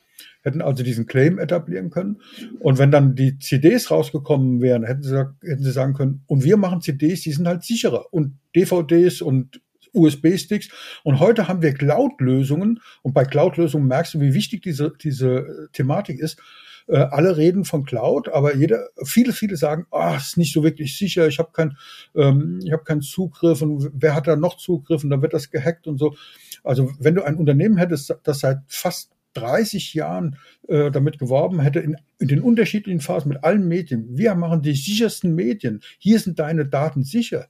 hätten 0.43 0.63
also 0.63 0.83
diesen 0.83 1.07
Claim 1.07 1.39
etablieren 1.39 1.91
können. 1.91 2.21
Und 2.59 2.79
wenn 2.79 2.91
dann 2.91 3.15
die 3.15 3.39
CDs 3.39 3.91
rausgekommen 3.91 4.61
wären, 4.61 4.85
hätten 4.85 5.03
sie, 5.03 5.17
hätten 5.43 5.63
sie 5.63 5.73
sagen 5.73 5.95
können, 5.95 6.23
und 6.27 6.43
wir 6.43 6.57
machen 6.57 6.81
CDs, 6.81 7.23
die 7.23 7.33
sind 7.33 7.47
halt 7.47 7.63
sicherer 7.63 8.13
und 8.13 8.39
DVDs 8.57 9.23
und 9.23 9.61
USB-Sticks. 9.93 10.69
Und 11.03 11.21
heute 11.21 11.49
haben 11.49 11.63
wir 11.63 11.73
Cloud-Lösungen. 11.73 12.81
Und 13.03 13.15
bei 13.15 13.25
Cloud-Lösungen 13.25 13.87
merkst 13.87 14.15
du, 14.15 14.21
wie 14.21 14.35
wichtig 14.35 14.63
diese, 14.63 14.93
diese 15.03 15.69
Thematik 15.73 16.19
ist. 16.21 16.41
Äh, 16.89 16.97
alle 16.97 17.37
reden 17.37 17.65
von 17.65 17.85
Cloud, 17.85 18.31
aber 18.31 18.57
jeder, 18.57 18.89
viele, 19.05 19.35
viele 19.35 19.57
sagen, 19.57 19.87
ah, 19.91 20.15
oh, 20.15 20.17
ist 20.17 20.39
nicht 20.39 20.55
so 20.55 20.63
wirklich 20.63 20.97
sicher, 20.97 21.29
ich 21.29 21.39
habe 21.39 21.51
kein, 21.53 21.77
ähm, 22.15 22.61
ich 22.65 22.73
habe 22.73 22.85
keinen 22.85 23.03
Zugriff 23.03 23.61
und 23.61 23.91
wer 23.93 24.15
hat 24.15 24.27
da 24.27 24.37
noch 24.37 24.57
Zugriff 24.57 25.05
und 25.05 25.11
dann 25.11 25.21
wird 25.21 25.35
das 25.35 25.51
gehackt 25.51 25.87
und 25.87 25.99
so. 25.99 26.17
Also 26.65 26.91
wenn 26.99 27.15
du 27.15 27.23
ein 27.23 27.37
Unternehmen 27.37 27.77
hättest, 27.77 28.17
das 28.23 28.41
seit 28.41 28.61
fast 28.69 29.11
30 29.35 29.93
Jahren 29.93 30.37
äh, 30.67 30.91
damit 30.91 31.19
geworben 31.19 31.61
hätte, 31.61 31.81
in, 31.81 31.97
in 32.19 32.29
den 32.29 32.41
unterschiedlichen 32.41 33.01
Phasen 33.01 33.29
mit 33.29 33.45
allen 33.45 33.69
Medien, 33.69 34.17
wir 34.17 34.35
machen 34.35 34.63
die 34.63 34.75
sichersten 34.75 35.35
Medien, 35.35 35.81
hier 35.99 36.19
sind 36.19 36.39
deine 36.39 36.65
Daten 36.65 37.05
sicher 37.05 37.49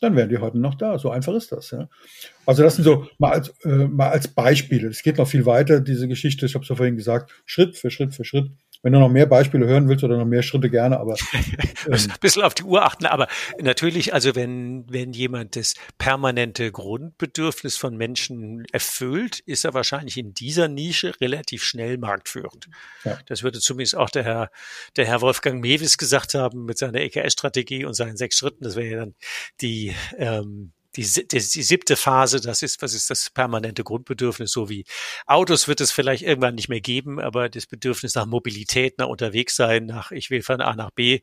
dann 0.00 0.16
wären 0.16 0.28
die 0.28 0.38
heute 0.38 0.58
noch 0.58 0.74
da. 0.74 0.98
So 0.98 1.10
einfach 1.10 1.34
ist 1.34 1.52
das. 1.52 1.70
Ja. 1.70 1.88
Also 2.46 2.62
das 2.62 2.76
sind 2.76 2.84
so 2.84 3.08
mal 3.18 3.32
als, 3.32 3.48
äh, 3.64 3.68
mal 3.68 4.10
als 4.10 4.28
Beispiele. 4.28 4.88
Es 4.88 5.02
geht 5.02 5.18
noch 5.18 5.28
viel 5.28 5.46
weiter, 5.46 5.80
diese 5.80 6.08
Geschichte. 6.08 6.46
Ich 6.46 6.54
habe 6.54 6.62
es 6.62 6.68
ja 6.68 6.76
vorhin 6.76 6.96
gesagt, 6.96 7.32
Schritt 7.44 7.76
für 7.76 7.90
Schritt 7.90 8.14
für 8.14 8.24
Schritt 8.24 8.50
wenn 8.82 8.92
du 8.92 9.00
noch 9.00 9.08
mehr 9.08 9.26
Beispiele 9.26 9.66
hören 9.66 9.88
willst 9.88 10.04
oder 10.04 10.16
noch 10.16 10.24
mehr 10.24 10.42
Schritte 10.42 10.70
gerne, 10.70 11.00
aber 11.00 11.16
ähm, 11.32 11.92
ein 11.92 12.14
bisschen 12.20 12.42
auf 12.42 12.54
die 12.54 12.62
Uhr 12.62 12.84
achten. 12.84 13.06
Aber 13.06 13.28
natürlich, 13.60 14.14
also 14.14 14.34
wenn 14.34 14.84
wenn 14.88 15.12
jemand 15.12 15.56
das 15.56 15.74
permanente 15.98 16.70
Grundbedürfnis 16.70 17.76
von 17.76 17.96
Menschen 17.96 18.64
erfüllt, 18.72 19.40
ist 19.40 19.64
er 19.64 19.74
wahrscheinlich 19.74 20.16
in 20.16 20.34
dieser 20.34 20.68
Nische 20.68 21.12
relativ 21.20 21.64
schnell 21.64 21.98
marktführend. 21.98 22.68
Ja. 23.04 23.18
Das 23.26 23.42
würde 23.42 23.60
zumindest 23.60 23.96
auch 23.96 24.10
der 24.10 24.24
Herr 24.24 24.50
der 24.96 25.06
Herr 25.06 25.20
Wolfgang 25.20 25.60
Mewis 25.60 25.98
gesagt 25.98 26.34
haben 26.34 26.64
mit 26.64 26.78
seiner 26.78 27.00
EKS-Strategie 27.00 27.84
und 27.84 27.94
seinen 27.94 28.16
sechs 28.16 28.38
Schritten. 28.38 28.64
Das 28.64 28.76
wäre 28.76 28.88
ja 28.88 28.98
dann 28.98 29.14
die 29.60 29.94
ähm, 30.16 30.72
die, 30.77 30.77
die, 30.96 31.02
die 31.02 31.40
siebte 31.40 31.96
Phase, 31.96 32.40
das 32.40 32.62
ist, 32.62 32.80
was 32.82 32.94
ist 32.94 33.10
das 33.10 33.30
permanente 33.30 33.84
Grundbedürfnis, 33.84 34.50
so 34.50 34.68
wie 34.68 34.84
Autos 35.26 35.68
wird 35.68 35.80
es 35.80 35.92
vielleicht 35.92 36.22
irgendwann 36.22 36.54
nicht 36.54 36.68
mehr 36.68 36.80
geben, 36.80 37.20
aber 37.20 37.48
das 37.48 37.66
Bedürfnis 37.66 38.14
nach 38.14 38.26
Mobilität, 38.26 38.98
nach 38.98 39.08
unterwegs 39.08 39.54
sein, 39.56 39.86
nach 39.86 40.10
ich 40.10 40.30
will 40.30 40.42
von 40.42 40.60
A 40.60 40.74
nach 40.74 40.90
B, 40.90 41.20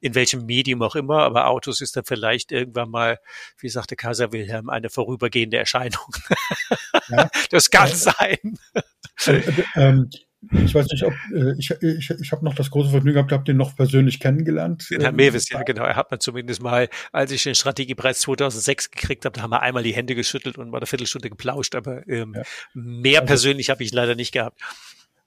in 0.00 0.14
welchem 0.14 0.44
Medium 0.44 0.82
auch 0.82 0.96
immer, 0.96 1.22
aber 1.22 1.48
Autos 1.48 1.80
ist 1.80 1.96
dann 1.96 2.04
vielleicht 2.04 2.52
irgendwann 2.52 2.90
mal, 2.90 3.18
wie 3.58 3.68
sagte 3.68 3.96
Kaiser 3.96 4.32
Wilhelm, 4.32 4.68
eine 4.68 4.90
vorübergehende 4.90 5.56
Erscheinung. 5.56 6.14
Ja. 7.08 7.30
das 7.50 7.70
kann 7.70 7.88
ja. 7.88 7.96
sein. 7.96 8.58
Äh, 9.26 9.42
ähm, 9.74 10.10
ich 10.52 10.74
weiß 10.74 10.86
nicht, 10.88 11.04
ob 11.04 11.12
äh, 11.34 11.54
ich, 11.58 11.70
ich, 11.70 12.10
ich 12.10 12.32
habe 12.32 12.44
noch 12.44 12.54
das 12.54 12.70
große 12.70 12.90
Vergnügen 12.90 13.14
gehabt, 13.14 13.32
habe 13.32 13.44
den 13.44 13.56
noch 13.56 13.76
persönlich 13.76 14.20
kennengelernt. 14.20 14.88
Den 14.90 15.00
Herrn 15.00 15.16
Mewis, 15.16 15.48
ja 15.48 15.62
genau. 15.62 15.84
Er 15.84 15.96
hat 15.96 16.10
man 16.10 16.20
zumindest 16.20 16.62
mal, 16.62 16.88
als 17.12 17.32
ich 17.32 17.42
den 17.42 17.54
Strategiepreis 17.54 18.20
2006 18.20 18.90
gekriegt 18.90 19.24
habe, 19.24 19.36
da 19.36 19.42
haben 19.42 19.50
wir 19.50 19.62
einmal 19.62 19.82
die 19.82 19.94
Hände 19.94 20.14
geschüttelt 20.14 20.58
und 20.58 20.70
mal 20.70 20.78
eine 20.78 20.86
Viertelstunde 20.86 21.30
geplauscht, 21.30 21.74
aber 21.74 22.06
ähm, 22.08 22.34
ja. 22.34 22.42
mehr 22.74 23.20
also, 23.20 23.28
persönlich 23.28 23.70
habe 23.70 23.82
ich 23.82 23.92
leider 23.92 24.14
nicht 24.14 24.32
gehabt. 24.32 24.60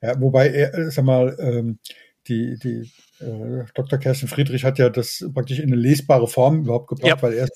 Ja, 0.01 0.19
wobei 0.19 0.49
er, 0.49 0.73
äh, 0.73 0.91
sag 0.91 1.05
mal, 1.05 1.35
ähm, 1.39 1.79
die, 2.27 2.57
die 2.57 2.91
äh, 3.19 3.65
Dr. 3.73 3.99
Kerstin 3.99 4.27
Friedrich 4.27 4.63
hat 4.63 4.79
ja 4.79 4.89
das 4.89 5.25
praktisch 5.33 5.59
in 5.59 5.71
eine 5.71 5.75
lesbare 5.75 6.27
Form 6.27 6.61
überhaupt 6.61 6.87
gebracht, 6.87 7.07
ja. 7.07 7.21
weil, 7.21 7.33
er, 7.33 7.47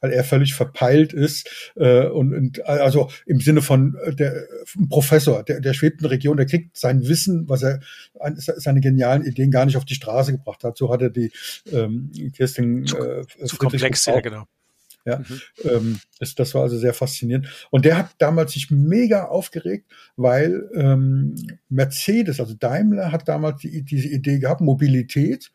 weil 0.00 0.12
er 0.12 0.24
völlig 0.24 0.54
verpeilt 0.54 1.12
ist 1.12 1.72
äh, 1.76 2.06
und, 2.06 2.34
und 2.34 2.66
also 2.66 3.10
im 3.26 3.40
Sinne 3.40 3.62
von 3.62 3.96
äh, 4.04 4.14
der 4.14 4.46
Professor 4.88 5.42
der, 5.42 5.60
der 5.60 5.74
schwebten 5.74 6.06
Region, 6.06 6.36
der 6.36 6.46
kriegt 6.46 6.76
sein 6.76 7.06
Wissen, 7.06 7.48
was 7.48 7.62
er 7.62 7.80
seine 8.36 8.80
genialen 8.80 9.24
Ideen 9.24 9.50
gar 9.50 9.66
nicht 9.66 9.76
auf 9.76 9.84
die 9.84 9.94
Straße 9.94 10.32
gebracht 10.32 10.64
hat. 10.64 10.76
So 10.76 10.92
hat 10.92 11.02
er 11.02 11.10
die 11.10 11.32
ähm, 11.70 12.10
Kerstin 12.36 12.86
zu, 12.86 12.96
äh, 12.98 13.26
zu 13.44 13.56
komplex, 13.56 14.06
ja 14.06 14.20
genau. 14.20 14.46
Ja, 15.04 15.18
mhm. 15.18 15.40
ähm, 15.64 16.00
das, 16.20 16.34
das 16.34 16.54
war 16.54 16.62
also 16.62 16.78
sehr 16.78 16.94
faszinierend. 16.94 17.48
Und 17.70 17.84
der 17.84 17.98
hat 17.98 18.10
damals 18.18 18.52
sich 18.52 18.70
mega 18.70 19.24
aufgeregt, 19.24 19.90
weil 20.16 20.68
ähm, 20.74 21.34
Mercedes, 21.68 22.38
also 22.38 22.54
Daimler, 22.54 23.10
hat 23.10 23.26
damals 23.26 23.60
die, 23.60 23.82
diese 23.82 24.08
Idee 24.08 24.38
gehabt, 24.38 24.60
Mobilität, 24.60 25.50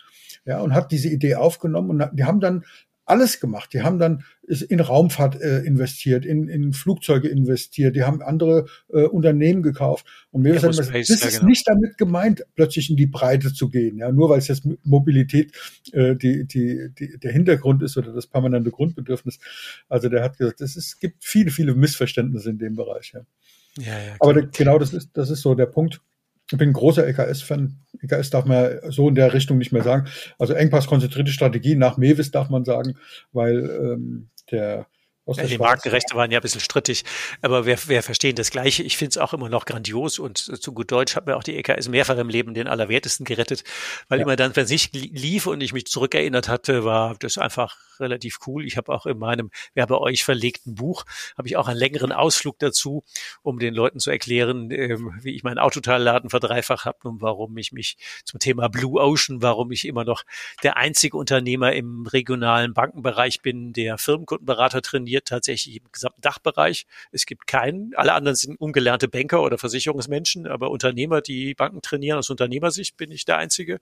ja, 0.46 0.60
und 0.60 0.74
hat 0.74 0.92
diese 0.92 1.10
Idee 1.10 1.36
aufgenommen 1.36 1.90
und 1.90 2.10
die 2.14 2.24
haben 2.24 2.40
dann 2.40 2.66
alles 3.08 3.40
gemacht. 3.40 3.74
Die 3.74 3.82
haben 3.82 4.00
dann 4.00 4.24
in 4.48 4.80
Raumfahrt 4.80 5.42
äh, 5.42 5.60
investiert, 5.60 6.26
in, 6.26 6.48
in 6.48 6.74
Flugzeuge 6.74 7.28
investiert, 7.28 7.96
die 7.96 8.04
haben 8.04 8.22
andere 8.22 8.66
äh, 8.90 9.04
Unternehmen 9.04 9.64
gekauft. 9.64 10.06
Und 10.32 10.42
mir 10.42 10.50
ja, 10.50 10.56
gesagt, 10.56 10.78
das, 10.78 11.10
ist 11.10 11.38
genau. 11.38 11.46
nicht 11.48 11.68
damit 11.68 11.98
gemeint, 11.98 12.46
plötzlich 12.56 12.90
in 12.90 12.98
die 12.98 13.08
Breite 13.08 13.54
zu 13.54 13.70
gehen, 13.70 13.98
ja, 13.98 14.12
nur 14.12 14.30
weil 14.30 14.40
es 14.40 14.48
jetzt 14.48 14.68
Mobilität 14.84 15.54
äh, 15.94 16.16
die, 16.16 16.46
die, 16.46 16.90
die, 16.98 17.18
der 17.18 17.32
Hintergrund 17.32 17.82
ist 17.82 17.98
oder 17.98 18.14
das 18.14 18.28
permanente 18.28 18.72
Grundbedürfnis. 18.72 19.40
Also 19.90 20.10
der 20.10 20.24
hat 20.24 20.38
gesagt, 20.38 20.62
es 20.62 20.76
ist, 20.76 21.00
gibt 21.00 21.24
viele, 21.24 21.52
viele 21.52 21.74
Missverständnisse 21.74 22.50
in 22.50 22.58
dem 22.60 22.76
Bereich. 22.76 23.14
Ja. 23.14 23.22
Ja, 23.80 23.94
ja, 23.94 24.16
Aber 24.20 24.42
genau 24.42 24.80
das 24.80 24.94
ist, 24.94 25.12
das 25.14 25.30
ist 25.30 25.42
so 25.42 25.54
der 25.54 25.68
Punkt. 25.68 26.02
Ich 26.50 26.58
bin 26.58 26.70
ein 26.70 26.74
großer 26.74 27.06
EKS-Fan. 27.08 27.78
EKS 28.02 28.30
darf 28.30 28.46
man 28.46 28.80
so 28.90 29.10
in 29.10 29.16
der 29.16 29.34
Richtung 29.34 29.58
nicht 29.58 29.74
mehr 29.74 29.84
sagen. 29.84 30.08
Also 30.40 30.54
Engpass-konzentrierte 30.54 31.32
Strategie 31.32 31.76
nach 31.76 31.98
Mewis 31.98 32.32
darf 32.32 32.50
man 32.50 32.64
sagen, 32.64 32.98
weil 33.34 33.70
ähm, 33.82 34.30
der 34.52 34.88
ja, 35.36 35.44
die 35.46 35.58
Markenrechte 35.58 36.16
waren 36.16 36.32
ja 36.32 36.40
ein 36.40 36.42
bisschen 36.42 36.62
strittig, 36.62 37.04
aber 37.42 37.66
wir, 37.66 37.78
wir 37.88 38.02
verstehen 38.02 38.36
das 38.36 38.50
Gleiche. 38.50 38.84
Ich 38.84 38.98
finde 38.98 39.12
es 39.12 39.18
auch 39.18 39.34
immer 39.34 39.50
noch 39.50 39.66
grandios 39.66 40.20
und 40.20 40.38
zu 40.38 40.72
gut 40.72 40.92
Deutsch 40.92 41.16
hat 41.16 41.26
mir 41.26 41.36
auch 41.36 41.44
die 41.44 41.58
EKS 41.58 41.90
mehrfach 41.90 42.18
im 42.18 42.30
Leben 42.30 42.54
den 42.54 42.68
Allerwertesten 42.68 43.26
gerettet, 43.26 43.64
weil 44.08 44.20
ja. 44.20 44.24
immer 44.24 44.36
dann, 44.36 44.56
wenn 44.56 44.66
sich 44.66 44.92
lief 44.94 45.48
und 45.48 45.62
ich 45.62 45.74
mich 45.74 45.86
zurückerinnert 45.88 46.48
hatte, 46.48 46.86
war 46.86 47.16
das 47.20 47.38
einfach 47.38 47.78
relativ 48.00 48.38
cool. 48.48 48.66
Ich 48.66 48.78
habe 48.78 48.94
auch 48.94 49.06
in 49.06 49.18
meinem 49.18 49.52
Werbe 49.74 50.00
euch 50.02 50.24
verlegten 50.24 50.76
Buch, 50.76 51.04
habe 51.38 51.48
ich 51.48 51.58
auch 51.58 51.68
einen 51.68 51.80
längeren 51.80 52.12
Ausflug 52.12 52.60
dazu, 52.60 53.04
um 53.42 53.60
den 53.60 53.74
Leuten 53.74 54.00
zu 54.00 54.12
erklären, 54.12 54.72
ähm, 54.72 55.14
wie 55.22 55.36
ich 55.36 55.44
meinen 55.44 55.60
Autoteilladen 55.60 56.30
verdreifacht 56.30 56.86
habe 56.86 57.00
und 57.04 57.22
warum 57.22 57.58
ich 57.58 57.72
mich 57.72 57.98
zum 58.24 58.40
Thema 58.40 58.70
Blue 58.70 59.02
Ocean, 59.02 59.42
warum 59.42 59.72
ich 59.72 59.86
immer 59.86 60.06
noch 60.06 60.24
der 60.64 60.78
einzige 60.78 61.18
Unternehmer 61.18 61.74
im 61.74 62.06
regionalen 62.06 62.74
Bankenbereich 62.74 63.42
bin, 63.42 63.74
der 63.74 63.98
Firmenkundenberater 63.98 64.82
trainiert 64.82 65.17
funktioniert 65.18 65.28
tatsächlich 65.28 65.78
im 65.78 65.92
gesamten 65.92 66.22
Dachbereich. 66.22 66.86
Es 67.12 67.26
gibt 67.26 67.48
keinen, 67.48 67.94
alle 67.96 68.14
anderen 68.14 68.36
sind 68.36 68.60
ungelernte 68.60 69.08
Banker 69.08 69.42
oder 69.42 69.58
Versicherungsmenschen, 69.58 70.48
aber 70.48 70.70
Unternehmer, 70.72 71.22
die 71.22 71.54
Banken 71.54 71.82
trainieren, 71.82 72.20
aus 72.20 72.30
Unternehmersicht 72.30 72.98
bin 72.98 73.12
ich 73.12 73.26
der 73.26 73.38
Einzige. 73.38 73.80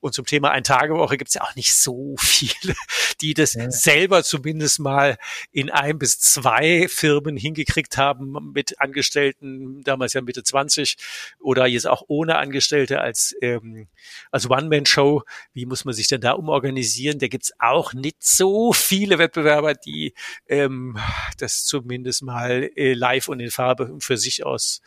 Und 0.00 0.14
zum 0.14 0.24
Thema 0.24 0.50
Ein-Tage-Woche 0.50 1.16
gibt 1.16 1.28
es 1.28 1.34
ja 1.34 1.42
auch 1.42 1.54
nicht 1.54 1.74
so 1.74 2.14
viele, 2.18 2.74
die 3.20 3.34
das 3.34 3.54
ja. 3.54 3.70
selber 3.70 4.22
zumindest 4.22 4.80
mal 4.80 5.16
in 5.52 5.70
ein 5.70 5.98
bis 5.98 6.18
zwei 6.18 6.88
Firmen 6.88 7.36
hingekriegt 7.36 7.96
haben 7.96 8.52
mit 8.52 8.80
Angestellten, 8.80 9.82
damals 9.82 10.12
ja 10.12 10.20
Mitte 10.20 10.42
20 10.42 10.96
oder 11.38 11.66
jetzt 11.66 11.86
auch 11.86 12.02
ohne 12.08 12.36
Angestellte 12.36 13.00
als, 13.00 13.34
ähm, 13.42 13.88
als 14.30 14.48
One-Man-Show. 14.48 15.22
Wie 15.52 15.66
muss 15.66 15.84
man 15.84 15.94
sich 15.94 16.08
denn 16.08 16.20
da 16.20 16.32
umorganisieren? 16.32 17.18
Da 17.18 17.28
gibt's 17.28 17.52
auch 17.58 17.92
nicht 17.92 18.22
so 18.22 18.72
viele 18.72 19.18
Wettbewerber, 19.18 19.74
die 19.74 20.14
ähm, 20.46 20.77
ähm, 20.78 20.96
das 21.38 21.64
zumindest 21.64 22.22
mal 22.22 22.70
äh, 22.76 22.94
live 22.94 23.28
und 23.28 23.40
in 23.40 23.50
Farbe 23.50 23.96
für 24.00 24.16
sich 24.16 24.44
aus 24.44 24.80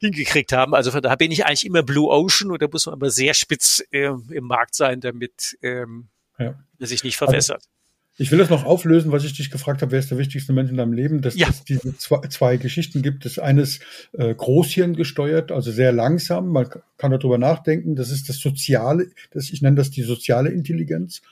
hingekriegt 0.00 0.52
haben. 0.52 0.74
Also 0.74 0.90
von 0.90 1.02
daher 1.02 1.16
bin 1.16 1.30
ich 1.30 1.44
eigentlich 1.44 1.66
immer 1.66 1.82
Blue 1.82 2.10
Ocean 2.10 2.50
und 2.50 2.62
da 2.62 2.68
muss 2.70 2.86
man 2.86 2.94
aber 2.94 3.10
sehr 3.10 3.34
spitz 3.34 3.84
äh, 3.90 4.10
im 4.30 4.44
Markt 4.44 4.74
sein, 4.74 5.00
damit 5.00 5.58
ähm, 5.62 6.08
ja. 6.38 6.54
er 6.78 6.86
sich 6.86 7.04
nicht 7.04 7.16
verwässert. 7.16 7.56
Also 7.56 7.68
Ich 8.16 8.30
will 8.30 8.38
das 8.38 8.50
noch 8.50 8.64
auflösen, 8.64 9.12
was 9.12 9.24
ich 9.24 9.34
dich 9.34 9.50
gefragt 9.50 9.82
habe, 9.82 9.92
wer 9.92 9.98
ist 9.98 10.10
der 10.10 10.18
wichtigste 10.18 10.52
Mensch 10.52 10.70
in 10.70 10.78
deinem 10.78 10.92
Leben, 10.92 11.20
dass 11.20 11.36
ja. 11.36 11.48
es 11.48 11.64
diese 11.64 11.96
zwei, 11.98 12.20
zwei, 12.28 12.56
Geschichten 12.56 13.02
gibt. 13.02 13.24
Das 13.24 13.38
eine 13.38 13.62
ist 13.62 13.82
äh, 14.12 14.34
Großhirn 14.34 14.96
gesteuert, 14.96 15.52
also 15.52 15.70
sehr 15.70 15.92
langsam, 15.92 16.48
man 16.48 16.68
kann 16.96 17.10
darüber 17.10 17.38
nachdenken. 17.38 17.94
Das 17.94 18.10
ist 18.10 18.28
das 18.28 18.38
Soziale, 18.38 19.10
das, 19.32 19.50
ich 19.50 19.60
nenne 19.62 19.76
das 19.76 19.90
die 19.90 20.02
soziale 20.02 20.50
Intelligenz. 20.50 21.22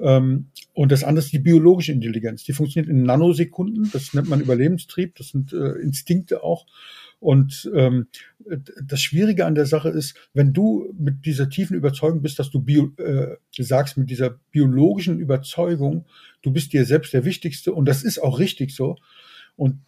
Ähm, 0.00 0.46
und 0.72 0.92
das 0.92 1.04
andere 1.04 1.24
ist 1.24 1.32
die 1.32 1.38
biologische 1.38 1.92
Intelligenz. 1.92 2.44
Die 2.44 2.52
funktioniert 2.52 2.90
in 2.90 3.02
Nanosekunden, 3.02 3.90
das 3.92 4.14
nennt 4.14 4.28
man 4.28 4.40
Überlebenstrieb, 4.40 5.16
das 5.16 5.28
sind 5.28 5.52
äh, 5.52 5.72
Instinkte 5.80 6.42
auch. 6.42 6.66
Und 7.20 7.70
ähm, 7.74 8.06
das 8.82 9.02
Schwierige 9.02 9.44
an 9.44 9.54
der 9.54 9.66
Sache 9.66 9.90
ist, 9.90 10.16
wenn 10.32 10.54
du 10.54 10.94
mit 10.98 11.26
dieser 11.26 11.50
tiefen 11.50 11.76
Überzeugung 11.76 12.22
bist, 12.22 12.38
dass 12.38 12.50
du 12.50 12.62
Bio, 12.62 12.92
äh, 12.96 13.36
sagst, 13.58 13.98
mit 13.98 14.08
dieser 14.08 14.30
biologischen 14.50 15.18
Überzeugung, 15.18 16.06
du 16.40 16.50
bist 16.50 16.72
dir 16.72 16.86
selbst 16.86 17.12
der 17.12 17.26
Wichtigste 17.26 17.74
und 17.74 17.84
das 17.86 18.02
ist 18.04 18.18
auch 18.20 18.38
richtig 18.38 18.74
so. 18.74 18.96
Und 19.56 19.80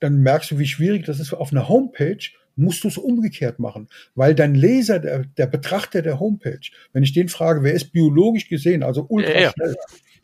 dann 0.00 0.20
merkst 0.22 0.50
du, 0.50 0.58
wie 0.58 0.66
schwierig 0.66 1.04
das 1.04 1.20
ist 1.20 1.34
auf 1.34 1.52
einer 1.52 1.68
Homepage 1.68 2.18
musst 2.56 2.84
du 2.84 2.88
es 2.88 2.98
umgekehrt 2.98 3.58
machen, 3.58 3.88
weil 4.14 4.34
dein 4.34 4.54
Leser, 4.54 4.98
der, 4.98 5.24
der 5.36 5.46
Betrachter 5.46 6.02
der 6.02 6.20
Homepage, 6.20 6.60
wenn 6.92 7.02
ich 7.02 7.12
den 7.12 7.28
frage, 7.28 7.62
wer 7.62 7.74
ist 7.74 7.92
biologisch 7.92 8.48
gesehen, 8.48 8.82
also 8.82 9.06
ultra 9.08 9.38
ja, 9.38 9.52
schnell, 9.52 9.74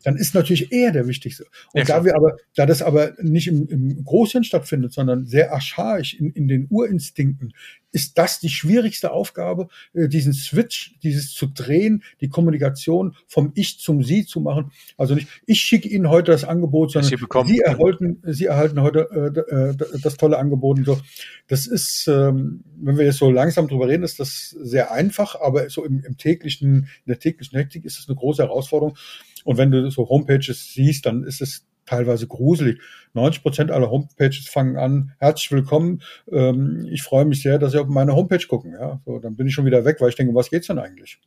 dann 0.03 0.15
ist 0.15 0.33
natürlich 0.33 0.71
er 0.71 0.91
der 0.91 1.07
Wichtigste. 1.07 1.45
Und 1.73 1.87
ja, 1.87 1.97
da 1.97 2.05
wir 2.05 2.15
aber, 2.15 2.37
da 2.55 2.65
das 2.65 2.81
aber 2.81 3.13
nicht 3.21 3.47
im, 3.47 3.67
im 3.67 4.03
Großhirn 4.03 4.43
stattfindet, 4.43 4.93
sondern 4.93 5.25
sehr 5.25 5.51
archaisch 5.51 6.13
in, 6.13 6.31
in 6.31 6.47
den 6.47 6.67
Urinstinkten, 6.69 7.53
ist 7.91 8.17
das 8.17 8.39
die 8.39 8.49
schwierigste 8.49 9.11
Aufgabe, 9.11 9.67
äh, 9.93 10.07
diesen 10.07 10.33
Switch, 10.33 10.95
dieses 11.01 11.33
zu 11.33 11.47
drehen, 11.47 12.03
die 12.21 12.29
Kommunikation 12.29 13.15
vom 13.27 13.51
Ich 13.55 13.79
zum 13.79 14.03
Sie 14.03 14.25
zu 14.25 14.41
machen. 14.41 14.71
Also 14.97 15.15
nicht, 15.15 15.27
ich 15.45 15.59
schicke 15.59 15.89
Ihnen 15.89 16.09
heute 16.09 16.31
das 16.31 16.43
Angebot, 16.43 16.91
sondern 16.91 17.09
Sie, 17.47 17.59
erhalten, 17.59 18.21
Sie 18.23 18.45
erhalten 18.45 18.81
heute 18.81 19.09
äh, 19.11 19.55
äh 19.55 19.99
das 20.01 20.17
tolle 20.17 20.37
Angebot. 20.37 20.77
Und 20.77 20.85
so. 20.85 20.99
Das 21.47 21.65
ist, 21.65 22.07
ähm, 22.27 22.63
wenn 22.77 22.97
wir 22.97 23.05
jetzt 23.05 23.17
so 23.17 23.31
langsam 23.31 23.67
drüber 23.67 23.87
reden, 23.87 24.03
ist 24.03 24.19
das 24.19 24.49
sehr 24.49 24.91
einfach, 24.91 25.39
aber 25.39 25.69
so 25.69 25.85
im, 25.85 26.03
im 26.03 26.17
täglichen, 26.17 26.87
in 27.05 27.07
der 27.07 27.19
täglichen 27.19 27.57
Hektik 27.57 27.85
ist 27.85 27.99
es 27.99 28.07
eine 28.07 28.15
große 28.15 28.43
Herausforderung. 28.43 28.97
Und 29.43 29.57
wenn 29.57 29.71
du 29.71 29.89
so 29.89 30.07
Homepages 30.09 30.73
siehst, 30.73 31.05
dann 31.05 31.23
ist 31.23 31.41
es 31.41 31.65
teilweise 31.85 32.27
gruselig. 32.27 32.79
90 33.13 33.41
Prozent 33.41 33.71
aller 33.71 33.89
Homepages 33.89 34.47
fangen 34.47 34.77
an, 34.77 35.13
herzlich 35.17 35.51
willkommen, 35.51 36.01
ähm, 36.31 36.87
ich 36.91 37.01
freue 37.01 37.25
mich 37.25 37.41
sehr, 37.41 37.57
dass 37.57 37.71
Sie 37.71 37.79
auf 37.79 37.87
meine 37.87 38.15
Homepage 38.15 38.45
gucken. 38.47 38.73
Ja, 38.73 39.01
so, 39.05 39.19
dann 39.19 39.35
bin 39.35 39.47
ich 39.47 39.53
schon 39.53 39.65
wieder 39.65 39.85
weg, 39.85 39.97
weil 39.99 40.09
ich 40.09 40.15
denke, 40.15 40.35
was 40.35 40.49
geht's 40.49 40.67
denn 40.67 40.79
eigentlich? 40.79 41.19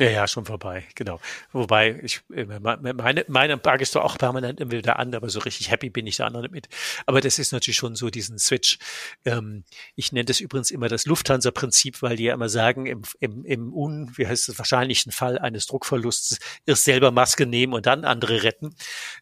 Ja, 0.00 0.08
ja, 0.08 0.26
schon 0.26 0.46
vorbei, 0.46 0.84
genau. 0.94 1.20
Wobei, 1.52 2.00
ich, 2.02 2.22
äh, 2.34 2.46
meine, 2.46 3.26
meine 3.28 3.56
Bug 3.58 3.82
ist 3.82 3.94
doch 3.94 4.02
auch 4.02 4.16
permanent 4.16 4.58
immer 4.58 4.70
wieder 4.72 4.98
an, 4.98 5.14
aber 5.14 5.28
so 5.28 5.40
richtig 5.40 5.70
happy 5.70 5.90
bin 5.90 6.06
ich 6.06 6.16
da 6.16 6.24
andere 6.24 6.48
mit. 6.48 6.70
Aber 7.04 7.20
das 7.20 7.38
ist 7.38 7.52
natürlich 7.52 7.76
schon 7.76 7.96
so 7.96 8.08
diesen 8.08 8.38
Switch. 8.38 8.78
Ähm, 9.26 9.62
ich 9.96 10.10
nenne 10.10 10.24
das 10.24 10.40
übrigens 10.40 10.70
immer 10.70 10.88
das 10.88 11.04
Lufthansa-Prinzip, 11.04 12.00
weil 12.00 12.16
die 12.16 12.24
ja 12.24 12.32
immer 12.32 12.48
sagen, 12.48 12.86
im, 12.86 13.02
im, 13.20 13.44
im 13.44 13.74
un, 13.74 14.10
wie 14.16 14.26
heißt 14.26 14.48
es, 14.48 14.58
wahrscheinlichen 14.58 15.12
Fall 15.12 15.38
eines 15.38 15.66
Druckverlusts, 15.66 16.38
erst 16.64 16.84
selber 16.84 17.10
Maske 17.10 17.44
nehmen 17.44 17.74
und 17.74 17.84
dann 17.84 18.06
andere 18.06 18.42
retten. 18.42 18.74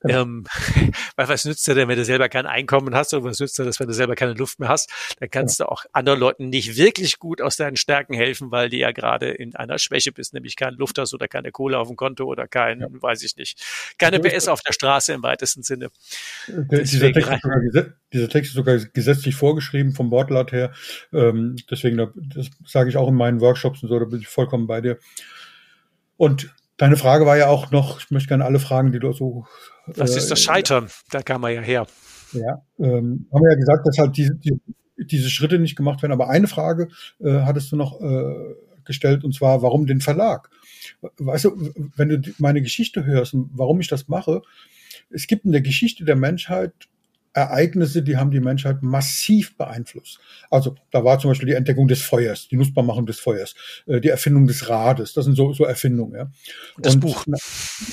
Genau. 0.03 0.23
Ähm, 0.23 0.47
weil 1.17 1.29
was 1.29 1.45
nützt 1.45 1.67
dir 1.67 1.75
denn, 1.75 1.89
wenn 1.89 1.99
du 1.99 2.05
selber 2.05 2.29
kein 2.29 2.47
Einkommen 2.47 2.95
hast 2.95 3.13
und 3.15 3.25
was 3.25 3.41
nützt 3.41 3.59
dir 3.59 3.65
das, 3.65 3.81
wenn 3.81 3.89
du 3.89 3.95
selber 3.95 4.15
keine 4.15 4.35
Luft 4.35 4.61
mehr 4.61 4.69
hast? 4.69 4.93
Dann 5.19 5.29
kannst 5.29 5.59
ja. 5.59 5.65
du 5.65 5.73
auch 5.73 5.87
anderen 5.93 6.21
Leuten 6.21 6.51
nicht 6.51 6.77
wirklich 6.77 7.19
gut 7.19 7.43
aus 7.43 7.57
deinen 7.57 7.77
Stärken 7.77 8.15
helfen, 8.15 8.53
weil 8.53 8.69
die 8.69 8.79
ja 8.79 8.93
gerade 8.93 9.29
in 9.31 9.57
einer 9.57 9.81
Schwäche 9.81 10.13
bist, 10.13 10.35
nämlich 10.35 10.55
kein 10.55 10.68
Luft 10.75 10.99
hast 10.99 11.15
oder 11.15 11.29
keine 11.29 11.51
Kohle 11.51 11.79
auf 11.79 11.89
dem 11.89 11.97
Konto 11.97 12.25
oder 12.25 12.47
kein, 12.49 12.81
ja. 12.81 12.89
weiß 12.91 13.23
ich 13.23 13.37
nicht, 13.37 13.63
keine 13.99 14.21
PS 14.21 14.49
auf 14.49 14.61
der 14.63 14.73
Straße 14.73 15.13
im 15.13 15.23
weitesten 15.23 15.63
Sinne. 15.63 15.89
Dieser 16.49 17.13
Text, 17.13 17.43
sogar, 17.43 17.87
dieser 18.13 18.29
Text, 18.29 18.51
ist 18.51 18.57
sogar 18.57 18.79
gesetzlich 18.79 19.35
vorgeschrieben 19.35 19.93
vom 19.93 20.11
Wortlaut 20.11 20.53
her. 20.53 20.73
Ähm, 21.13 21.57
deswegen, 21.71 21.97
das 22.35 22.51
sage 22.67 22.91
ich 22.91 22.97
auch 22.97 23.09
in 23.09 23.15
meinen 23.15 23.41
Workshops 23.41 23.83
und 23.83 23.89
so, 23.89 23.99
da 23.99 24.05
bin 24.05 24.21
ich 24.21 24.29
vollkommen 24.29 24.67
bei 24.67 24.81
dir. 24.81 24.99
Und 26.17 26.55
deine 26.77 26.97
Frage 26.97 27.27
war 27.27 27.37
ja 27.37 27.49
auch 27.49 27.71
noch, 27.71 28.01
ich 28.01 28.11
möchte 28.11 28.29
gerne 28.29 28.45
alle 28.45 28.59
Fragen, 28.59 28.93
die 28.93 28.99
du 28.99 29.13
so. 29.13 29.47
Was 29.87 30.15
äh, 30.15 30.19
ist 30.19 30.31
das 30.31 30.41
Scheitern? 30.41 30.89
Da 31.11 31.23
kam 31.23 31.43
man 31.43 31.55
ja 31.55 31.61
her. 31.61 31.87
Ja, 32.33 32.63
ähm, 32.79 33.27
haben 33.33 33.43
wir 33.43 33.51
ja 33.51 33.57
gesagt, 33.57 33.87
dass 33.87 33.99
halt 33.99 34.17
diese, 34.17 34.35
die, 34.35 34.61
diese 34.99 35.31
Schritte 35.31 35.59
nicht 35.59 35.77
gemacht 35.77 36.03
werden. 36.03 36.13
Aber 36.13 36.29
eine 36.29 36.49
Frage 36.49 36.89
äh, 37.21 37.41
hattest 37.43 37.73
du 37.73 37.77
noch 37.77 38.01
äh, 38.01 38.55
gestellt, 38.89 39.23
und 39.23 39.35
zwar, 39.35 39.63
warum 39.63 39.87
den 39.87 40.01
Verlag? 40.01 40.51
Weißt 41.19 41.45
du, 41.45 41.73
wenn 41.97 42.09
du 42.09 42.21
meine 42.39 42.63
Geschichte 42.63 43.05
hörst 43.05 43.35
und 43.35 43.51
warum 43.53 43.81
ich 43.81 43.87
das 43.87 44.09
mache, 44.09 44.43
es 45.11 45.29
gibt 45.29 45.45
in 45.45 45.53
der 45.53 45.61
Geschichte 45.61 46.05
der 46.05 46.17
Menschheit 46.17 46.73
Ereignisse, 47.39 48.03
die 48.03 48.17
haben 48.17 48.31
die 48.31 48.41
Menschheit 48.41 48.83
massiv 48.83 49.57
beeinflusst. 49.57 50.19
Also 50.51 50.75
da 50.91 51.05
war 51.05 51.19
zum 51.19 51.31
Beispiel 51.31 51.49
die 51.49 51.55
Entdeckung 51.55 51.87
des 51.87 52.03
Feuers, 52.03 52.49
die 52.49 52.57
Nutzbarmachung 52.57 53.07
des 53.07 53.21
Feuers, 53.21 53.55
äh, 53.87 54.01
die 54.01 54.09
Erfindung 54.09 54.47
des 54.47 54.69
Rades, 54.69 55.13
das 55.13 55.25
sind 55.25 55.37
so, 55.37 55.53
so 55.53 55.65
Erfindungen. 55.65 56.15
Ja. 56.15 56.31
Das 56.79 56.95
und, 56.95 57.01
Buch. 57.01 57.25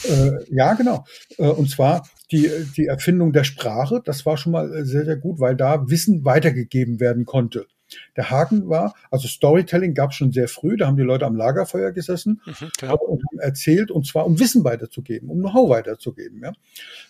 Äh, 0.03 0.31
ja, 0.49 0.73
genau. 0.73 1.05
Äh, 1.37 1.47
und 1.47 1.69
zwar 1.69 2.07
die, 2.31 2.49
die 2.75 2.85
Erfindung 2.85 3.33
der 3.33 3.43
Sprache, 3.43 4.01
das 4.03 4.25
war 4.25 4.37
schon 4.37 4.53
mal 4.53 4.85
sehr, 4.85 5.05
sehr 5.05 5.17
gut, 5.17 5.39
weil 5.39 5.55
da 5.55 5.87
Wissen 5.89 6.25
weitergegeben 6.25 6.99
werden 6.99 7.25
konnte. 7.25 7.67
Der 8.15 8.29
Haken 8.29 8.67
war, 8.69 8.95
also 9.11 9.27
Storytelling 9.27 9.93
gab 9.93 10.11
es 10.11 10.17
schon 10.17 10.31
sehr 10.31 10.47
früh, 10.47 10.77
da 10.77 10.87
haben 10.87 10.97
die 10.97 11.03
Leute 11.03 11.25
am 11.25 11.35
Lagerfeuer 11.35 11.91
gesessen 11.91 12.41
mhm, 12.45 12.71
und 12.81 13.23
haben 13.23 13.39
erzählt, 13.39 13.91
und 13.91 14.07
zwar 14.07 14.25
um 14.25 14.39
Wissen 14.39 14.63
weiterzugeben, 14.63 15.29
um 15.29 15.39
Know-how 15.39 15.69
weiterzugeben. 15.69 16.41
Ja. 16.43 16.53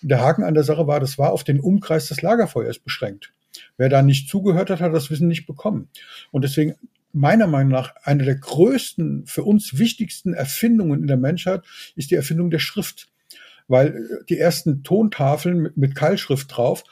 Der 0.01 0.21
Haken 0.21 0.43
an 0.43 0.53
der 0.53 0.63
Sache 0.63 0.87
war, 0.87 0.99
das 0.99 1.17
war 1.17 1.31
auf 1.31 1.43
den 1.43 1.59
Umkreis 1.59 2.07
des 2.07 2.21
Lagerfeuers 2.21 2.79
beschränkt. 2.79 3.33
Wer 3.77 3.89
da 3.89 4.01
nicht 4.01 4.29
zugehört 4.29 4.69
hat, 4.69 4.81
hat 4.81 4.93
das 4.93 5.09
Wissen 5.09 5.27
nicht 5.27 5.45
bekommen. 5.45 5.89
Und 6.31 6.43
deswegen 6.43 6.75
meiner 7.15 7.47
Meinung 7.47 7.71
nach 7.71 7.95
eine 8.03 8.23
der 8.23 8.35
größten, 8.35 9.25
für 9.25 9.43
uns 9.43 9.77
wichtigsten 9.77 10.33
Erfindungen 10.33 11.01
in 11.01 11.07
der 11.07 11.17
Menschheit 11.17 11.63
ist 11.95 12.11
die 12.11 12.15
Erfindung 12.15 12.49
der 12.51 12.59
Schrift. 12.59 13.07
Weil 13.67 13.87
äh, 13.87 14.25
die 14.29 14.37
ersten 14.37 14.83
Tontafeln 14.83 15.59
mit, 15.59 15.77
mit 15.77 15.95
Keilschrift 15.95 16.55
drauf, 16.55 16.83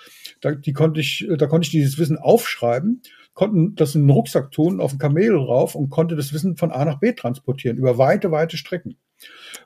da, 0.42 0.54
die 0.54 0.74
konnte 0.74 1.02
ich, 1.02 1.28
da 1.38 1.46
konnte 1.48 1.66
ich 1.66 1.72
dieses 1.72 1.98
Wissen 2.00 2.18
aufschreiben 2.18 3.02
konnten 3.34 3.76
das 3.76 3.96
in 3.96 4.02
einen 4.02 4.12
Rucksack 4.12 4.52
tun, 4.52 4.80
auf 4.80 4.94
ein 4.94 5.00
Kamel 5.00 5.36
rauf 5.36 5.76
und 5.76 5.90
konnte 5.90 6.16
das 6.16 6.34
Wissen 6.34 6.56
von 6.56 6.72
A 6.72 6.86
nach 6.86 7.00
B 7.00 7.14
transportieren, 7.14 7.78
über 7.78 7.98
weite, 7.98 8.32
weite 8.32 8.58
Strecken. 8.58 8.98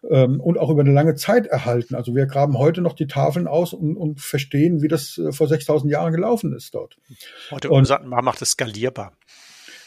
Ähm, 0.09 0.39
und 0.39 0.59
auch 0.59 0.69
über 0.69 0.81
eine 0.81 0.91
lange 0.91 1.15
Zeit 1.15 1.47
erhalten. 1.47 1.95
Also 1.95 2.13
wir 2.13 2.27
graben 2.27 2.57
heute 2.57 2.81
noch 2.81 2.93
die 2.93 3.07
Tafeln 3.07 3.47
aus 3.47 3.73
und, 3.73 3.97
und 3.97 4.21
verstehen, 4.21 4.81
wie 4.81 4.87
das 4.87 5.17
äh, 5.17 5.31
vor 5.31 5.47
6000 5.47 5.91
Jahren 5.91 6.13
gelaufen 6.13 6.53
ist 6.53 6.75
dort. 6.75 6.97
Heute 7.49 7.69
und, 7.69 7.89
man 8.05 8.23
macht 8.23 8.41
es 8.41 8.51
skalierbar. 8.51 9.13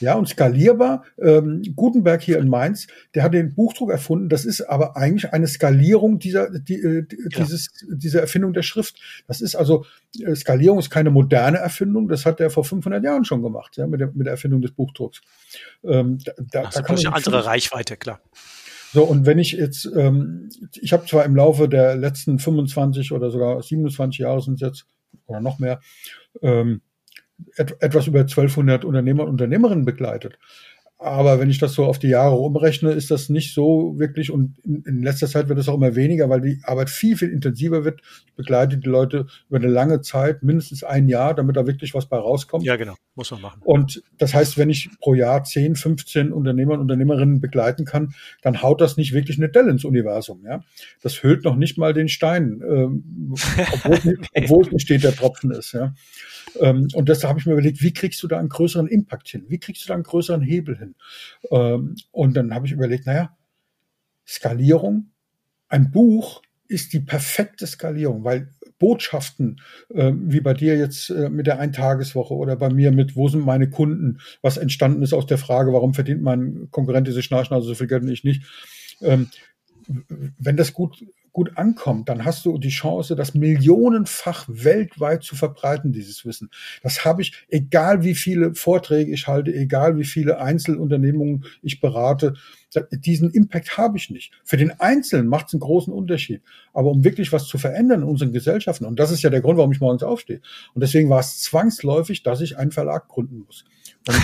Ja, 0.00 0.14
und 0.14 0.28
skalierbar. 0.28 1.04
Ähm, 1.18 1.62
Gutenberg 1.76 2.22
hier 2.22 2.38
in 2.38 2.48
Mainz, 2.48 2.86
der 3.14 3.22
hat 3.22 3.34
den 3.34 3.54
Buchdruck 3.54 3.90
erfunden. 3.90 4.28
Das 4.28 4.44
ist 4.44 4.62
aber 4.62 4.96
eigentlich 4.96 5.32
eine 5.32 5.46
Skalierung 5.46 6.18
dieser, 6.18 6.50
die, 6.50 6.80
äh, 6.80 7.06
dieses, 7.36 7.68
ja. 7.82 7.94
dieser 7.96 8.20
Erfindung 8.20 8.54
der 8.54 8.62
Schrift. 8.62 8.98
Das 9.28 9.40
ist 9.40 9.54
also, 9.54 9.84
äh, 10.18 10.34
Skalierung 10.34 10.78
ist 10.78 10.90
keine 10.90 11.10
moderne 11.10 11.58
Erfindung. 11.58 12.08
Das 12.08 12.24
hat 12.24 12.40
er 12.40 12.50
vor 12.50 12.64
500 12.64 13.04
Jahren 13.04 13.24
schon 13.24 13.42
gemacht, 13.42 13.76
ja, 13.76 13.86
mit 13.86 14.00
der, 14.00 14.10
mit 14.12 14.26
der 14.26 14.32
Erfindung 14.32 14.62
des 14.62 14.72
Buchdrucks. 14.72 15.20
Ähm, 15.84 16.18
da, 16.24 16.32
da, 16.38 16.62
Ach, 16.66 16.72
da 16.72 16.82
kann 16.82 16.98
eine 16.98 17.14
andere 17.14 17.44
Reichweite, 17.44 17.96
klar. 17.96 18.20
So, 18.92 19.04
und 19.04 19.24
wenn 19.24 19.38
ich 19.38 19.52
jetzt, 19.52 19.88
ähm, 19.96 20.48
ich 20.80 20.92
habe 20.92 21.06
zwar 21.06 21.24
im 21.24 21.36
Laufe 21.36 21.68
der 21.68 21.94
letzten 21.94 22.38
25 22.38 23.12
oder 23.12 23.30
sogar 23.30 23.62
27 23.62 24.18
Jahre 24.18 24.42
sind 24.42 24.60
jetzt, 24.60 24.86
oder 25.26 25.40
noch 25.40 25.58
mehr, 25.60 25.80
ähm, 26.42 26.80
etwas 27.56 28.06
über 28.06 28.20
1200 28.20 28.84
Unternehmer 28.84 29.24
und 29.24 29.30
Unternehmerinnen 29.30 29.84
begleitet. 29.84 30.38
Aber 31.02 31.40
wenn 31.40 31.48
ich 31.48 31.56
das 31.56 31.72
so 31.72 31.86
auf 31.86 31.98
die 31.98 32.10
Jahre 32.10 32.36
umrechne, 32.36 32.90
ist 32.90 33.10
das 33.10 33.30
nicht 33.30 33.54
so 33.54 33.98
wirklich 33.98 34.30
und 34.30 34.58
in, 34.64 34.82
in, 34.84 35.02
letzter 35.02 35.28
Zeit 35.28 35.48
wird 35.48 35.58
es 35.58 35.66
auch 35.66 35.76
immer 35.76 35.96
weniger, 35.96 36.28
weil 36.28 36.42
die 36.42 36.60
Arbeit 36.62 36.90
viel, 36.90 37.16
viel 37.16 37.30
intensiver 37.30 37.86
wird. 37.86 38.02
Ich 38.26 38.34
begleite 38.34 38.76
die 38.76 38.86
Leute 38.86 39.24
über 39.48 39.56
eine 39.56 39.68
lange 39.68 40.02
Zeit, 40.02 40.42
mindestens 40.42 40.84
ein 40.84 41.08
Jahr, 41.08 41.34
damit 41.34 41.56
da 41.56 41.66
wirklich 41.66 41.94
was 41.94 42.06
bei 42.06 42.18
rauskommt. 42.18 42.66
Ja, 42.66 42.76
genau, 42.76 42.96
muss 43.14 43.30
man 43.30 43.40
machen. 43.40 43.62
Und 43.64 44.02
das 44.18 44.34
heißt, 44.34 44.58
wenn 44.58 44.68
ich 44.68 44.90
pro 45.00 45.14
Jahr 45.14 45.42
10, 45.42 45.76
15 45.76 46.32
Unternehmer 46.34 46.74
und 46.74 46.80
Unternehmerinnen 46.80 47.40
begleiten 47.40 47.86
kann, 47.86 48.12
dann 48.42 48.60
haut 48.60 48.82
das 48.82 48.98
nicht 48.98 49.14
wirklich 49.14 49.38
eine 49.38 49.48
Delle 49.48 49.70
ins 49.70 49.86
Universum. 49.86 50.44
Ja? 50.44 50.62
Das 51.02 51.22
hüllt 51.22 51.44
noch 51.44 51.56
nicht 51.56 51.78
mal 51.78 51.94
den 51.94 52.10
Stein, 52.10 52.60
ähm, 52.62 53.34
obwohl, 53.72 54.18
obwohl 54.34 54.66
es 54.66 54.72
nicht 54.72 54.82
steht, 54.82 55.02
der 55.02 55.16
Tropfen 55.16 55.50
ist. 55.50 55.72
Ja? 55.72 55.94
Ähm, 56.58 56.88
und 56.94 57.08
das 57.08 57.24
habe 57.24 57.38
ich 57.38 57.46
mir 57.46 57.52
überlegt, 57.52 57.82
wie 57.82 57.92
kriegst 57.92 58.22
du 58.22 58.28
da 58.28 58.38
einen 58.38 58.48
größeren 58.48 58.86
Impact 58.86 59.28
hin? 59.28 59.44
Wie 59.48 59.58
kriegst 59.58 59.84
du 59.84 59.88
da 59.88 59.94
einen 59.94 60.02
größeren 60.02 60.42
Hebel 60.42 60.76
hin? 60.76 60.89
Ähm, 61.50 61.96
und 62.10 62.36
dann 62.36 62.54
habe 62.54 62.66
ich 62.66 62.72
überlegt, 62.72 63.06
naja, 63.06 63.36
Skalierung, 64.26 65.10
ein 65.68 65.90
Buch 65.90 66.42
ist 66.68 66.92
die 66.92 67.00
perfekte 67.00 67.66
Skalierung, 67.66 68.24
weil 68.24 68.52
Botschaften, 68.78 69.60
äh, 69.94 70.12
wie 70.14 70.40
bei 70.40 70.54
dir 70.54 70.76
jetzt 70.76 71.10
äh, 71.10 71.28
mit 71.28 71.46
der 71.46 71.58
Eintageswoche 71.58 72.34
oder 72.34 72.56
bei 72.56 72.70
mir 72.70 72.92
mit, 72.92 73.14
wo 73.14 73.28
sind 73.28 73.44
meine 73.44 73.68
Kunden, 73.68 74.18
was 74.40 74.56
entstanden 74.56 75.02
ist 75.02 75.12
aus 75.12 75.26
der 75.26 75.38
Frage, 75.38 75.72
warum 75.72 75.94
verdient 75.94 76.22
mein 76.22 76.68
Konkurrent 76.70 77.06
diese 77.06 77.22
Schnarchnase 77.22 77.66
so 77.66 77.74
viel 77.74 77.88
Geld 77.88 78.02
und 78.02 78.08
ich 78.08 78.24
nicht. 78.24 78.42
Ähm, 79.02 79.28
wenn 80.38 80.56
das 80.56 80.72
gut, 80.72 81.04
gut 81.32 81.56
ankommt, 81.56 82.08
dann 82.08 82.24
hast 82.24 82.44
du 82.44 82.58
die 82.58 82.70
Chance, 82.70 83.16
das 83.16 83.34
millionenfach 83.34 84.46
weltweit 84.48 85.22
zu 85.22 85.36
verbreiten, 85.36 85.92
dieses 85.92 86.24
Wissen. 86.24 86.50
Das 86.82 87.04
habe 87.04 87.22
ich, 87.22 87.46
egal 87.48 88.02
wie 88.02 88.14
viele 88.14 88.54
Vorträge 88.54 89.12
ich 89.12 89.26
halte, 89.26 89.52
egal 89.54 89.96
wie 89.96 90.04
viele 90.04 90.40
Einzelunternehmungen 90.40 91.44
ich 91.62 91.80
berate, 91.80 92.34
diesen 92.92 93.30
Impact 93.30 93.76
habe 93.76 93.96
ich 93.96 94.10
nicht. 94.10 94.32
Für 94.44 94.56
den 94.56 94.78
Einzelnen 94.80 95.26
macht 95.26 95.48
es 95.48 95.54
einen 95.54 95.60
großen 95.60 95.92
Unterschied. 95.92 96.42
Aber 96.72 96.90
um 96.90 97.04
wirklich 97.04 97.32
was 97.32 97.46
zu 97.46 97.58
verändern 97.58 98.02
in 98.02 98.08
unseren 98.08 98.32
Gesellschaften, 98.32 98.84
und 98.84 98.98
das 98.98 99.10
ist 99.10 99.22
ja 99.22 99.30
der 99.30 99.40
Grund, 99.40 99.58
warum 99.58 99.72
ich 99.72 99.80
morgens 99.80 100.02
aufstehe, 100.02 100.40
und 100.74 100.80
deswegen 100.80 101.10
war 101.10 101.20
es 101.20 101.40
zwangsläufig, 101.42 102.22
dass 102.22 102.40
ich 102.40 102.58
einen 102.58 102.70
Verlag 102.70 103.08
gründen 103.08 103.40
muss. 103.40 103.64
Und, 104.06 104.16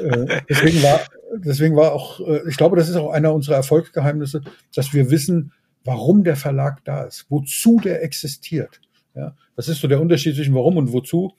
äh, 0.00 0.04
äh, 0.04 0.40
deswegen 0.48 0.82
war, 0.82 1.00
deswegen 1.36 1.76
war 1.76 1.92
auch, 1.92 2.20
äh, 2.20 2.48
ich 2.48 2.56
glaube, 2.56 2.76
das 2.76 2.88
ist 2.88 2.96
auch 2.96 3.10
einer 3.10 3.32
unserer 3.32 3.56
Erfolgsgeheimnisse, 3.56 4.42
dass 4.74 4.92
wir 4.92 5.10
wissen, 5.10 5.52
warum 5.88 6.22
der 6.22 6.36
Verlag 6.36 6.84
da 6.84 7.04
ist, 7.04 7.24
wozu 7.30 7.80
der 7.82 8.04
existiert. 8.04 8.78
Ja, 9.14 9.34
das 9.56 9.68
ist 9.68 9.80
so 9.80 9.88
der 9.88 10.02
Unterschied 10.02 10.36
zwischen 10.36 10.54
warum 10.54 10.76
und 10.76 10.92
wozu. 10.92 11.34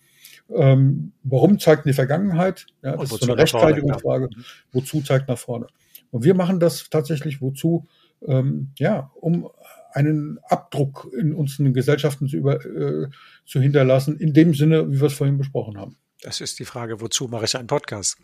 Ähm, 0.49 1.11
warum 1.21 1.59
zeigt 1.59 1.85
die 1.85 1.93
Vergangenheit? 1.93 2.65
Ja, 2.81 2.97
das 2.97 3.11
ist 3.11 3.21
so 3.21 3.27
eine 3.27 3.39
Rechtfertigungsfrage. 3.39 4.29
Ja. 4.31 4.43
Wozu 4.71 5.01
zeigt 5.01 5.27
nach 5.27 5.37
vorne? 5.37 5.67
Und 6.09 6.23
wir 6.23 6.33
machen 6.33 6.59
das 6.59 6.89
tatsächlich 6.89 7.41
wozu? 7.41 7.87
Ähm, 8.25 8.71
ja, 8.79 9.11
um 9.21 9.49
einen 9.91 10.39
Abdruck 10.49 11.11
in 11.15 11.35
unseren 11.35 11.71
Gesellschaften 11.71 12.27
zu, 12.27 12.37
über, 12.37 12.65
äh, 12.65 13.07
zu 13.45 13.61
hinterlassen, 13.61 14.17
in 14.17 14.33
dem 14.33 14.55
Sinne, 14.55 14.91
wie 14.91 14.99
wir 14.99 15.07
es 15.07 15.13
vorhin 15.13 15.37
besprochen 15.37 15.77
haben. 15.77 15.95
Das 16.23 16.41
ist 16.41 16.57
die 16.57 16.65
Frage, 16.65 17.01
wozu 17.01 17.27
mache 17.27 17.45
ich 17.45 17.55
einen 17.55 17.67
Podcast? 17.67 18.17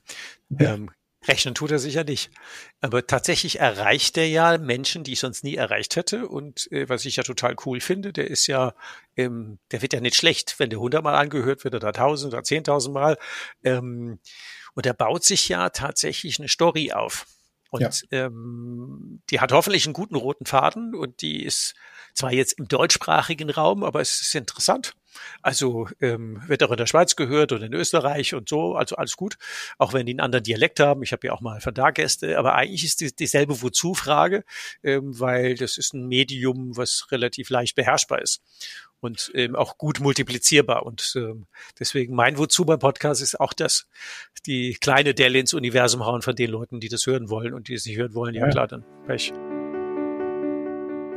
Ja. 0.49 0.73
Ähm, 0.73 0.89
rechnen 1.27 1.55
tut 1.55 1.71
er 1.71 1.79
sicher 1.79 2.03
nicht. 2.03 2.31
Aber 2.81 3.05
tatsächlich 3.05 3.59
erreicht 3.59 4.17
er 4.17 4.27
ja 4.27 4.57
Menschen, 4.57 5.03
die 5.03 5.13
ich 5.13 5.19
sonst 5.19 5.43
nie 5.43 5.55
erreicht 5.55 5.95
hätte. 5.95 6.27
Und 6.27 6.71
äh, 6.71 6.87
was 6.89 7.05
ich 7.05 7.15
ja 7.15 7.23
total 7.23 7.55
cool 7.65 7.79
finde, 7.79 8.13
der 8.13 8.29
ist 8.29 8.47
ja, 8.47 8.73
ähm, 9.15 9.59
der 9.71 9.81
wird 9.81 9.93
ja 9.93 10.01
nicht 10.01 10.15
schlecht. 10.15 10.55
Wenn 10.59 10.69
der 10.69 10.79
hundertmal 10.79 11.15
angehört 11.15 11.63
wird 11.63 11.75
oder 11.75 11.93
tausend 11.93 12.33
oder 12.33 12.43
zehntausend 12.43 12.93
Mal. 12.93 13.17
Ähm, 13.63 14.19
und 14.73 14.85
er 14.85 14.93
baut 14.93 15.23
sich 15.23 15.47
ja 15.49 15.69
tatsächlich 15.69 16.39
eine 16.39 16.49
Story 16.49 16.91
auf. 16.91 17.25
Und 17.71 18.05
ja. 18.11 18.25
ähm, 18.25 19.21
die 19.29 19.39
hat 19.39 19.51
hoffentlich 19.51 19.85
einen 19.85 19.93
guten 19.93 20.15
roten 20.15 20.45
Faden 20.45 20.95
und 20.95 21.21
die 21.21 21.43
ist 21.43 21.75
zwar 22.15 22.33
jetzt 22.33 22.53
im 22.53 22.67
deutschsprachigen 22.67 23.49
Raum, 23.49 23.83
aber 23.83 24.01
es 24.01 24.21
ist 24.21 24.33
interessant. 24.35 24.95
Also 25.41 25.87
ähm, 26.01 26.41
wird 26.47 26.63
auch 26.63 26.71
in 26.71 26.77
der 26.77 26.87
Schweiz 26.87 27.15
gehört 27.15 27.51
und 27.51 27.61
in 27.61 27.73
Österreich 27.73 28.33
und 28.33 28.49
so, 28.49 28.75
also 28.75 28.95
alles 28.95 29.15
gut, 29.15 29.37
auch 29.77 29.93
wenn 29.93 30.05
die 30.05 30.13
einen 30.13 30.19
anderen 30.19 30.43
Dialekt 30.43 30.79
haben. 30.79 31.03
Ich 31.03 31.13
habe 31.13 31.27
ja 31.27 31.33
auch 31.33 31.41
mal 31.41 31.61
von 31.61 31.73
da 31.73 31.91
Gäste, 31.91 32.37
aber 32.37 32.55
eigentlich 32.55 32.83
ist 32.83 33.01
die, 33.01 33.15
dieselbe 33.15 33.61
Wozu-Frage, 33.61 34.43
ähm, 34.83 35.17
weil 35.19 35.55
das 35.55 35.77
ist 35.77 35.93
ein 35.93 36.07
Medium, 36.07 36.75
was 36.75 37.07
relativ 37.11 37.49
leicht 37.49 37.75
beherrschbar 37.75 38.21
ist 38.21 38.41
und 38.99 39.31
ähm, 39.35 39.55
auch 39.55 39.77
gut 39.77 39.99
multiplizierbar. 39.99 40.85
Und 40.85 41.13
ähm, 41.15 41.45
deswegen 41.79 42.15
mein 42.15 42.37
Wozu 42.37 42.65
beim 42.65 42.79
Podcast 42.79 43.21
ist 43.21 43.39
auch 43.39 43.53
das, 43.53 43.87
die 44.45 44.73
kleine 44.73 45.13
Delle 45.13 45.39
ins 45.39 45.53
Universum 45.53 46.05
hauen 46.05 46.21
von 46.21 46.35
den 46.35 46.51
Leuten, 46.51 46.79
die 46.79 46.89
das 46.89 47.05
hören 47.05 47.29
wollen 47.29 47.53
und 47.53 47.67
die 47.67 47.75
es 47.75 47.85
nicht 47.85 47.97
hören 47.97 48.15
wollen. 48.15 48.35
Ja, 48.35 48.45
ja. 48.45 48.51
klar, 48.51 48.67
dann 48.67 48.83
Pech. 49.05 49.31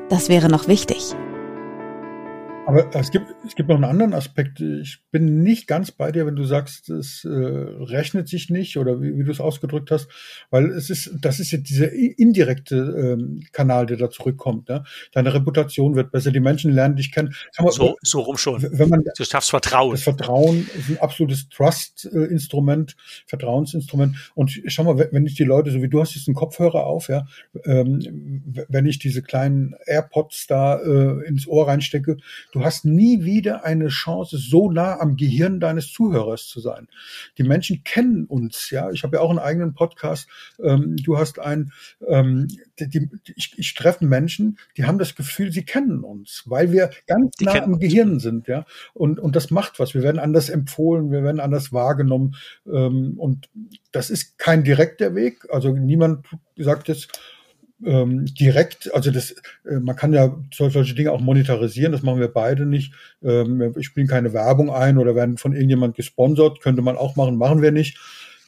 Das 0.09 0.29
wäre 0.29 0.49
noch 0.49 0.69
wichtig. 0.69 1.15
Aber 2.69 2.87
es 2.95 3.11
gibt, 3.11 3.35
es 3.47 3.55
gibt 3.55 3.71
noch 3.71 3.77
einen 3.77 3.87
anderen 3.87 4.13
Aspekt. 4.13 4.61
Ich 4.61 4.99
bin 5.11 5.43
nicht 5.43 5.67
ganz 5.67 5.91
bei 5.91 6.13
dir, 6.13 6.27
wenn 6.27 6.37
du 6.37 6.45
sagst, 6.45 6.91
es 6.91 7.25
äh, 7.25 7.31
rechnet 7.31 8.29
sich 8.29 8.51
nicht 8.51 8.77
oder 8.77 9.01
wie, 9.01 9.17
wie 9.17 9.25
du 9.25 9.31
es 9.31 9.41
ausgedrückt 9.41 9.91
hast, 9.91 10.09
weil 10.51 10.67
es 10.73 10.91
ist, 10.91 11.15
das 11.19 11.41
ist 11.41 11.51
ja 11.51 11.57
dieser 11.57 11.91
indirekte 11.91 12.77
ähm, 12.77 13.43
Kanal, 13.53 13.87
der 13.87 13.97
da 13.97 14.11
zurückkommt. 14.11 14.69
Ne? 14.69 14.85
Deine 15.13 15.33
Reputation 15.33 15.97
wird 15.97 16.11
besser, 16.11 16.31
die 16.31 16.41
Menschen 16.41 16.71
lernen 16.71 16.97
dich 16.97 17.11
kennen. 17.11 17.35
Mal, 17.59 17.73
so, 17.73 17.97
so 18.03 18.21
rum 18.21 18.37
schon. 18.37 18.63
Wenn 18.71 18.91
man, 18.91 19.03
du 19.17 19.25
schaffst 19.25 19.49
Vertrauen. 19.49 19.93
Das 19.93 20.03
Vertrauen 20.03 20.69
ist 20.77 20.91
ein 20.91 20.99
absolutes 20.99 21.49
Trust-Instrument, 21.49 22.97
Vertrauensinstrument. 23.27 24.31
Und 24.35 24.61
schau 24.67 24.85
mal, 24.85 25.09
wenn 25.11 25.25
ich 25.25 25.37
die 25.37 25.45
Leute, 25.45 25.71
so 25.71 25.81
wie 25.81 25.89
du 25.89 26.03
hast 26.03 26.15
jetzt 26.15 26.29
einen 26.29 26.35
Kopfhörer 26.35 26.85
auf, 26.85 27.09
ja, 27.09 27.27
ähm, 27.65 28.45
wenn 28.69 28.85
ich 28.85 28.99
diese 28.99 29.23
kleinen 29.23 29.75
AirPods 29.87 30.49
da 30.49 30.77
äh, 30.77 31.27
ins 31.27 31.47
Ohr 31.47 31.67
reinstecke, 31.67 32.19
Du 32.59 32.65
hast 32.65 32.85
nie 32.85 33.23
wieder 33.23 33.65
eine 33.65 33.87
Chance, 33.87 34.37
so 34.37 34.69
nah 34.69 34.99
am 34.99 35.17
Gehirn 35.17 35.61
deines 35.61 35.93
Zuhörers 35.93 36.49
zu 36.49 36.59
sein. 36.59 36.89
Die 37.39 37.45
Menschen 37.45 37.85
kennen 37.85 38.25
uns, 38.25 38.71
ja. 38.71 38.91
Ich 38.91 39.05
habe 39.05 39.19
ja 39.19 39.23
auch 39.23 39.31
einen 39.31 39.39
eigenen 39.39 39.75
Podcast. 39.75 40.29
Ähm, 40.61 40.97
du 40.97 41.17
hast 41.19 41.39
ein, 41.39 41.71
ähm, 42.05 42.49
die, 42.81 42.89
die, 42.89 43.09
ich, 43.37 43.55
ich 43.57 43.75
treffe 43.75 44.05
Menschen, 44.05 44.59
die 44.77 44.87
haben 44.87 44.99
das 44.99 45.15
Gefühl, 45.15 45.53
sie 45.53 45.65
kennen 45.65 46.03
uns, 46.03 46.43
weil 46.47 46.73
wir 46.73 46.91
ganz 47.07 47.37
die 47.37 47.45
nah 47.45 47.63
am 47.63 47.79
Gehirn 47.79 48.19
sind, 48.19 48.49
ja. 48.49 48.65
Und, 48.93 49.21
und 49.21 49.37
das 49.37 49.53
macht 49.53 49.79
was. 49.79 49.95
Wir 49.95 50.03
werden 50.03 50.19
anders 50.19 50.49
empfohlen, 50.49 51.13
wir 51.13 51.23
werden 51.23 51.39
anders 51.39 51.73
wahrgenommen. 51.73 52.35
Ähm, 52.67 53.15
und 53.19 53.49
das 53.93 54.11
ist 54.11 54.37
kein 54.37 54.65
direkter 54.65 55.15
Weg. 55.15 55.47
Also 55.49 55.71
niemand 55.71 56.27
sagt 56.57 56.89
jetzt, 56.89 57.09
ähm, 57.85 58.27
direkt, 58.27 58.93
also 58.95 59.11
das, 59.11 59.35
äh, 59.65 59.79
man 59.81 59.97
kann 59.97 60.13
ja 60.13 60.37
solche 60.53 60.95
Dinge 60.95 61.13
auch 61.13 61.21
monetarisieren, 61.21 61.93
das 61.93 62.03
machen 62.03 62.21
wir 62.21 62.29
beide 62.29 62.67
nicht. 62.67 62.93
Ähm, 63.23 63.75
ich 63.77 63.87
spiele 63.87 64.07
keine 64.07 64.33
Werbung 64.33 64.71
ein 64.71 64.99
oder 64.99 65.15
werden 65.15 65.37
von 65.37 65.53
irgendjemand 65.53 65.95
gesponsert, 65.95 66.61
könnte 66.61 66.83
man 66.83 66.97
auch 66.97 67.17
machen, 67.17 67.37
machen 67.37 67.63
wir 67.63 67.73
nicht. 67.73 67.99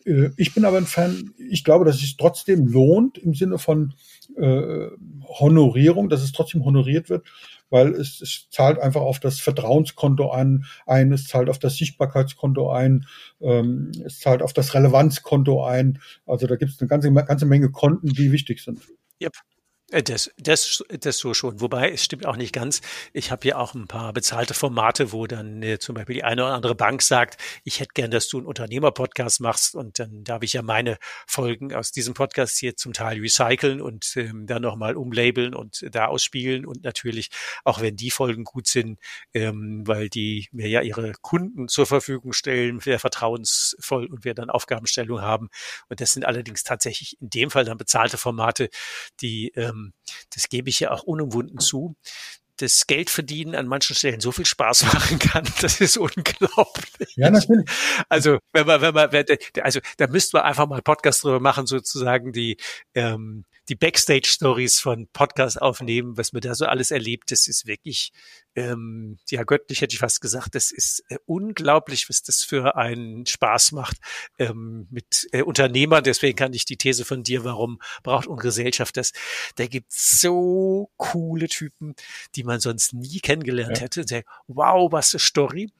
Äh, 0.05 0.31
ich 0.37 0.55
bin 0.55 0.64
aber 0.64 0.78
ein 0.78 0.87
Fan, 0.87 1.33
ich 1.39 1.64
glaube, 1.64 1.85
dass 1.85 2.03
es 2.03 2.16
trotzdem 2.16 2.66
lohnt 2.66 3.18
im 3.18 3.35
Sinne 3.35 3.59
von 3.59 3.95
äh, 4.37 4.89
Honorierung, 5.24 6.09
dass 6.09 6.22
es 6.22 6.33
trotzdem 6.33 6.64
honoriert 6.64 7.09
wird, 7.09 7.26
weil 7.70 7.95
es, 7.95 8.20
es 8.20 8.49
zahlt 8.51 8.78
einfach 8.81 9.01
auf 9.03 9.20
das 9.20 9.41
Vertrauenskonto 9.41 10.31
ein, 10.31 10.64
ein, 10.87 11.12
es 11.12 11.28
zahlt 11.28 11.49
auf 11.49 11.59
das 11.59 11.76
Sichtbarkeitskonto 11.76 12.70
ein, 12.70 13.07
ähm, 13.41 13.93
es 14.05 14.18
zahlt 14.18 14.43
auf 14.43 14.53
das 14.53 14.74
Relevanzkonto 14.74 15.64
ein. 15.64 16.01
Also 16.26 16.47
da 16.47 16.57
gibt 16.57 16.72
es 16.72 16.81
eine 16.81 16.89
ganze, 16.89 17.12
ganze 17.12 17.47
Menge 17.47 17.70
Konten, 17.70 18.09
die 18.09 18.33
wichtig 18.33 18.61
sind. 18.62 18.81
Yep. 19.21 19.35
Äh, 19.91 20.03
das, 20.03 20.30
das, 20.38 20.84
das 20.88 21.18
so 21.18 21.34
schon. 21.34 21.61
Wobei, 21.61 21.91
es 21.93 22.05
stimmt 22.05 22.26
auch 22.26 22.36
nicht 22.36 22.53
ganz. 22.53 22.80
Ich 23.12 23.30
habe 23.30 23.43
hier 23.43 23.59
auch 23.59 23.74
ein 23.74 23.86
paar 23.86 24.12
bezahlte 24.12 24.55
Formate, 24.55 25.12
wo 25.12 25.26
dann 25.26 25.62
äh, 25.62 25.78
zum 25.78 25.95
Beispiel 25.95 26.16
die 26.16 26.24
eine 26.24 26.45
oder 26.45 26.55
andere 26.55 26.74
Bank 26.74 27.03
sagt, 27.03 27.41
ich 27.64 27.80
hätte 27.80 27.91
gern, 27.95 28.11
dass 28.11 28.28
du 28.28 28.38
einen 28.38 28.47
Unternehmerpodcast 28.47 29.41
machst 29.41 29.74
und 29.74 29.99
dann 29.99 30.24
darf 30.24 30.43
ich 30.43 30.53
ja 30.53 30.62
meine 30.62 30.99
Folgen 31.26 31.74
aus 31.74 31.93
diesem 31.93 32.14
Podcast 32.14 32.59
hier 32.59 32.76
zum 32.76 32.93
Teil 32.93 33.18
recyceln 33.20 33.80
und 33.80 34.16
ähm, 34.16 34.47
dann 34.47 34.62
nochmal 34.62 34.97
umlabeln 34.97 35.55
und 35.55 35.84
da 35.91 36.07
ausspielen 36.07 36.66
und 36.66 36.84
natürlich, 36.84 37.30
auch 37.64 37.80
wenn 37.80 37.97
die 37.97 38.11
Folgen 38.11 38.45
gut 38.45 38.66
sind, 38.66 38.99
ähm, 39.34 39.86
weil 39.86 40.09
die 40.09 40.49
mir 40.53 40.68
ja 40.68 40.82
ihre 40.82 41.12
Kunden 41.20 41.68
zur 41.68 41.86
Verfügung 41.86 42.32
stellen, 42.32 42.80
sehr 42.80 42.99
vertrauensvoll 42.99 44.07
und 44.07 44.24
wir 44.24 44.34
dann 44.34 44.51
Aufgabenstellung 44.51 45.20
haben. 45.20 45.49
Und 45.88 46.01
das 46.01 46.12
sind 46.12 46.24
allerdings 46.24 46.62
tatsächlich 46.62 47.20
in 47.20 47.30
dem 47.30 47.51
Fall 47.51 47.64
dann 47.64 47.78
bezahlte 47.78 48.16
Formate, 48.16 48.68
die 49.20 49.49
ähm, 49.57 49.80
ähm, 49.85 49.93
das 50.35 50.49
gebe 50.49 50.68
ich 50.68 50.81
ja 50.81 50.91
auch 50.91 51.03
unumwunden 51.03 51.59
zu, 51.59 51.97
das 52.61 52.87
Geldverdienen 52.87 53.55
an 53.55 53.66
manchen 53.66 53.97
Stellen 53.97 54.20
so 54.20 54.33
viel 54.33 54.45
Spaß 54.45 54.85
machen 54.95 55.18
kann, 55.18 55.45
das 55.61 55.81
ist 55.81 55.97
unglaublich. 55.97 57.14
Ja, 57.16 57.31
natürlich. 57.31 57.68
Also, 58.09 58.39
wenn 58.53 58.66
man, 58.66 58.81
wenn 58.81 58.95
man, 58.95 59.11
also, 59.62 59.81
da 59.97 60.07
müssten 60.07 60.37
wir 60.37 60.45
einfach 60.45 60.66
mal 60.68 60.83
Podcast 60.83 61.24
drüber 61.24 61.41
machen, 61.41 61.66
sozusagen 61.66 62.33
die, 62.33 62.59
ähm, 62.95 63.45
die 63.71 63.77
Backstage-Stories 63.77 64.81
von 64.81 65.07
Podcast 65.12 65.62
aufnehmen, 65.62 66.16
was 66.16 66.33
man 66.33 66.41
da 66.43 66.57
so 66.57 66.66
alles 66.66 66.91
erlebt, 66.91 67.31
das 67.31 67.47
ist 67.47 67.66
wirklich, 67.66 68.12
ähm, 68.57 69.16
ja, 69.31 69.45
göttlich 69.45 69.81
hätte 69.81 69.95
ich 69.95 70.01
fast 70.01 70.21
gesagt, 70.21 70.57
das 70.57 70.73
ist 70.73 71.05
äh, 71.09 71.18
unglaublich, 71.25 72.09
was 72.09 72.23
das 72.23 72.43
für 72.43 72.75
einen 72.75 73.27
Spaß 73.27 73.71
macht 73.71 73.99
ähm, 74.39 74.89
mit 74.91 75.29
äh, 75.31 75.43
Unternehmern. 75.43 76.03
Deswegen 76.03 76.35
kann 76.35 76.53
ich 76.53 76.64
die 76.64 76.79
These 76.79 77.05
von 77.05 77.23
dir, 77.23 77.45
warum 77.45 77.81
braucht 78.03 78.27
unsere 78.27 78.49
Gesellschaft 78.49 78.97
das? 78.97 79.12
Da 79.55 79.66
gibt 79.68 79.93
so 79.93 80.91
coole 80.97 81.47
Typen, 81.47 81.95
die 82.35 82.43
man 82.43 82.59
sonst 82.59 82.93
nie 82.93 83.21
kennengelernt 83.21 83.79
ja. 83.79 83.85
hätte. 83.85 84.05
Der, 84.05 84.25
wow, 84.49 84.91
was 84.91 85.14
eine 85.14 85.21
Story. 85.21 85.71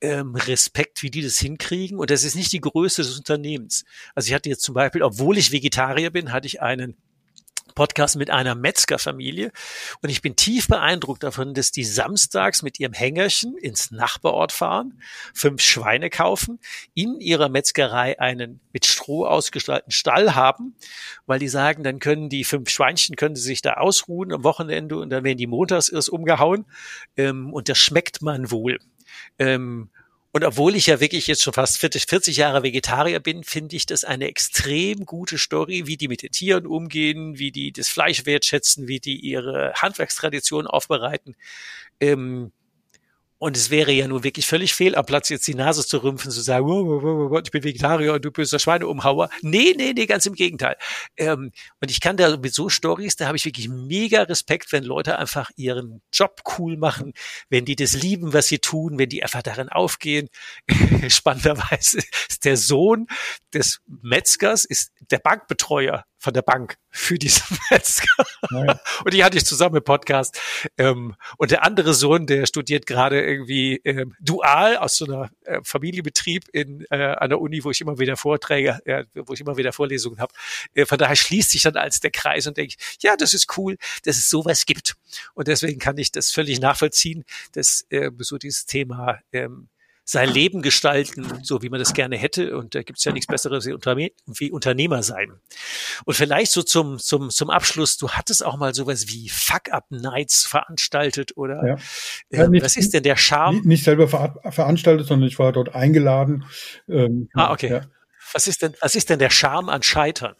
Ähm, 0.00 0.36
Respekt, 0.36 1.02
wie 1.02 1.10
die 1.10 1.22
das 1.22 1.38
hinkriegen. 1.38 1.98
Und 1.98 2.10
das 2.10 2.22
ist 2.22 2.36
nicht 2.36 2.52
die 2.52 2.60
Größe 2.60 3.02
des 3.02 3.18
Unternehmens. 3.18 3.84
Also 4.14 4.28
ich 4.28 4.34
hatte 4.34 4.48
jetzt 4.48 4.62
zum 4.62 4.76
Beispiel, 4.76 5.02
obwohl 5.02 5.38
ich 5.38 5.50
Vegetarier 5.50 6.10
bin, 6.10 6.30
hatte 6.30 6.46
ich 6.46 6.62
einen 6.62 6.96
Podcast 7.74 8.16
mit 8.16 8.30
einer 8.30 8.54
Metzgerfamilie 8.54 9.52
und 10.02 10.08
ich 10.08 10.22
bin 10.22 10.36
tief 10.36 10.68
beeindruckt 10.68 11.22
davon, 11.22 11.54
dass 11.54 11.70
die 11.72 11.84
samstags 11.84 12.62
mit 12.62 12.78
ihrem 12.80 12.92
Hängerchen 12.92 13.56
ins 13.56 13.90
Nachbarort 13.90 14.52
fahren, 14.52 15.00
fünf 15.34 15.62
Schweine 15.62 16.10
kaufen, 16.10 16.58
in 16.94 17.20
ihrer 17.20 17.48
Metzgerei 17.48 18.18
einen 18.20 18.60
mit 18.72 18.86
Stroh 18.86 19.26
ausgestalteten 19.26 19.92
Stall 19.92 20.34
haben, 20.34 20.74
weil 21.26 21.38
die 21.38 21.48
sagen, 21.48 21.82
dann 21.82 21.98
können 21.98 22.28
die 22.28 22.44
fünf 22.44 22.68
Schweinchen 22.68 23.16
können 23.16 23.36
sie 23.36 23.42
sich 23.42 23.62
da 23.62 23.74
ausruhen 23.74 24.32
am 24.32 24.44
Wochenende 24.44 24.96
und 24.96 25.10
dann 25.10 25.24
werden 25.24 25.38
die 25.38 25.46
montags 25.46 25.88
erst 25.88 26.10
umgehauen 26.10 26.66
ähm, 27.16 27.52
und 27.52 27.68
das 27.68 27.78
schmeckt 27.78 28.22
man 28.22 28.50
wohl. 28.50 28.78
Ähm, 29.38 29.90
Und 30.32 30.44
obwohl 30.44 30.74
ich 30.74 30.86
ja 30.86 30.98
wirklich 30.98 31.26
jetzt 31.26 31.42
schon 31.42 31.52
fast 31.52 31.78
40, 31.78 32.06
40 32.06 32.38
Jahre 32.38 32.62
Vegetarier 32.62 33.20
bin, 33.20 33.44
finde 33.44 33.76
ich 33.76 33.84
das 33.84 34.02
eine 34.02 34.28
extrem 34.28 35.04
gute 35.04 35.36
Story, 35.36 35.86
wie 35.86 35.98
die 35.98 36.08
mit 36.08 36.22
den 36.22 36.30
Tieren 36.30 36.66
umgehen, 36.66 37.38
wie 37.38 37.52
die 37.52 37.70
das 37.70 37.88
Fleisch 37.88 38.24
wertschätzen, 38.24 38.88
wie 38.88 38.98
die 38.98 39.16
ihre 39.16 39.74
Handwerkstradition 39.74 40.66
aufbereiten. 40.66 41.36
Ähm, 42.00 42.50
und 43.42 43.56
es 43.56 43.70
wäre 43.70 43.90
ja 43.90 44.06
nun 44.06 44.22
wirklich 44.22 44.46
völlig 44.46 44.72
fehl 44.72 44.94
am 44.94 45.04
Platz, 45.04 45.28
jetzt 45.28 45.48
die 45.48 45.56
Nase 45.56 45.84
zu 45.84 46.00
rümpfen, 46.00 46.30
zu 46.30 46.40
sagen, 46.40 46.64
oh, 46.64 47.02
oh, 47.02 47.28
oh, 47.28 47.40
ich 47.44 47.50
bin 47.50 47.64
Vegetarier 47.64 48.14
und 48.14 48.24
du 48.24 48.30
bist 48.30 48.52
der 48.52 48.60
Schweineumhauer. 48.60 49.30
Nee, 49.40 49.74
nee, 49.76 49.92
nee, 49.96 50.06
ganz 50.06 50.26
im 50.26 50.34
Gegenteil. 50.34 50.76
Ähm, 51.16 51.50
und 51.80 51.90
ich 51.90 52.00
kann 52.00 52.16
da 52.16 52.36
mit 52.36 52.54
so 52.54 52.68
Stories, 52.68 53.16
da 53.16 53.26
habe 53.26 53.36
ich 53.36 53.44
wirklich 53.44 53.68
mega 53.68 54.22
Respekt, 54.22 54.70
wenn 54.70 54.84
Leute 54.84 55.18
einfach 55.18 55.50
ihren 55.56 56.02
Job 56.12 56.42
cool 56.56 56.76
machen, 56.76 57.14
wenn 57.48 57.64
die 57.64 57.74
das 57.74 57.94
lieben, 57.94 58.32
was 58.32 58.46
sie 58.46 58.60
tun, 58.60 58.96
wenn 58.96 59.08
die 59.08 59.24
einfach 59.24 59.42
darin 59.42 59.70
aufgehen. 59.70 60.28
Spannenderweise 61.08 61.98
ist 62.28 62.44
der 62.44 62.56
Sohn 62.56 63.08
des 63.52 63.80
Metzgers, 63.88 64.64
ist 64.64 64.92
der 65.10 65.18
Bankbetreuer 65.18 66.04
von 66.22 66.32
der 66.32 66.42
Bank 66.42 66.76
für 66.88 67.18
diesen 67.18 67.58
Metzger. 67.70 68.24
Naja. 68.50 68.80
Und 69.04 69.12
die 69.12 69.24
hatte 69.24 69.36
ich 69.36 69.44
zusammen 69.44 69.76
im 69.76 69.82
Podcast. 69.84 70.40
Ähm, 70.78 71.16
und 71.36 71.50
der 71.50 71.64
andere 71.64 71.94
Sohn, 71.94 72.26
der 72.26 72.46
studiert 72.46 72.86
gerade 72.86 73.20
irgendwie 73.20 73.80
ähm, 73.84 74.14
dual 74.20 74.76
aus 74.76 74.96
so 74.96 75.06
einer 75.06 75.30
äh, 75.44 75.58
Familienbetrieb 75.64 76.44
in 76.52 76.86
äh, 76.90 76.96
einer 76.96 77.40
Uni, 77.40 77.64
wo 77.64 77.70
ich 77.72 77.80
immer 77.80 77.98
wieder 77.98 78.16
Vorträge, 78.16 78.78
äh, 78.84 79.04
wo 79.14 79.32
ich 79.32 79.40
immer 79.40 79.56
wieder 79.56 79.72
Vorlesungen 79.72 80.20
habe. 80.20 80.32
Äh, 80.74 80.86
von 80.86 80.96
daher 80.96 81.16
schließt 81.16 81.50
sich 81.50 81.62
dann 81.62 81.76
als 81.76 81.98
der 81.98 82.12
Kreis 82.12 82.46
und 82.46 82.56
denke, 82.56 82.76
ja, 83.00 83.16
das 83.16 83.34
ist 83.34 83.58
cool, 83.58 83.76
dass 84.04 84.16
es 84.16 84.30
sowas 84.30 84.64
gibt. 84.64 84.94
Und 85.34 85.48
deswegen 85.48 85.80
kann 85.80 85.98
ich 85.98 86.12
das 86.12 86.30
völlig 86.30 86.60
nachvollziehen, 86.60 87.24
dass 87.50 87.84
äh, 87.90 88.10
so 88.18 88.38
dieses 88.38 88.64
Thema 88.66 89.18
ähm, 89.32 89.68
sein 90.04 90.28
Leben 90.28 90.62
gestalten, 90.62 91.26
so 91.42 91.62
wie 91.62 91.68
man 91.68 91.78
das 91.78 91.94
gerne 91.94 92.16
hätte. 92.16 92.56
Und 92.56 92.74
da 92.74 92.82
gibt 92.82 92.98
es 92.98 93.04
ja 93.04 93.12
nichts 93.12 93.26
Besseres 93.26 93.66
wie 93.66 94.50
Unternehmer 94.50 95.02
sein. 95.02 95.32
Und 96.04 96.14
vielleicht 96.14 96.50
so 96.52 96.62
zum, 96.62 96.98
zum, 96.98 97.30
zum 97.30 97.50
Abschluss, 97.50 97.96
du 97.96 98.10
hattest 98.10 98.44
auch 98.44 98.56
mal 98.56 98.74
sowas 98.74 99.08
wie 99.08 99.28
Fuck-Up-Nights 99.28 100.46
veranstaltet 100.46 101.36
oder 101.36 101.66
ja. 101.66 101.76
Ja, 102.30 102.48
nicht, 102.48 102.64
was 102.64 102.76
ist 102.76 102.94
denn 102.94 103.02
der 103.02 103.16
Charme? 103.16 103.62
Nicht 103.64 103.84
selber 103.84 104.08
ver 104.08 104.34
veranstaltet, 104.50 105.06
sondern 105.06 105.28
ich 105.28 105.38
war 105.38 105.52
dort 105.52 105.74
eingeladen. 105.74 106.44
Ähm, 106.88 107.28
ah, 107.34 107.52
okay. 107.52 107.70
Ja. 107.70 107.80
Was 108.32 108.48
ist 108.48 108.62
denn, 108.62 108.74
was 108.80 108.94
ist 108.96 109.10
denn 109.10 109.18
der 109.18 109.30
Charme 109.30 109.68
an 109.68 109.82
Scheitern? 109.82 110.34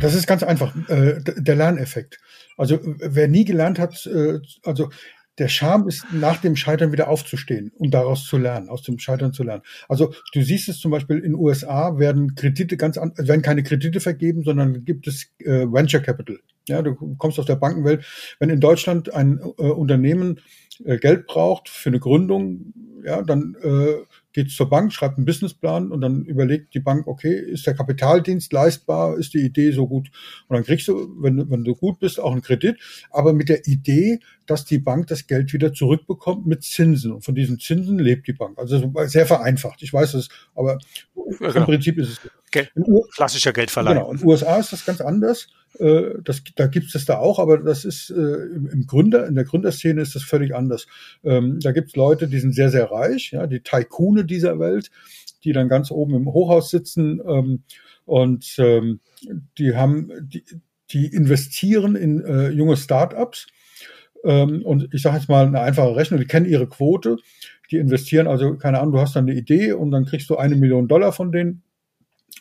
Das 0.00 0.14
ist 0.14 0.26
ganz 0.26 0.42
einfach, 0.42 0.74
äh, 0.88 1.20
der 1.20 1.56
Lerneffekt. 1.56 2.18
Also 2.56 2.78
wer 2.82 3.28
nie 3.28 3.44
gelernt 3.44 3.78
hat, 3.78 4.06
äh, 4.06 4.38
also 4.64 4.90
der 5.38 5.48
Charme 5.48 5.88
ist, 5.88 6.04
nach 6.12 6.40
dem 6.40 6.56
Scheitern 6.56 6.92
wieder 6.92 7.08
aufzustehen 7.08 7.72
und 7.76 7.92
daraus 7.92 8.26
zu 8.26 8.38
lernen, 8.38 8.68
aus 8.68 8.82
dem 8.82 8.98
Scheitern 8.98 9.32
zu 9.32 9.42
lernen. 9.44 9.62
Also 9.88 10.12
du 10.32 10.42
siehst 10.42 10.68
es 10.68 10.78
zum 10.78 10.90
Beispiel 10.90 11.18
in 11.18 11.34
USA 11.34 11.98
werden 11.98 12.34
Kredite 12.34 12.76
ganz 12.76 12.98
an, 12.98 13.12
werden 13.16 13.42
keine 13.42 13.62
Kredite 13.62 14.00
vergeben, 14.00 14.42
sondern 14.42 14.84
gibt 14.84 15.06
es 15.06 15.30
äh, 15.38 15.66
Venture 15.66 16.00
Capital. 16.00 16.38
Ja, 16.68 16.82
du 16.82 16.94
kommst 17.16 17.38
aus 17.38 17.46
der 17.46 17.56
Bankenwelt. 17.56 18.04
Wenn 18.38 18.50
in 18.50 18.60
Deutschland 18.60 19.12
ein 19.14 19.38
äh, 19.40 19.62
Unternehmen 19.62 20.40
äh, 20.84 20.98
Geld 20.98 21.26
braucht 21.26 21.68
für 21.68 21.88
eine 21.88 22.00
Gründung, 22.00 22.74
ja, 23.04 23.22
dann 23.22 23.56
äh, 23.62 23.94
geht 24.38 24.52
zur 24.52 24.70
Bank, 24.70 24.92
schreibt 24.92 25.16
einen 25.16 25.24
Businessplan 25.24 25.90
und 25.90 26.00
dann 26.00 26.24
überlegt 26.24 26.72
die 26.72 26.78
Bank, 26.78 27.08
okay, 27.08 27.34
ist 27.34 27.66
der 27.66 27.74
Kapitaldienst 27.74 28.52
leistbar, 28.52 29.18
ist 29.18 29.34
die 29.34 29.40
Idee 29.40 29.72
so 29.72 29.88
gut? 29.88 30.12
Und 30.46 30.54
dann 30.54 30.64
kriegst 30.64 30.86
du, 30.86 31.12
wenn, 31.20 31.50
wenn 31.50 31.64
du 31.64 31.74
gut 31.74 31.98
bist, 31.98 32.20
auch 32.20 32.30
einen 32.30 32.42
Kredit, 32.42 32.78
aber 33.10 33.32
mit 33.32 33.48
der 33.48 33.66
Idee, 33.66 34.20
dass 34.46 34.64
die 34.64 34.78
Bank 34.78 35.08
das 35.08 35.26
Geld 35.26 35.52
wieder 35.52 35.72
zurückbekommt 35.72 36.46
mit 36.46 36.62
Zinsen. 36.62 37.10
Und 37.10 37.24
von 37.24 37.34
diesen 37.34 37.58
Zinsen 37.58 37.98
lebt 37.98 38.28
die 38.28 38.32
Bank. 38.32 38.58
Also 38.58 38.92
sehr 39.06 39.26
vereinfacht. 39.26 39.82
Ich 39.82 39.92
weiß 39.92 40.14
es, 40.14 40.28
aber 40.54 40.78
ja, 41.16 41.48
genau. 41.48 41.54
im 41.56 41.64
Prinzip 41.64 41.98
ist 41.98 42.10
es. 42.10 42.30
Geld, 42.50 42.72
klassischer 43.14 43.52
Geldverleih. 43.52 43.94
Genau. 43.94 44.10
In 44.12 44.18
den 44.18 44.26
USA 44.26 44.58
ist 44.58 44.72
das 44.72 44.84
ganz 44.84 45.00
anders. 45.00 45.48
Äh, 45.78 46.14
das, 46.22 46.42
da 46.56 46.66
gibt 46.66 46.86
es 46.86 46.92
das 46.92 47.04
da 47.04 47.18
auch, 47.18 47.38
aber 47.38 47.58
das 47.58 47.84
ist 47.84 48.10
äh, 48.10 48.14
im 48.14 48.84
Gründer, 48.86 49.26
in 49.26 49.34
der 49.34 49.44
Gründerszene 49.44 50.00
ist 50.00 50.14
das 50.14 50.22
völlig 50.22 50.54
anders. 50.54 50.86
Ähm, 51.24 51.58
da 51.60 51.72
gibt 51.72 51.88
es 51.88 51.96
Leute, 51.96 52.28
die 52.28 52.38
sind 52.38 52.54
sehr, 52.54 52.70
sehr 52.70 52.90
reich, 52.90 53.32
ja, 53.32 53.46
die 53.46 53.60
Taikune 53.60 54.24
dieser 54.24 54.58
Welt, 54.58 54.90
die 55.44 55.52
dann 55.52 55.68
ganz 55.68 55.90
oben 55.90 56.14
im 56.14 56.26
Hochhaus 56.26 56.70
sitzen 56.70 57.20
ähm, 57.26 57.62
und 58.04 58.56
ähm, 58.58 59.00
die 59.58 59.74
haben, 59.74 60.10
die, 60.20 60.44
die 60.90 61.06
investieren 61.06 61.96
in 61.96 62.24
äh, 62.24 62.48
junge 62.50 62.76
Startups 62.76 63.46
ähm, 64.24 64.62
und 64.64 64.92
ich 64.92 65.02
sage 65.02 65.16
jetzt 65.16 65.28
mal 65.28 65.46
eine 65.46 65.60
einfache 65.60 65.94
Rechnung, 65.94 66.18
die 66.18 66.26
kennen 66.26 66.46
ihre 66.46 66.66
Quote, 66.66 67.18
die 67.70 67.76
investieren 67.76 68.26
also, 68.26 68.56
keine 68.56 68.80
Ahnung, 68.80 68.94
du 68.94 69.00
hast 69.00 69.14
dann 69.14 69.28
eine 69.28 69.38
Idee 69.38 69.72
und 69.72 69.90
dann 69.90 70.06
kriegst 70.06 70.30
du 70.30 70.36
eine 70.36 70.56
Million 70.56 70.88
Dollar 70.88 71.12
von 71.12 71.30
denen 71.30 71.62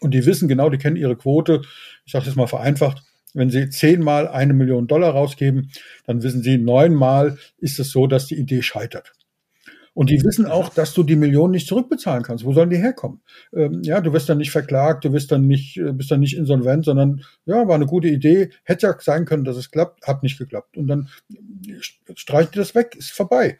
und 0.01 0.13
die 0.13 0.25
wissen 0.25 0.47
genau, 0.47 0.69
die 0.69 0.77
kennen 0.77 0.95
ihre 0.95 1.15
Quote, 1.15 1.61
ich 2.05 2.11
sage 2.11 2.25
jetzt 2.25 2.35
mal 2.35 2.47
vereinfacht, 2.47 3.03
wenn 3.33 3.49
Sie 3.49 3.69
zehnmal 3.69 4.27
eine 4.27 4.53
Million 4.53 4.87
Dollar 4.87 5.11
rausgeben, 5.11 5.69
dann 6.05 6.23
wissen 6.23 6.41
Sie, 6.41 6.57
neunmal 6.57 7.37
ist 7.57 7.79
es 7.79 7.91
so, 7.91 8.07
dass 8.07 8.25
die 8.25 8.37
Idee 8.37 8.61
scheitert. 8.61 9.13
Und 9.97 10.11
die 10.11 10.23
wissen 10.23 10.45
auch, 10.45 10.69
dass 10.69 10.93
du 10.93 11.01
die 11.01 11.15
Millionen 11.15 11.53
nicht 11.53 11.67
zurückbezahlen 11.67 12.21
kannst. 12.21 12.45
Wo 12.45 12.53
sollen 12.53 12.69
die 12.69 12.77
herkommen? 12.77 13.21
Ähm, 13.51 13.81
ja, 13.81 13.99
du 13.99 14.13
wirst 14.13 14.29
dann 14.29 14.37
nicht 14.37 14.51
verklagt, 14.51 15.05
du 15.05 15.11
wirst 15.11 15.31
dann 15.31 15.47
nicht, 15.47 15.77
äh, 15.77 15.91
bist 15.91 16.11
dann 16.11 16.19
nicht 16.19 16.37
insolvent, 16.37 16.85
sondern 16.85 17.23
ja, 17.45 17.67
war 17.67 17.73
eine 17.73 17.87
gute 17.87 18.07
Idee. 18.07 18.51
Hätte 18.63 18.85
ja 18.85 18.95
sein 18.99 19.25
können, 19.25 19.43
dass 19.43 19.57
es 19.57 19.71
klappt, 19.71 20.05
hat 20.05 20.21
nicht 20.21 20.37
geklappt. 20.37 20.77
Und 20.77 20.85
dann 20.85 21.09
streicht 22.13 22.55
das 22.57 22.75
weg, 22.75 22.95
ist 22.95 23.09
vorbei. 23.09 23.57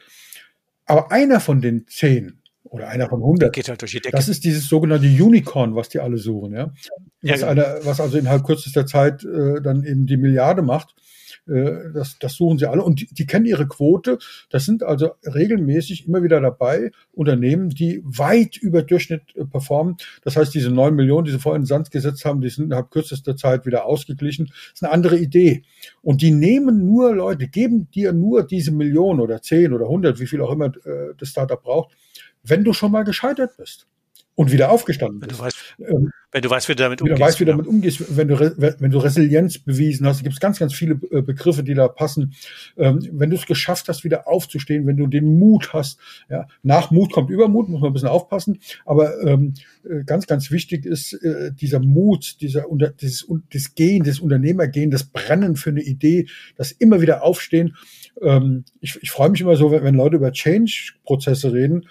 Aber 0.86 1.12
einer 1.12 1.40
von 1.40 1.60
den 1.60 1.88
zehn 1.88 2.40
oder 2.70 2.90
einer 2.90 3.10
von 3.10 3.20
100. 3.20 3.54
Geht 3.54 3.70
halt 3.70 3.82
durch 3.82 3.92
die 3.92 4.00
Decke. 4.00 4.16
Das 4.16 4.28
ist 4.28 4.44
dieses 4.44 4.68
sogenannte 4.68 5.08
Unicorn, 5.08 5.76
was 5.76 5.90
die 5.90 6.00
alle 6.00 6.18
suchen, 6.18 6.54
ja. 6.54 6.74
Was, 7.22 7.42
ja, 7.42 7.48
einer, 7.48 7.80
was 7.84 8.00
also 8.00 8.18
innerhalb 8.18 8.46
kürzester 8.46 8.86
Zeit 8.86 9.24
äh, 9.24 9.62
dann 9.62 9.84
eben 9.84 10.06
die 10.06 10.18
Milliarde 10.18 10.62
macht. 10.62 10.96
Äh, 11.48 11.92
das, 11.94 12.18
das 12.20 12.34
suchen 12.34 12.58
sie 12.58 12.70
alle 12.70 12.84
und 12.84 13.02
die, 13.02 13.08
die 13.08 13.26
kennen 13.26 13.46
ihre 13.46 13.68
Quote. 13.68 14.20
Das 14.50 14.66
sind 14.66 14.84
also 14.84 15.12
regelmäßig 15.24 16.08
immer 16.08 16.24
wieder 16.24 16.42
dabei 16.42 16.92
Unternehmen, 17.14 17.70
die 17.70 18.02
weit 18.04 18.58
über 18.58 18.84
Durchschnitt 18.84 19.24
äh, 19.36 19.46
performen. 19.46 19.98
Das 20.24 20.36
heißt, 20.36 20.54
diese 20.54 20.70
neun 20.72 20.96
Millionen, 20.96 21.26
die 21.26 21.32
sie 21.32 21.40
vorhin 21.40 21.62
in 21.62 21.64
den 21.64 21.68
Sand 21.68 21.92
gesetzt 21.92 22.26
haben, 22.26 22.42
die 22.42 22.50
sind 22.50 22.66
innerhalb 22.66 22.92
kürzester 22.92 23.36
Zeit 23.36 23.66
wieder 23.66 23.86
ausgeglichen. 23.86 24.48
Das 24.48 24.74
ist 24.76 24.84
eine 24.84 24.94
andere 24.94 25.18
Idee. 25.18 25.64
Und 26.02 26.22
die 26.22 26.32
nehmen 26.32 26.86
nur 26.86 27.16
Leute, 27.16 27.48
geben 27.48 27.90
dir 27.92 28.14
nur 28.14 28.46
diese 28.46 28.72
Million 28.72 29.20
oder 29.20 29.42
zehn 29.42 29.74
oder 29.74 29.88
hundert, 29.88 30.20
wie 30.20 30.28
viel 30.28 30.42
auch 30.42 30.52
immer 30.52 30.68
äh, 30.68 31.14
das 31.18 31.30
Startup 31.30 31.62
braucht, 31.62 31.96
wenn 32.48 32.64
du 32.64 32.74
schon 32.74 32.92
mal 32.92 33.04
gescheitert 33.04 33.58
bist 33.58 33.88
und 34.38 34.52
wieder 34.52 34.70
aufgestanden 34.70 35.20
wenn 35.20 35.30
bist. 35.30 35.40
Du 35.40 35.46
weißt, 35.46 35.58
ähm, 35.80 36.12
wenn 36.32 36.42
du 36.44 36.50
weißt, 36.50 36.70
wie 36.70 36.76
du 36.76 36.84
damit 36.84 37.02
umgehst. 37.02 37.10
Wenn 37.10 37.18
du 37.18 37.26
weißt, 37.26 37.40
wie 37.40 37.46
du 37.46 37.52
damit 37.52 37.68
umgehst, 37.68 38.18
wenn 38.18 38.28
du, 38.28 38.82
wenn 38.82 38.92
du 38.92 38.98
Resilienz 39.00 39.58
bewiesen 39.58 40.06
hast, 40.06 40.22
gibt 40.22 40.34
es 40.34 40.40
ganz, 40.40 40.60
ganz 40.60 40.76
viele 40.76 41.00
äh, 41.10 41.24
Begriffe, 41.24 41.64
die 41.64 41.74
da 41.74 41.88
passen. 41.88 42.36
Ähm, 42.78 43.00
wenn 43.14 43.32
du 43.32 43.36
es 43.36 43.48
geschafft 43.48 43.90
hast, 43.90 44.04
wieder 44.04 44.28
aufzustehen, 44.28 44.86
wenn 44.86 44.98
du 44.98 45.08
den 45.08 45.40
Mut 45.40 45.74
hast, 45.74 46.00
ja, 46.30 46.48
nach 46.62 46.92
Mut 46.92 47.12
kommt 47.12 47.32
Übermut, 47.32 47.68
muss 47.70 47.82
man 47.82 47.90
ein 47.90 47.94
bisschen 47.94 48.10
aufpassen, 48.10 48.60
aber 48.86 49.20
ähm, 49.24 49.56
äh, 49.90 50.04
ganz, 50.04 50.28
ganz 50.28 50.52
wichtig 50.52 50.86
ist 50.86 51.14
äh, 51.14 51.52
dieser 51.52 51.80
Mut, 51.80 52.40
dieser 52.42 52.70
unter, 52.70 52.90
dieses, 52.90 53.28
das 53.52 53.74
Gehen, 53.74 54.04
das 54.04 54.20
Unternehmergehen, 54.20 54.92
das 54.92 55.06
Brennen 55.06 55.56
für 55.56 55.72
eine 55.72 55.82
Idee, 55.82 56.28
das 56.58 56.72
immer 56.72 57.02
wieder 57.02 57.24
aufstehen. 57.24 57.76
Ähm, 58.22 58.66
ich, 58.82 59.00
ich 59.02 59.10
freue 59.10 59.30
mich 59.30 59.42
immer 59.42 59.56
so, 59.56 59.72
wenn, 59.72 59.84
wenn 59.84 59.96
Leute 59.96 60.18
über 60.18 60.32
Change-Prozesse 60.32 61.54
reden, 61.54 61.88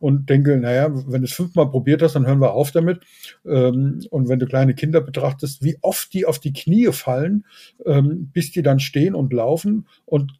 und 0.00 0.28
denke, 0.28 0.56
naja, 0.56 0.90
wenn 0.90 1.22
du 1.22 1.26
es 1.26 1.32
fünfmal 1.32 1.70
probiert 1.70 2.02
hast, 2.02 2.14
dann 2.14 2.26
hören 2.26 2.40
wir 2.40 2.52
auf 2.52 2.72
damit. 2.72 3.00
Ähm, 3.46 4.04
und 4.10 4.28
wenn 4.28 4.38
du 4.38 4.46
kleine 4.46 4.74
Kinder 4.74 5.00
betrachtest, 5.00 5.62
wie 5.62 5.78
oft 5.82 6.12
die 6.12 6.26
auf 6.26 6.38
die 6.40 6.52
Knie 6.52 6.90
fallen, 6.92 7.44
ähm, 7.86 8.30
bis 8.32 8.50
die 8.50 8.62
dann 8.62 8.80
stehen 8.80 9.14
und 9.14 9.32
laufen 9.32 9.86
und 10.06 10.32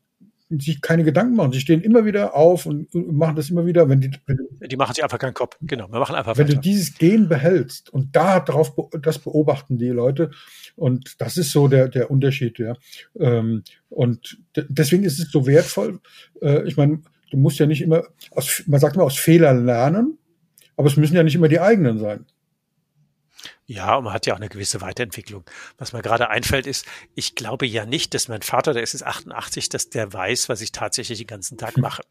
sich 0.59 0.81
keine 0.81 1.05
Gedanken 1.05 1.37
machen. 1.37 1.53
Sie 1.53 1.61
stehen 1.61 1.81
immer 1.81 2.05
wieder 2.05 2.35
auf 2.35 2.67
und 2.67 2.93
machen 2.93 3.37
das 3.37 3.51
immer 3.51 3.67
wieder. 3.67 3.89
Wenn 3.89 4.01
die, 4.01 4.11
wenn 4.27 4.69
die 4.69 4.77
machen 4.77 4.95
sich 4.95 5.05
einfach 5.05 5.19
keinen 5.19 5.35
Kopf. 5.35 5.57
Genau, 5.61 5.91
wir 5.93 6.01
machen 6.01 6.17
einfach 6.17 6.37
Wenn 6.37 6.49
weiter. 6.49 6.57
du 6.57 6.61
dieses 6.61 6.99
Gehen 6.99 7.29
behältst 7.29 7.91
und 7.91 8.17
da 8.17 8.41
drauf, 8.41 8.75
das 9.01 9.21
beobachten 9.21 9.79
die 9.79 9.89
Leute. 9.89 10.33
Und 10.75 11.21
das 11.21 11.37
ist 11.37 11.53
so 11.53 11.69
der, 11.69 11.89
der 11.89 12.11
Unterschied, 12.11 12.59
ja. 12.59 12.75
Ähm, 13.19 13.63
und 13.91 14.39
deswegen 14.57 15.05
ist 15.05 15.21
es 15.21 15.31
so 15.31 15.47
wertvoll. 15.47 16.01
Äh, 16.43 16.67
ich 16.67 16.77
meine, 16.77 17.01
du 17.31 17.37
musst 17.37 17.59
ja 17.59 17.67
nicht 17.67 17.83
immer, 17.83 18.05
aus, 18.33 18.63
man 18.67 18.81
sagt 18.81 18.97
immer 18.97 19.05
aus 19.05 19.19
Fehlern 19.19 19.65
lernen, 19.65 20.19
aber 20.77 20.89
es 20.89 20.97
müssen 20.97 21.17
ja 21.17 21.23
nicht 21.23 21.35
immer 21.35 21.49
die 21.49 21.61
eigenen 21.61 21.99
sein. 21.99 22.27
Ja, 23.71 23.95
und 23.95 24.03
man 24.03 24.13
hat 24.13 24.27
ja 24.27 24.35
auch 24.35 24.39
eine 24.39 24.49
gewisse 24.49 24.81
Weiterentwicklung. 24.81 25.45
Was 25.79 25.93
mir 25.93 26.03
gerade 26.03 26.29
einfällt, 26.29 26.67
ist, 26.67 26.87
ich 27.15 27.37
glaube 27.37 27.67
ja 27.67 27.87
nicht, 27.87 28.15
dass 28.15 28.27
mein 28.27 28.43
Vater, 28.43 28.75
der 28.75 28.83
ist 28.83 28.95
jetzt 28.95 29.05
88, 29.05 29.69
dass 29.69 29.89
der 29.89 30.13
weiß, 30.13 30.49
was 30.49 30.61
ich 30.61 30.73
tatsächlich 30.73 31.19
den 31.19 31.29
ganzen 31.29 31.57
Tag 31.57 31.77
mache. 31.79 32.03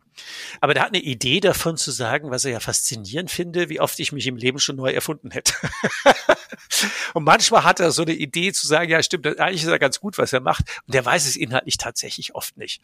Aber 0.62 0.74
der 0.74 0.84
hat 0.84 0.94
eine 0.94 1.04
Idee 1.04 1.42
davon 1.42 1.76
zu 1.76 1.92
sagen, 1.92 2.32
was 2.32 2.46
er 2.46 2.52
ja 2.52 2.60
faszinierend 2.62 3.30
finde, 3.30 3.68
wie 3.68 3.82
oft 3.82 4.00
ich 4.00 4.14
mich 4.14 4.26
im 4.28 4.38
Leben 4.38 4.60
schon 4.60 4.78
neu 4.78 4.92
erfunden 4.92 5.32
hätte. 5.32 5.54
und 7.14 7.26
manchmal 7.26 7.66
hat 7.66 7.82
er 7.82 7.92
so 7.92 8.04
eine 8.04 8.14
Idee 8.14 8.54
zu 8.54 8.66
sagen, 8.66 8.90
ja, 8.90 9.04
stimmt, 9.04 9.28
eigentlich 9.38 9.64
ist 9.64 9.68
er 9.68 9.80
ganz 9.80 10.00
gut, 10.00 10.18
was 10.18 10.32
er 10.32 10.40
macht. 10.40 10.64
Und 10.88 10.94
der 10.94 11.04
weiß 11.04 11.28
es 11.28 11.36
inhaltlich 11.36 11.76
tatsächlich 11.76 12.36
oft 12.36 12.56
nicht. 12.56 12.82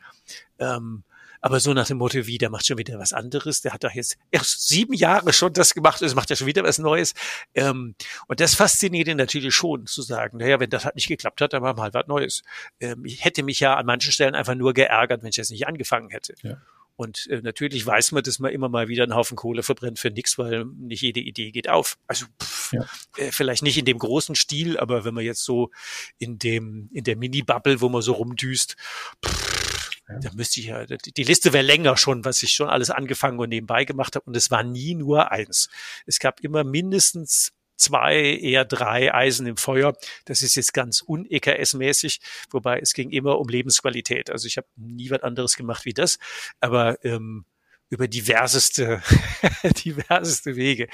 Ähm, 0.59 1.05
Aber 1.45 1.59
so 1.59 1.75
nach 1.75 1.85
dem 1.85 1.99
Motto, 1.99 2.25
wie, 2.25 2.39
der 2.39 2.49
macht 2.49 2.65
schon 2.65 2.79
wieder 2.79 2.97
was 2.97 3.13
anderes, 3.13 3.61
der 3.61 3.71
hat 3.71 3.83
doch 3.83 3.91
jetzt 3.91 4.17
erst 4.31 4.67
sieben 4.67 4.95
Jahre 4.95 5.31
schon 5.31 5.53
das 5.53 5.75
gemacht, 5.75 6.01
es 6.01 6.15
macht 6.15 6.31
ja 6.31 6.35
schon 6.35 6.47
wieder 6.47 6.63
was 6.63 6.79
Neues. 6.79 7.13
Ähm, 7.53 7.93
und 8.27 8.39
das 8.39 8.55
fasziniert 8.55 9.07
ihn 9.07 9.17
natürlich 9.17 9.53
schon, 9.53 9.85
zu 9.85 10.01
sagen, 10.01 10.39
naja, 10.39 10.59
wenn 10.59 10.71
das 10.71 10.85
halt 10.85 10.95
nicht 10.95 11.07
geklappt 11.07 11.41
hat, 11.41 11.53
dann 11.53 11.61
machen 11.61 11.77
wir 11.77 11.83
halt 11.83 11.93
was 11.93 12.07
Neues. 12.07 12.41
Ähm, 12.79 13.05
ich 13.05 13.23
hätte 13.23 13.43
mich 13.43 13.59
ja 13.59 13.75
an 13.75 13.85
manchen 13.85 14.11
Stellen 14.11 14.33
einfach 14.33 14.55
nur 14.55 14.73
geärgert, 14.73 15.21
wenn 15.21 15.29
ich 15.29 15.35
jetzt 15.35 15.51
nicht 15.51 15.67
angefangen 15.67 16.09
hätte. 16.09 16.33
Ja. 16.41 16.57
Und 16.95 17.27
äh, 17.27 17.41
natürlich 17.43 17.85
weiß 17.85 18.13
man, 18.13 18.23
dass 18.23 18.39
man 18.39 18.51
immer 18.51 18.67
mal 18.67 18.87
wieder 18.87 19.03
einen 19.03 19.13
Haufen 19.13 19.37
Kohle 19.37 19.61
verbrennt 19.61 19.99
für 19.99 20.09
nichts, 20.09 20.39
weil 20.39 20.65
nicht 20.65 21.01
jede 21.01 21.19
Idee 21.19 21.51
geht 21.51 21.69
auf. 21.69 21.99
Also 22.07 22.25
pff, 22.41 22.73
ja. 22.73 22.85
äh, 23.17 23.31
vielleicht 23.31 23.61
nicht 23.61 23.77
in 23.77 23.85
dem 23.85 23.99
großen 23.99 24.33
Stil, 24.33 24.79
aber 24.79 25.05
wenn 25.05 25.13
man 25.13 25.23
jetzt 25.23 25.43
so 25.43 25.69
in 26.17 26.39
dem 26.39 26.89
in 26.91 27.03
der 27.03 27.17
Mini-Bubble, 27.17 27.81
wo 27.81 27.89
man 27.89 28.01
so 28.01 28.13
rumdüst, 28.13 28.77
pff, 29.23 29.64
ja. 30.09 30.19
da 30.19 30.31
müsste 30.33 30.59
ich 30.59 30.67
ja 30.67 30.85
die 30.85 31.23
Liste 31.23 31.53
wäre 31.53 31.63
länger 31.63 31.97
schon, 31.97 32.25
was 32.25 32.43
ich 32.43 32.51
schon 32.51 32.69
alles 32.69 32.89
angefangen 32.89 33.39
und 33.39 33.49
nebenbei 33.49 33.85
gemacht 33.85 34.15
habe. 34.15 34.25
Und 34.25 34.37
es 34.37 34.51
war 34.51 34.63
nie 34.63 34.95
nur 34.95 35.31
eins. 35.31 35.69
Es 36.05 36.19
gab 36.19 36.39
immer 36.41 36.63
mindestens 36.63 37.53
zwei, 37.77 38.17
eher 38.17 38.65
drei 38.65 39.13
Eisen 39.13 39.47
im 39.47 39.57
Feuer. 39.57 39.95
Das 40.25 40.41
ist 40.41 40.55
jetzt 40.55 40.73
ganz 40.73 41.03
un-EKS-mäßig, 41.05 42.19
wobei 42.51 42.79
es 42.79 42.93
ging 42.93 43.09
immer 43.09 43.39
um 43.39 43.47
Lebensqualität. 43.47 44.29
Also 44.29 44.47
ich 44.47 44.57
habe 44.57 44.67
nie 44.75 45.09
was 45.09 45.23
anderes 45.23 45.55
gemacht 45.55 45.85
wie 45.85 45.93
das, 45.93 46.17
aber 46.59 47.03
ähm, 47.03 47.45
über 47.89 48.07
diverseste, 48.07 49.01
diverseste 49.85 50.55
Wege. 50.55 50.87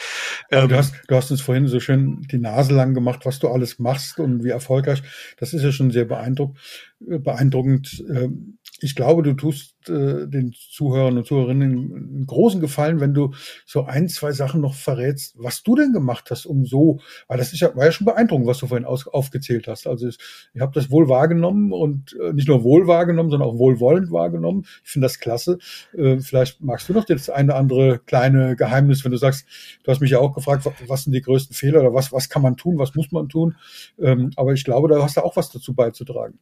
Ähm, 0.51 0.67
du, 0.69 0.75
hast, 0.75 0.93
du 1.07 1.15
hast 1.15 1.31
uns 1.31 1.41
vorhin 1.41 1.67
so 1.67 1.79
schön 1.79 2.21
die 2.29 2.37
Nase 2.37 2.73
lang 2.73 2.93
gemacht, 2.93 3.25
was 3.25 3.39
du 3.39 3.47
alles 3.47 3.79
machst 3.79 4.19
und 4.19 4.43
wie 4.43 4.49
erfolgreich. 4.49 5.01
Das 5.37 5.53
ist 5.53 5.63
ja 5.63 5.71
schon 5.71 5.91
sehr 5.91 6.05
beeindruckend. 6.05 6.59
beeindruckend. 6.99 8.03
Ähm, 8.09 8.59
ich 8.83 8.95
glaube, 8.95 9.21
du 9.21 9.33
tust 9.33 9.75
äh, 9.89 10.27
den 10.27 10.53
Zuhörern 10.53 11.17
und 11.17 11.25
Zuhörerinnen 11.25 11.71
einen 11.71 12.25
großen 12.25 12.59
Gefallen, 12.59 12.99
wenn 12.99 13.13
du 13.13 13.33
so 13.65 13.85
ein, 13.85 14.09
zwei 14.09 14.31
Sachen 14.31 14.61
noch 14.61 14.73
verrätst, 14.73 15.35
was 15.37 15.61
du 15.61 15.75
denn 15.75 15.93
gemacht 15.93 16.31
hast, 16.31 16.45
um 16.45 16.65
so, 16.65 16.99
weil 17.27 17.37
das 17.37 17.53
ist 17.53 17.59
ja, 17.59 17.75
war 17.75 17.85
ja 17.85 17.91
schon 17.91 18.05
beeindruckend, 18.05 18.47
was 18.47 18.57
du 18.57 18.67
vorhin 18.67 18.85
aus, 18.85 19.07
aufgezählt 19.07 19.67
hast. 19.67 19.85
Also 19.87 20.07
ich, 20.07 20.17
ich 20.53 20.61
habe 20.61 20.73
das 20.73 20.89
wohl 20.89 21.09
wahrgenommen 21.09 21.71
und 21.71 22.17
äh, 22.19 22.33
nicht 22.33 22.47
nur 22.47 22.63
wohl 22.63 22.87
wahrgenommen, 22.87 23.29
sondern 23.29 23.49
auch 23.49 23.57
wohlwollend 23.57 24.11
wahrgenommen. 24.11 24.65
Ich 24.83 24.91
finde 24.91 25.05
das 25.05 25.19
klasse. 25.19 25.59
Äh, 25.95 26.19
vielleicht 26.19 26.61
magst 26.61 26.89
du 26.89 26.93
noch 26.93 27.05
das 27.05 27.29
eine 27.29 27.55
andere 27.55 27.99
kleine 27.99 28.55
Geheimnis, 28.55 29.03
wenn 29.03 29.11
du 29.11 29.17
sagst, 29.17 29.45
du 29.83 29.91
hast 29.91 30.01
mich 30.01 30.11
ja 30.11 30.19
auch 30.19 30.33
gefragt, 30.33 30.65
was, 30.65 30.73
was 30.87 31.03
sind 31.03 31.13
die 31.13 31.21
größten 31.21 31.55
Fehler 31.55 31.81
oder 31.81 31.93
was, 31.93 32.11
was 32.11 32.29
kann 32.29 32.41
man 32.41 32.57
tun, 32.57 32.79
was 32.79 32.95
muss 32.95 33.11
man 33.11 33.29
tun. 33.29 33.55
Ähm, 33.99 34.31
aber 34.35 34.53
ich 34.53 34.63
glaube, 34.63 34.87
da 34.87 35.03
hast 35.03 35.17
du 35.17 35.21
auch 35.21 35.35
was 35.35 35.51
dazu 35.51 35.75
beizutragen. 35.75 36.39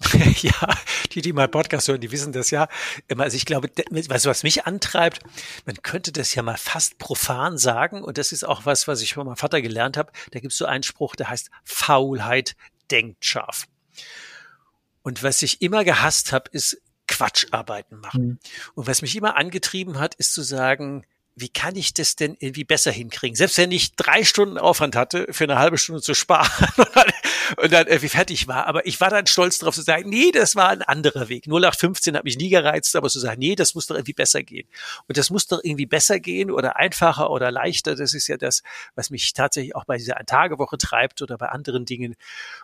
ja, 0.42 0.74
die, 1.14 1.22
die 1.22 1.32
mal 1.32 1.48
Podcast 1.48 1.88
hören, 1.88 2.00
die 2.00 2.12
wissen 2.12 2.32
das 2.32 2.50
ja. 2.50 2.68
Also 3.16 3.36
ich 3.36 3.46
glaube, 3.46 3.70
was, 4.08 4.26
was 4.26 4.42
mich 4.42 4.66
antreibt, 4.66 5.20
man 5.66 5.80
könnte 5.82 6.12
das 6.12 6.34
ja 6.34 6.42
mal 6.42 6.56
fast 6.56 6.98
profan 6.98 7.58
sagen. 7.58 8.02
Und 8.02 8.18
das 8.18 8.32
ist 8.32 8.44
auch 8.44 8.66
was, 8.66 8.88
was 8.88 9.00
ich 9.00 9.14
von 9.14 9.26
meinem 9.26 9.36
Vater 9.36 9.62
gelernt 9.62 9.96
habe. 9.96 10.12
Da 10.32 10.40
gibt 10.40 10.52
es 10.52 10.58
so 10.58 10.66
einen 10.66 10.82
Spruch, 10.82 11.16
der 11.16 11.28
heißt 11.28 11.50
Faulheit 11.64 12.56
denkt 12.90 13.24
scharf. 13.24 13.66
Und 15.02 15.22
was 15.22 15.42
ich 15.42 15.62
immer 15.62 15.84
gehasst 15.84 16.32
habe, 16.32 16.50
ist 16.50 16.80
Quatscharbeiten 17.06 18.00
machen. 18.00 18.26
Mhm. 18.26 18.38
Und 18.74 18.86
was 18.86 19.02
mich 19.02 19.14
immer 19.16 19.36
angetrieben 19.36 19.98
hat, 19.98 20.14
ist 20.14 20.32
zu 20.32 20.42
sagen, 20.42 21.04
wie 21.36 21.48
kann 21.48 21.74
ich 21.76 21.94
das 21.94 22.16
denn 22.16 22.36
irgendwie 22.38 22.64
besser 22.64 22.92
hinkriegen? 22.92 23.34
Selbst 23.34 23.58
wenn 23.58 23.72
ich 23.72 23.96
drei 23.96 24.24
Stunden 24.24 24.56
Aufwand 24.56 24.94
hatte, 24.94 25.26
für 25.30 25.44
eine 25.44 25.58
halbe 25.58 25.78
Stunde 25.78 26.00
zu 26.00 26.14
sparen 26.14 26.48
und 27.56 27.72
dann 27.72 27.86
irgendwie 27.86 28.08
fertig 28.08 28.48
war. 28.48 28.66
Aber 28.66 28.86
ich 28.86 29.00
war 29.00 29.10
dann 29.10 29.26
stolz 29.26 29.58
darauf 29.58 29.74
zu 29.74 29.82
sagen, 29.82 30.08
nee, 30.08 30.30
das 30.32 30.56
war 30.56 30.68
ein 30.70 30.82
anderer 30.82 31.28
Weg. 31.28 31.46
0815 31.46 32.16
hat 32.16 32.24
mich 32.24 32.36
nie 32.36 32.48
gereizt, 32.48 32.94
aber 32.96 33.08
zu 33.08 33.20
sagen, 33.20 33.38
nee, 33.38 33.54
das 33.54 33.74
muss 33.74 33.86
doch 33.86 33.96
irgendwie 33.96 34.12
besser 34.12 34.42
gehen. 34.42 34.68
Und 35.08 35.16
das 35.16 35.30
muss 35.30 35.46
doch 35.46 35.60
irgendwie 35.62 35.86
besser 35.86 36.20
gehen 36.20 36.50
oder 36.50 36.76
einfacher 36.76 37.30
oder 37.30 37.50
leichter. 37.50 37.94
Das 37.94 38.14
ist 38.14 38.28
ja 38.28 38.36
das, 38.36 38.62
was 38.94 39.10
mich 39.10 39.32
tatsächlich 39.32 39.74
auch 39.74 39.84
bei 39.84 39.96
dieser 39.96 40.16
Tagewoche 40.26 40.78
treibt 40.78 41.22
oder 41.22 41.38
bei 41.38 41.48
anderen 41.48 41.84
Dingen 41.84 42.14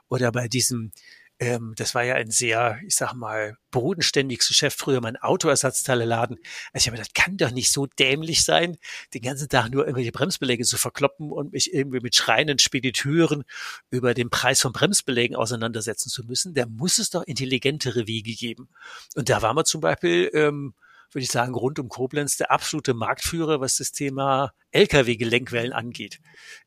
oder 0.09 0.33
bei 0.33 0.49
diesem 0.49 0.93
ähm, 1.41 1.73
das 1.77 1.95
war 1.95 2.05
ja 2.05 2.17
ein 2.17 2.31
sehr, 2.31 2.79
ich 2.87 2.95
sag 2.95 3.15
mal, 3.15 3.57
bodenständiges 3.71 4.47
Geschäft, 4.47 4.79
früher 4.79 5.01
mein 5.01 5.17
Autoersatzteileladen. 5.17 6.37
Also 6.73 6.85
ich 6.85 6.87
habe 6.89 6.99
das 6.99 7.15
kann 7.15 7.39
doch 7.39 7.51
nicht 7.51 7.73
so 7.73 7.87
dämlich 7.87 8.45
sein, 8.45 8.77
den 9.15 9.23
ganzen 9.23 9.49
Tag 9.49 9.71
nur 9.71 9.85
irgendwelche 9.85 10.13
Bremsbeläge 10.13 10.65
zu 10.65 10.77
verkloppen 10.77 11.33
und 11.33 11.53
mich 11.53 11.73
irgendwie 11.73 12.01
mit 12.01 12.15
schreienden 12.15 12.59
Spediteuren 12.59 13.45
über 13.91 14.13
den 14.13 14.29
Preis 14.29 14.61
von 14.61 14.73
Bremsbelägen 14.73 15.35
auseinandersetzen 15.35 16.11
zu 16.11 16.25
müssen. 16.25 16.53
Da 16.53 16.67
muss 16.67 16.99
es 16.99 17.09
doch 17.09 17.23
intelligentere 17.23 18.07
Wege 18.07 18.35
geben. 18.35 18.69
Und 19.15 19.31
da 19.31 19.41
war 19.41 19.55
man 19.55 19.65
zum 19.65 19.81
Beispiel, 19.81 20.31
ähm, 20.35 20.75
würde 21.13 21.25
ich 21.25 21.31
sagen, 21.31 21.55
rund 21.55 21.79
um 21.79 21.89
Koblenz 21.89 22.37
der 22.37 22.51
absolute 22.51 22.95
Marktführer, 22.95 23.61
was 23.61 23.77
das 23.77 23.93
Thema 23.93 24.53
Lkw-Gelenkwellen 24.73 25.73
angeht. 25.73 26.21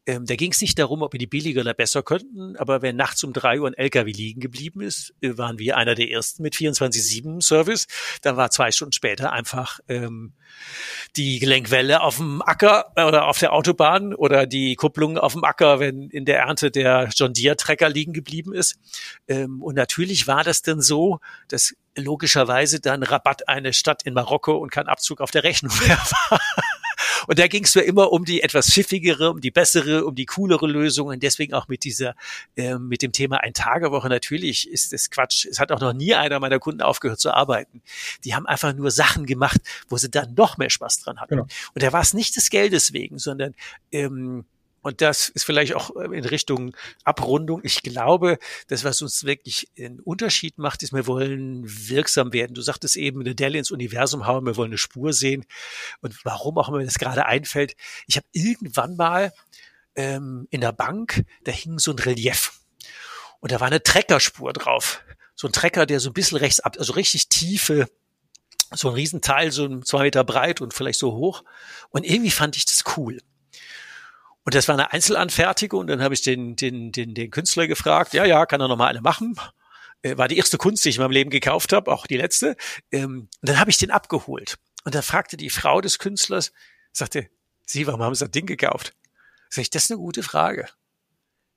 Ähm, 0.06 0.26
da 0.26 0.36
ging 0.36 0.52
es 0.52 0.62
nicht 0.62 0.78
darum, 0.78 1.02
ob 1.02 1.14
wir 1.14 1.20
die 1.20 1.28
billiger 1.28 1.62
oder 1.62 1.74
besser 1.74 2.04
könnten, 2.04 2.58
aber 2.58 2.82
wenn 2.82 2.98
nachts 2.98 3.24
um 3.24 3.32
drei 3.32 3.62
Uhr 3.62 3.68
ein 3.68 3.74
Lkw 3.74 4.12
liegen 4.12 4.42
geblieben 4.42 4.82
ist, 4.82 5.14
äh, 5.22 5.38
waren 5.38 5.60
wir 5.60 5.78
einer 5.78 5.96
der 5.96 6.10
ersten 6.10 6.44
mit 6.44 6.56
24-7-Service. 6.56 7.88
Dann 8.22 8.36
war 8.36 8.50
zwei 8.52 8.72
Stunden 8.72 8.92
später 8.92 9.32
einfach 9.32 9.80
ähm, 9.88 10.34
die 11.16 11.40
Gelenkwelle 11.40 12.02
auf 12.02 12.18
dem 12.18 12.42
Acker 12.42 12.92
äh, 12.96 13.06
oder 13.06 13.28
auf 13.28 13.40
der 13.40 13.54
Autobahn 13.54 14.14
oder 14.14 14.46
die 14.46 14.76
Kupplung 14.76 15.18
auf 15.18 15.34
dem 15.34 15.46
Acker, 15.46 15.80
wenn 15.80 16.10
in 16.10 16.26
der 16.26 16.40
Ernte 16.40 16.72
der 16.72 17.10
John 17.16 17.34
Deere-Trecker 17.34 17.88
liegen 17.88 18.12
geblieben 18.12 18.54
ist. 18.54 18.76
Ähm, 19.30 19.62
und 19.62 19.76
natürlich 19.76 20.28
war 20.28 20.44
das 20.44 20.62
dann 20.62 20.82
so, 20.82 21.20
dass 21.48 21.74
logischerweise 21.96 22.80
dann 22.80 23.04
Rabatt 23.04 23.48
eine 23.48 23.74
Stadt 23.74 24.04
in 24.04 24.14
Marokko 24.14 24.58
und 24.58 24.72
kein 24.72 24.88
Abzug 24.88 25.22
auf 25.22 25.32
der 25.32 25.44
Rechnung 25.44 25.72
mehr 25.88 25.98
war. 25.98 26.40
Und 27.28 27.40
da 27.40 27.48
ging 27.48 27.64
es 27.64 27.76
mir 27.76 27.84
immer 27.84 28.12
um 28.12 28.26
die 28.26 28.42
etwas 28.42 28.68
schiffigere, 28.68 29.32
um 29.32 29.42
die 29.42 29.52
bessere, 29.52 30.06
um 30.06 30.16
die 30.16 30.26
coolere 30.26 30.68
Lösung. 30.68 31.08
Und 31.08 31.24
deswegen 31.24 31.54
auch 31.54 31.68
mit 31.68 31.84
dieser, 31.84 32.16
äh, 32.56 32.76
mit 32.76 33.02
dem 33.02 33.12
Thema 33.12 33.38
Ein-Tage-Woche. 33.38 34.10
Natürlich 34.10 34.70
ist 34.70 34.94
das 34.94 35.10
Quatsch. 35.10 35.46
Es 35.46 35.60
hat 35.60 35.72
auch 35.72 35.80
noch 35.80 35.94
nie 35.94 36.14
einer 36.14 36.40
meiner 36.40 36.60
Kunden 36.60 36.82
aufgehört 36.82 37.20
zu 37.20 37.32
arbeiten. 37.32 37.82
Die 38.26 38.36
haben 38.36 38.46
einfach 38.46 38.74
nur 38.74 38.92
Sachen 38.92 39.26
gemacht, 39.26 39.62
wo 39.88 39.98
sie 39.98 40.10
dann 40.10 40.34
noch 40.36 40.58
mehr 40.58 40.70
Spaß 40.70 41.00
dran 41.00 41.20
hatten. 41.20 41.36
Genau. 41.36 41.48
Und 41.74 41.84
da 41.84 41.94
war 41.94 42.02
es 42.02 42.14
nicht 42.14 42.36
des 42.36 42.50
Geldes 42.50 42.94
wegen, 42.94 43.20
sondern 43.20 43.56
ähm, 43.92 44.46
und 44.84 45.00
das 45.02 45.30
ist 45.30 45.46
vielleicht 45.46 45.74
auch 45.74 45.96
äh, 45.96 46.16
in 46.16 46.26
Richtung 46.26 46.76
Abrundung. 47.06 47.62
Ich 47.64 47.82
glaube, 47.82 48.38
das, 48.68 48.84
was 48.84 49.02
uns 49.02 49.24
wirklich 49.24 49.70
einen 49.80 50.02
Unterschied 50.02 50.58
macht, 50.58 50.84
ist, 50.84 50.94
wir 50.94 51.08
wollen 51.08 51.64
wirksam 51.66 52.34
werden. 52.34 52.54
Du 52.54 52.62
sagtest 52.62 52.98
eben, 52.98 53.22
eine 53.22 53.34
Delle 53.34 53.58
ins 53.58 53.72
Universum 53.72 54.28
hauen, 54.28 54.46
wir 54.46 54.58
wollen 54.58 54.72
eine 54.72 54.78
Spur 54.78 55.14
sehen. 55.14 55.46
Und 56.02 56.14
warum 56.26 56.58
auch 56.58 56.68
immer 56.68 56.80
mir 56.80 56.86
das 56.86 57.00
gerade 57.00 57.26
einfällt, 57.26 57.76
ich 58.08 58.18
habe 58.18 58.28
irgendwann 58.34 58.98
mal 58.98 59.32
ähm, 59.96 60.48
in 60.52 60.60
der 60.60 60.74
Bank, 60.74 61.24
da 61.46 61.54
hing 61.54 61.80
so 61.80 61.92
ein 61.92 62.00
Relief. 62.00 62.60
Und 63.40 63.54
da 63.54 63.62
war 63.62 63.68
eine 63.68 63.84
Treckerspur 63.84 64.52
drauf. 64.52 65.02
So 65.34 65.48
ein 65.48 65.54
Trecker, 65.54 65.86
der 65.86 66.02
so 66.02 66.10
ein 66.10 66.14
bisschen 66.14 66.38
rechts 66.38 66.60
ab, 66.60 66.76
also 66.78 66.94
richtig 66.94 67.30
tiefe, 67.30 67.88
so 68.72 68.90
ein 68.90 68.96
Riesenteil, 68.96 69.52
so 69.52 69.80
zwei 69.80 70.04
Meter 70.04 70.26
breit 70.26 70.60
und 70.60 70.74
vielleicht 70.74 71.00
so 71.00 71.14
hoch. 71.14 71.46
Und 71.90 72.06
irgendwie 72.06 72.32
fand 72.32 72.58
ich 72.58 72.66
das 72.66 72.84
cool. 72.98 73.20
Und 74.46 74.56
das 74.56 74.68
war 74.68 74.76
eine 74.76 74.92
Einzelanfertigung 74.92 75.82
und 75.82 75.88
dann 75.88 76.04
habe 76.04 76.14
ich 76.14 76.22
den, 76.22 76.56
den, 76.56 76.92
den, 76.92 77.14
den 77.14 77.32
Künstler 77.32 77.68
gefragt, 77.68 78.14
ja, 78.14 78.26
ja, 78.26 78.46
kann 78.46 78.60
er 78.60 78.68
noch 78.68 78.78
mal 78.78 78.88
eine 78.88 79.02
machen? 79.02 79.36
Äh, 80.02 80.18
war 80.18 80.28
die 80.28 80.38
erste 80.38 80.58
Kunst, 80.58 80.84
die 80.84 80.90
ich 80.90 80.98
in 80.98 81.02
meinem 81.02 81.12
Leben 81.12 81.30
gekauft 81.30 81.72
habe, 81.74 81.92
auch 81.92 82.06
die 82.06 82.18
letzte. 82.18 82.58
Ähm, 82.92 83.30
und 83.42 83.50
dann 83.50 83.60
habe 83.60 83.72
ich 83.72 83.78
den 83.78 83.92
abgeholt. 83.92 84.58
Und 84.84 84.96
dann 84.96 85.04
fragte 85.04 85.38
die 85.38 85.50
Frau 85.50 85.80
des 85.80 85.98
Künstlers, 85.98 86.52
sagte, 86.92 87.30
Sie, 87.66 87.88
warum 87.88 88.04
haben 88.04 88.14
Sie 88.14 88.26
das 88.26 88.32
Ding 88.32 88.46
gekauft? 88.46 88.94
Sag 89.50 89.62
ich, 89.62 89.70
das 89.70 89.86
ist 89.86 89.92
eine 89.92 90.00
gute 90.00 90.24
Frage. 90.24 90.68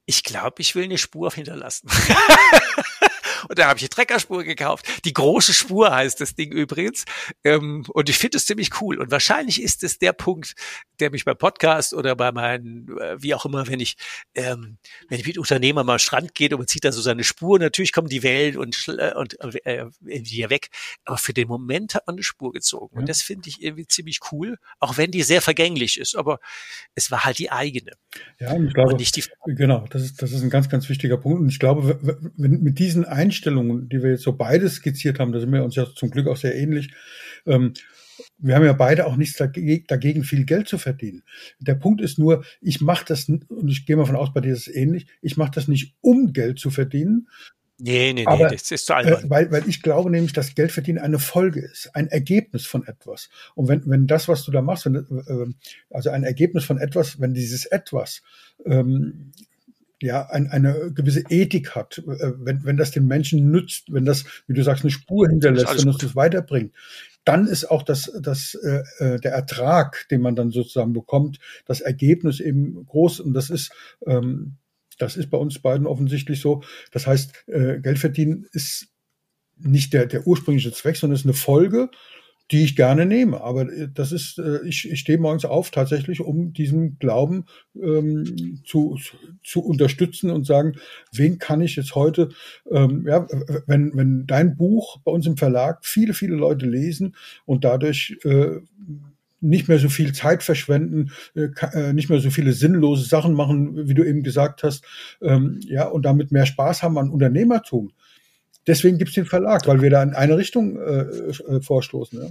Ich 0.05 0.23
glaube, 0.23 0.63
ich 0.63 0.77
will 0.77 0.85
eine 0.85 0.99
Spur 0.99 1.33
hinterlassen. 1.33 1.91
Und 3.49 3.59
da 3.59 3.69
habe 3.69 3.79
ich 3.79 3.85
eine 3.85 3.91
Treckerspur 3.91 4.45
gekauft. 4.45 5.05
Die 5.05 5.13
große 5.13 5.55
Spur 5.55 5.95
heißt 5.95 6.21
das 6.21 6.35
Ding 6.35 6.53
übrigens. 6.53 7.05
Ähm, 7.45 7.85
und 7.89 8.09
ich 8.09 8.19
finde 8.19 8.39
es 8.39 8.47
ziemlich 8.47 8.81
cool. 8.81 8.99
Und 8.99 9.11
wahrscheinlich 9.11 9.63
ist 9.63 9.83
es 9.83 9.99
der 9.99 10.13
Punkt, 10.13 10.55
der 11.01 11.11
mich 11.11 11.25
beim 11.25 11.37
Podcast 11.37 11.95
oder 11.95 12.17
bei 12.17 12.33
meinen, 12.33 12.89
äh, 12.99 13.23
wie 13.23 13.35
auch 13.35 13.45
immer, 13.45 13.67
wenn 13.69 13.81
ich, 13.81 13.97
ähm, 14.35 14.79
wenn 15.09 15.21
ich 15.21 15.27
mit 15.27 15.39
Unternehmer 15.39 15.85
mal 15.85 15.95
am 15.95 15.99
Strand 15.99 16.35
geht 16.35 16.53
und 16.53 16.61
man 16.61 16.69
zieht 16.69 16.85
da 16.85 16.93
so 16.93 17.01
seine 17.01 17.25
Spur, 17.25 17.59
natürlich 17.59 17.93
kommen 17.93 18.09
die 18.09 18.23
Wellen 18.23 18.57
und, 18.57 18.89
äh, 18.89 19.13
und 19.15 19.37
äh, 19.67 19.87
irgendwie 20.05 20.49
weg. 20.51 20.69
Aber 21.05 21.19
für 21.19 21.33
den 21.33 21.49
Moment 21.49 21.95
hat 21.95 22.07
man 22.07 22.17
eine 22.17 22.23
Spur 22.23 22.53
gezogen. 22.53 22.97
Und 22.97 23.09
das 23.09 23.23
finde 23.23 23.49
ich 23.49 23.63
irgendwie 23.63 23.87
ziemlich 23.87 24.21
cool, 24.33 24.59
auch 24.81 24.97
wenn 24.97 25.11
die 25.11 25.23
sehr 25.23 25.43
vergänglich 25.43 25.99
ist. 25.99 26.17
Aber 26.17 26.39
es 26.95 27.11
war 27.11 27.25
halt 27.25 27.39
die 27.39 27.51
eigene. 27.51 27.93
Ja, 28.39 28.53
und 28.53 28.69
ich 28.69 28.75
glaube, 28.75 28.93
und 28.93 29.01
nicht 29.01 29.17
die 29.17 29.25
genau, 29.47 29.87
das 29.91 30.03
ist, 30.03 30.23
das 30.23 30.33
ist 30.33 30.43
ein 30.43 30.51
ganz, 30.51 30.69
ganz 30.69 30.89
wichtiger 30.89 31.17
Punkt. 31.17 31.41
Und 31.41 31.49
ich 31.49 31.59
glaube, 31.59 31.99
wenn, 32.37 32.63
mit 32.63 32.79
diesen 32.79 33.05
Einstellungen, 33.27 33.89
die 33.89 34.03
wir 34.03 34.11
jetzt 34.11 34.23
so 34.23 34.33
beide 34.33 34.69
skizziert 34.69 35.19
haben, 35.19 35.33
da 35.33 35.41
sind 35.41 35.53
wir 35.53 35.65
uns 35.65 35.75
ja 35.75 35.87
zum 35.95 36.11
Glück 36.11 36.29
auch 36.29 36.37
sehr 36.37 36.55
ähnlich, 36.55 36.93
ähm, 37.47 37.73
wir 38.39 38.55
haben 38.55 38.65
ja 38.65 38.73
beide 38.73 39.07
auch 39.07 39.17
nichts 39.17 39.37
dagegen, 39.37 40.25
viel 40.25 40.45
Geld 40.45 40.69
zu 40.69 40.79
verdienen. 40.79 41.23
Der 41.59 41.75
Punkt 41.75 42.01
ist 42.01 42.19
nur, 42.19 42.45
ich 42.63 42.81
mache 42.81 43.05
das, 43.07 43.29
und 43.29 43.69
ich 43.69 43.85
gehe 43.85 43.97
mal 43.97 44.07
von 44.07 44.17
aus, 44.17 44.33
bei 44.33 44.41
dir 44.41 44.53
ist 44.53 44.69
es 44.69 44.75
ähnlich, 44.75 45.07
ich 45.21 45.37
mache 45.37 45.51
das 45.55 45.69
nicht, 45.69 45.95
um 46.01 46.33
Geld 46.33 46.59
zu 46.59 46.71
verdienen, 46.71 47.29
Nee, 47.79 48.15
nee, 48.15 48.23
nee, 48.23 48.27
Aber, 48.27 48.49
das 48.49 48.71
ist 48.71 48.87
zu 48.87 48.95
albern. 48.95 49.25
Äh, 49.25 49.31
weil, 49.31 49.53
weil 49.53 49.69
ich 49.69 49.83
glaube 49.83 50.11
nämlich, 50.11 50.33
dass 50.33 50.55
Geldverdienen 50.55 51.03
eine 51.03 51.19
Folge 51.19 51.61
ist, 51.61 51.91
ein 51.95 52.09
Ergebnis 52.09 52.65
von 52.65 52.87
etwas. 52.87 53.29
Und 53.55 53.69
wenn, 53.69 53.83
wenn 53.85 54.07
das, 54.07 54.29
was 54.29 54.45
du 54.45 54.51
da 54.51 54.63
machst, 54.63 54.87
wenn, 54.87 54.95
äh, 54.95 55.53
also 55.91 56.09
ein 56.09 56.25
Ergebnis 56.25 56.65
von 56.65 56.79
etwas, 56.79 57.21
wenn 57.21 57.35
dieses 57.35 57.67
etwas 57.67 58.23
ähm, 58.65 59.33
ja 60.03 60.27
ein, 60.27 60.49
eine 60.49 60.93
gewisse 60.93 61.23
Ethik 61.29 61.75
hat, 61.75 61.99
äh, 61.99 62.33
wenn, 62.39 62.65
wenn 62.65 62.77
das 62.77 62.91
den 62.91 63.07
Menschen 63.07 63.51
nützt, 63.51 63.93
wenn 63.93 64.05
das, 64.05 64.25
wie 64.47 64.55
du 64.55 64.63
sagst, 64.63 64.85
eine 64.85 64.91
Spur 64.91 65.29
hinterlässt, 65.29 65.85
wenn 65.85 65.89
es 65.89 65.99
das 65.99 66.17
weiterbringt, 66.17 66.73
dann 67.25 67.47
ist 67.49 67.65
auch 67.65 67.83
das, 67.83 68.13
das, 68.21 68.55
äh, 68.55 68.83
äh, 68.99 69.21
der 69.21 69.33
Ertrag, 69.33 70.07
den 70.11 70.21
man 70.21 70.37
dann 70.37 70.51
sozusagen 70.51 70.93
bekommt, 70.93 71.39
das 71.65 71.81
Ergebnis 71.81 72.41
eben 72.41 72.87
groß. 72.87 73.21
Und 73.21 73.35
das 73.35 73.51
ist 73.51 73.73
ähm, 74.07 74.59
das 74.99 75.17
ist 75.17 75.31
bei 75.31 75.39
uns 75.39 75.59
beiden 75.59 75.87
offensichtlich 75.87 76.41
so. 76.41 76.63
Das 76.91 77.07
heißt, 77.07 77.49
äh, 77.49 77.81
Geld 77.81 77.99
verdienen 77.99 78.47
ist 78.53 78.89
nicht 79.59 79.93
der, 79.93 80.07
der 80.07 80.27
ursprüngliche 80.27 80.73
Zweck, 80.73 80.97
sondern 80.97 81.17
ist 81.17 81.25
eine 81.25 81.35
Folge, 81.35 81.91
die 82.51 82.65
ich 82.65 82.77
gerne 82.77 83.07
nehme. 83.07 83.41
Aber 83.41 83.63
äh, 83.73 83.89
das 83.93 84.13
ist, 84.13 84.39
äh, 84.39 84.61
ich, 84.67 84.91
ich 84.91 85.01
stehe 85.01 85.19
morgens 85.19 85.45
auf 85.45 85.71
tatsächlich, 85.71 86.21
um 86.21 86.53
diesen 86.53 86.99
Glauben 86.99 87.47
ähm, 87.81 88.61
zu, 88.65 88.99
zu 89.43 89.61
unterstützen 89.65 90.31
und 90.31 90.47
sagen, 90.47 90.77
wen 91.13 91.39
kann 91.39 91.61
ich 91.61 91.77
jetzt 91.77 91.95
heute, 91.95 92.31
ähm, 92.71 93.05
ja, 93.07 93.27
wenn, 93.67 93.97
wenn 93.97 94.27
dein 94.27 94.57
Buch 94.57 94.99
bei 95.05 95.13
uns 95.13 95.27
im 95.27 95.37
Verlag 95.37 95.85
viele, 95.85 96.15
viele 96.15 96.37
Leute 96.37 96.67
lesen 96.67 97.17
und 97.45 97.65
dadurch 97.65 98.17
äh, 98.25 98.61
nicht 99.41 99.69
mehr 99.69 99.79
so 99.79 99.89
viel 99.89 100.13
Zeit 100.13 100.43
verschwenden, 100.43 101.11
äh, 101.35 101.49
äh, 101.73 101.93
nicht 101.93 102.09
mehr 102.09 102.21
so 102.21 102.31
viele 102.31 102.53
sinnlose 102.53 103.05
Sachen 103.05 103.35
machen, 103.35 103.89
wie 103.89 103.95
du 103.95 104.03
eben 104.05 104.23
gesagt 104.23 104.63
hast, 104.63 104.85
ähm, 105.21 105.61
ja, 105.65 105.87
und 105.87 106.05
damit 106.05 106.33
mehr 106.33 106.47
Spaß 106.47 106.83
haben 106.83 106.99
an 106.99 107.11
Unternehmertum. 107.11 107.93
Deswegen 108.67 108.99
gibt 108.99 109.11
es 109.11 109.15
den 109.15 109.27
Verlag, 109.27 109.67
weil 109.67 109.83
wir 109.83 109.91
da 109.91 110.03
in 110.03 110.15
eine 110.15 110.37
Richtung 110.37 110.77
äh, 110.77 111.03
äh, 111.03 111.61
vorstoßen. 111.61 112.23
Ja. 112.23 112.29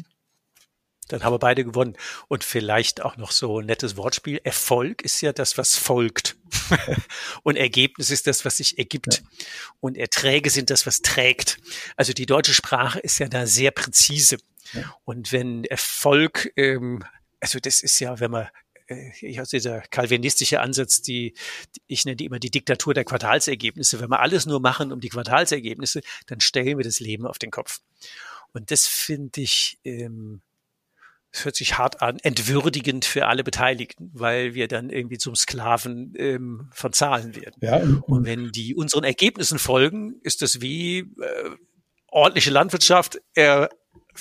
Dann 1.08 1.24
haben 1.24 1.34
wir 1.34 1.40
beide 1.40 1.64
gewonnen. 1.64 1.96
Und 2.28 2.44
vielleicht 2.44 3.02
auch 3.02 3.16
noch 3.18 3.32
so 3.32 3.60
ein 3.60 3.68
nettes 3.68 3.96
Wortspiel. 3.96 4.42
Erfolg 4.44 5.04
ist 5.04 5.22
ja 5.22 5.34
das, 5.34 5.58
was 5.58 5.76
folgt. 5.76 6.36
und 7.44 7.58
Ergebnis 7.58 8.10
ist 8.10 8.28
das, 8.28 8.44
was 8.44 8.58
sich 8.58 8.78
ergibt. 8.80 9.22
Ja. 9.22 9.30
Und 9.80 9.98
Erträge 9.98 10.50
sind 10.50 10.70
das, 10.70 10.86
was 10.88 11.02
trägt. 11.02 11.60
Also 11.96 12.14
die 12.14 12.26
deutsche 12.26 12.54
Sprache 12.54 13.00
ist 13.00 13.20
ja 13.20 13.28
da 13.28 13.46
sehr 13.46 13.72
präzise. 13.72 14.38
Und 15.04 15.32
wenn 15.32 15.64
Erfolg, 15.64 16.52
ähm, 16.58 17.04
also 17.40 17.60
das 17.60 17.82
ist 17.82 18.00
ja, 18.00 18.20
wenn 18.20 18.32
man 18.32 18.48
ich 18.88 19.42
aus 19.42 19.50
dieser 19.50 19.82
kalvinistische 19.82 20.62
Ansatz, 20.62 21.02
die, 21.02 21.34
ich 21.88 22.06
nenne 22.06 22.16
die 22.16 22.26
immer 22.26 22.40
die 22.40 22.52
Diktatur 22.52 22.94
der 22.94 23.06
Quartalsergebnisse. 23.06 24.00
Wenn 24.00 24.10
wir 24.10 24.20
alles 24.20 24.46
nur 24.46 24.60
machen 24.60 24.92
um 24.92 25.00
die 25.00 25.10
Quartalsergebnisse, 25.10 26.02
dann 26.28 26.40
stellen 26.40 26.78
wir 26.78 26.84
das 26.84 27.00
Leben 27.00 27.26
auf 27.26 27.40
den 27.40 27.52
Kopf. 27.52 27.82
Und 28.54 28.72
das 28.72 28.88
finde 28.88 29.42
ich, 29.42 29.80
ähm, 29.84 30.42
das 31.32 31.44
hört 31.44 31.56
sich 31.56 31.78
hart 31.78 32.02
an, 32.02 32.18
entwürdigend 32.24 33.04
für 33.04 33.28
alle 33.28 33.44
Beteiligten, 33.44 34.10
weil 34.14 34.54
wir 34.54 34.68
dann 34.68 34.90
irgendwie 34.90 35.18
zum 35.18 35.36
Sklaven 35.36 36.14
ähm, 36.18 36.70
von 36.72 36.94
Zahlen 36.94 37.36
werden. 37.36 37.56
Ja, 37.62 37.78
und, 37.78 38.00
und 38.02 38.26
wenn 38.26 38.52
die 38.52 38.76
unseren 38.76 39.04
Ergebnissen 39.04 39.60
folgen, 39.60 40.20
ist 40.22 40.42
das 40.42 40.62
wie 40.62 41.00
äh, 41.00 41.50
ordentliche 42.08 42.52
Landwirtschaft. 42.52 43.20
Er 43.34 43.70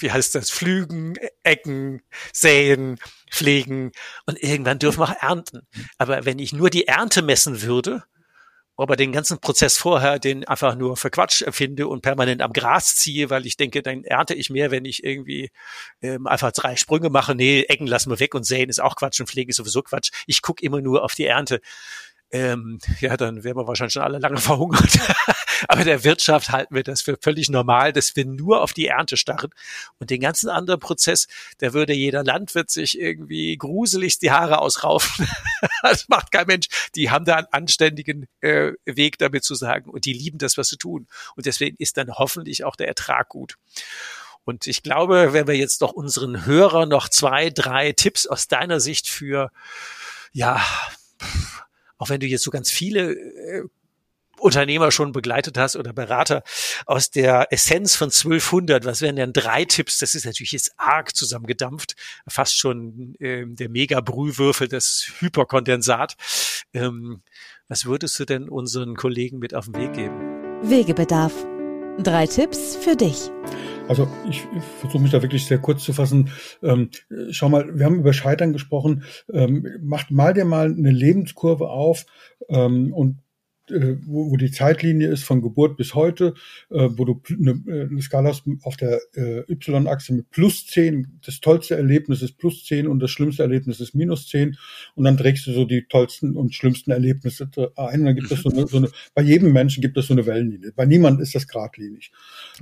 wie 0.00 0.10
heißt 0.10 0.34
das, 0.34 0.50
Flügen, 0.50 1.14
Ecken, 1.42 2.02
Säen, 2.32 2.98
Pflegen 3.30 3.92
und 4.26 4.42
irgendwann 4.42 4.78
dürfen 4.78 5.00
wir 5.00 5.10
auch 5.10 5.22
ernten. 5.22 5.66
Aber 5.98 6.24
wenn 6.24 6.38
ich 6.38 6.52
nur 6.52 6.70
die 6.70 6.86
Ernte 6.86 7.22
messen 7.22 7.62
würde, 7.62 8.04
aber 8.76 8.96
den 8.96 9.12
ganzen 9.12 9.38
Prozess 9.38 9.78
vorher 9.78 10.18
den 10.18 10.44
einfach 10.46 10.74
nur 10.74 10.96
für 10.96 11.10
Quatsch 11.10 11.42
empfinde 11.42 11.86
und 11.86 12.02
permanent 12.02 12.42
am 12.42 12.52
Gras 12.52 12.96
ziehe, 12.96 13.30
weil 13.30 13.46
ich 13.46 13.56
denke, 13.56 13.82
dann 13.82 14.04
ernte 14.04 14.34
ich 14.34 14.50
mehr, 14.50 14.70
wenn 14.70 14.84
ich 14.84 15.04
irgendwie 15.04 15.50
ähm, 16.02 16.26
einfach 16.26 16.50
drei 16.50 16.74
Sprünge 16.74 17.10
mache. 17.10 17.34
Nee, 17.34 17.62
Ecken 17.62 17.86
lassen 17.86 18.10
wir 18.10 18.18
weg 18.18 18.34
und 18.34 18.44
säen 18.44 18.68
ist 18.68 18.80
auch 18.80 18.96
Quatsch 18.96 19.20
und 19.20 19.28
Pflegen 19.28 19.50
ist 19.50 19.56
sowieso 19.56 19.82
Quatsch. 19.82 20.10
Ich 20.26 20.42
gucke 20.42 20.64
immer 20.64 20.80
nur 20.80 21.04
auf 21.04 21.14
die 21.14 21.26
Ernte 21.26 21.60
ähm, 22.34 22.80
ja, 23.00 23.16
dann 23.16 23.44
wären 23.44 23.56
wir 23.56 23.66
wahrscheinlich 23.66 23.92
schon 23.92 24.02
alle 24.02 24.18
lange 24.18 24.36
verhungert. 24.40 24.98
Aber 25.68 25.84
der 25.84 26.02
Wirtschaft 26.04 26.50
halten 26.50 26.74
wir 26.74 26.82
das 26.82 27.00
für 27.00 27.16
völlig 27.20 27.48
normal, 27.48 27.92
dass 27.92 28.16
wir 28.16 28.26
nur 28.26 28.60
auf 28.60 28.72
die 28.72 28.88
Ernte 28.88 29.16
starren. 29.16 29.50
Und 29.98 30.10
den 30.10 30.20
ganzen 30.20 30.50
anderen 30.50 30.80
Prozess, 30.80 31.28
da 31.58 31.72
würde 31.72 31.94
jeder 31.94 32.24
Landwirt 32.24 32.70
sich 32.70 32.98
irgendwie 32.98 33.56
gruselig 33.56 34.18
die 34.18 34.32
Haare 34.32 34.58
ausraufen. 34.58 35.26
das 35.82 36.08
macht 36.08 36.32
kein 36.32 36.48
Mensch. 36.48 36.66
Die 36.96 37.10
haben 37.10 37.24
da 37.24 37.36
einen 37.36 37.46
anständigen 37.52 38.26
äh, 38.40 38.72
Weg 38.84 39.16
damit 39.18 39.44
zu 39.44 39.54
sagen 39.54 39.88
und 39.88 40.04
die 40.04 40.12
lieben 40.12 40.38
das, 40.38 40.58
was 40.58 40.68
sie 40.68 40.76
tun. 40.76 41.06
Und 41.36 41.46
deswegen 41.46 41.76
ist 41.78 41.96
dann 41.96 42.10
hoffentlich 42.10 42.64
auch 42.64 42.74
der 42.74 42.88
Ertrag 42.88 43.28
gut. 43.28 43.56
Und 44.44 44.66
ich 44.66 44.82
glaube, 44.82 45.32
wenn 45.32 45.46
wir 45.46 45.56
jetzt 45.56 45.80
doch 45.80 45.92
unseren 45.92 46.44
Hörern 46.44 46.88
noch 46.88 47.08
zwei, 47.08 47.48
drei 47.48 47.92
Tipps 47.92 48.26
aus 48.26 48.48
deiner 48.48 48.80
Sicht 48.80 49.08
für, 49.08 49.50
ja, 50.32 50.60
auch 52.04 52.10
wenn 52.10 52.20
du 52.20 52.26
jetzt 52.26 52.44
so 52.44 52.50
ganz 52.50 52.70
viele 52.70 53.12
äh, 53.12 53.62
Unternehmer 54.38 54.90
schon 54.90 55.12
begleitet 55.12 55.56
hast 55.56 55.74
oder 55.74 55.94
Berater 55.94 56.42
aus 56.84 57.10
der 57.10 57.50
Essenz 57.50 57.96
von 57.96 58.08
1200, 58.08 58.84
was 58.84 59.00
wären 59.00 59.16
denn 59.16 59.32
drei 59.32 59.64
Tipps? 59.64 59.96
Das 59.96 60.14
ist 60.14 60.26
natürlich 60.26 60.52
jetzt 60.52 60.74
arg 60.76 61.16
zusammengedampft, 61.16 61.96
fast 62.28 62.58
schon 62.58 63.14
ähm, 63.20 63.56
der 63.56 63.70
Mega-Brühwürfel, 63.70 64.68
das 64.68 65.12
Hyperkondensat. 65.18 66.14
Ähm, 66.74 67.22
was 67.68 67.86
würdest 67.86 68.20
du 68.20 68.26
denn 68.26 68.50
unseren 68.50 68.96
Kollegen 68.96 69.38
mit 69.38 69.54
auf 69.54 69.64
den 69.64 69.76
Weg 69.76 69.94
geben? 69.94 70.68
Wegebedarf. 70.68 71.32
Drei 72.02 72.26
Tipps 72.26 72.76
für 72.76 72.96
dich. 72.96 73.30
Also 73.88 74.08
ich 74.28 74.42
versuche 74.80 75.02
mich 75.02 75.12
da 75.12 75.22
wirklich 75.22 75.46
sehr 75.46 75.58
kurz 75.58 75.84
zu 75.84 75.92
fassen. 75.92 76.30
Ähm, 76.62 76.90
schau 77.30 77.48
mal, 77.48 77.78
wir 77.78 77.86
haben 77.86 78.00
über 78.00 78.12
Scheitern 78.12 78.52
gesprochen. 78.52 79.04
Ähm, 79.32 79.66
macht 79.82 80.10
mal 80.10 80.32
dir 80.32 80.44
mal 80.44 80.66
eine 80.66 80.90
Lebenskurve 80.90 81.68
auf 81.68 82.06
ähm, 82.48 82.92
und 82.92 83.18
wo, 83.70 84.30
wo 84.30 84.36
die 84.36 84.50
Zeitlinie 84.50 85.08
ist 85.08 85.24
von 85.24 85.42
Geburt 85.42 85.76
bis 85.76 85.94
heute, 85.94 86.34
äh, 86.70 86.88
wo 86.92 87.04
du 87.04 87.22
eine, 87.30 87.62
äh, 87.66 87.88
eine 87.88 88.02
Skala 88.02 88.30
hast 88.30 88.44
auf 88.62 88.76
der 88.76 89.00
äh, 89.14 89.50
Y-Achse 89.50 90.14
mit 90.14 90.30
plus 90.30 90.66
zehn, 90.66 91.18
das 91.24 91.40
tollste 91.40 91.76
Erlebnis 91.76 92.22
ist 92.22 92.38
plus 92.38 92.64
zehn 92.64 92.86
und 92.86 93.00
das 93.00 93.10
schlimmste 93.10 93.42
Erlebnis 93.42 93.80
ist 93.80 93.94
minus 93.94 94.28
zehn 94.28 94.56
und 94.94 95.04
dann 95.04 95.16
trägst 95.16 95.46
du 95.46 95.52
so 95.52 95.64
die 95.64 95.86
tollsten 95.88 96.36
und 96.36 96.54
schlimmsten 96.54 96.90
Erlebnisse 96.90 97.48
ein 97.76 98.00
und 98.00 98.06
dann 98.06 98.16
gibt 98.16 98.30
es 98.30 98.42
so 98.42 98.50
eine, 98.50 98.66
so 98.66 98.76
eine, 98.76 98.90
bei 99.14 99.22
jedem 99.22 99.52
Menschen 99.52 99.80
gibt 99.80 99.96
es 99.96 100.08
so 100.08 100.14
eine 100.14 100.26
Wellenlinie, 100.26 100.72
bei 100.72 100.86
niemand 100.86 101.20
ist 101.20 101.34
das 101.34 101.46
geradlinig. 101.46 102.12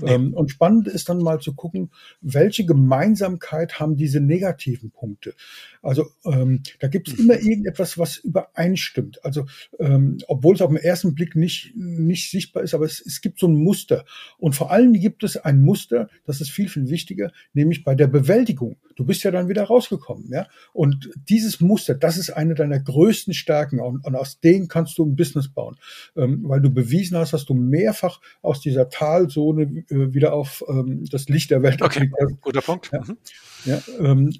Nee. 0.01 0.13
Ähm, 0.13 0.35
und 0.35 0.51
spannend 0.51 0.89
ist 0.89 1.09
dann 1.09 1.19
mal 1.19 1.41
zu 1.41 1.55
gucken, 1.55 1.91
welche 2.21 2.65
Gemeinsamkeit 2.65 3.81
haben 3.81 3.97
diese 3.97 4.21
negativen 4.21 4.91
Punkte. 4.91 5.35
Also 5.83 6.07
ähm, 6.25 6.63
da 6.79 6.87
gibt 6.89 7.09
es 7.09 7.19
immer 7.19 7.35
irgendetwas, 7.35 7.99
was 7.99 8.17
übereinstimmt. 8.17 9.25
Also 9.25 9.47
ähm, 9.81 10.19
obwohl 10.29 10.55
es 10.55 10.63
auf 10.63 10.71
den 10.71 10.77
ersten 10.77 11.15
Blick 11.15 11.35
nicht, 11.35 11.73
nicht 11.77 12.31
sichtbar 12.31 12.63
ist, 12.63 12.75
aber 12.75 12.85
es, 12.85 13.05
es 13.05 13.21
gibt 13.21 13.41
so 13.41 13.49
ein 13.49 13.57
Muster. 13.57 14.05
Und 14.39 14.55
vor 14.55 14.71
allem 14.71 14.93
gibt 14.93 15.25
es 15.25 15.37
ein 15.37 15.61
Muster, 15.61 16.09
das 16.25 16.41
ist 16.41 16.51
viel, 16.51 16.69
viel 16.69 16.89
wichtiger, 16.89 17.33
nämlich 17.53 17.83
bei 17.83 17.95
der 17.95 18.07
Bewältigung. 18.07 18.77
Du 18.95 19.05
bist 19.05 19.25
ja 19.25 19.31
dann 19.31 19.49
wieder 19.49 19.65
rausgekommen, 19.65 20.31
ja. 20.31 20.47
Und 20.73 21.11
dieses 21.29 21.61
Muster, 21.61 21.95
das 21.95 22.17
ist 22.17 22.31
eine 22.31 22.55
deiner 22.55 22.79
größten 22.79 23.35
Stärken 23.35 23.81
und, 23.81 24.05
und 24.05 24.15
aus 24.15 24.41
denen 24.41 24.69
kannst 24.69 24.99
du 24.99 25.05
ein 25.05 25.17
Business 25.17 25.49
bauen, 25.49 25.77
ähm, 26.17 26.43
weil 26.45 26.61
du 26.61 26.71
bewiesen 26.71 27.17
hast, 27.17 27.33
dass 27.33 27.45
du 27.45 27.55
mehrfach 27.55 28.21
aus 28.43 28.61
dieser 28.61 28.89
Talzone 28.89 29.85
äh, 29.91 30.15
wieder 30.15 30.35
auf 30.35 30.63
ähm, 30.69 31.05
das 31.11 31.29
Licht 31.29 31.51
der 31.51 31.63
Welt 31.63 31.83
okay. 31.83 32.11
Guter 32.41 32.61
Punkt. 32.61 32.91
Ja. 32.93 33.01
Mhm. 33.01 33.17
Ja, 33.65 33.81
ähm, 33.99 34.33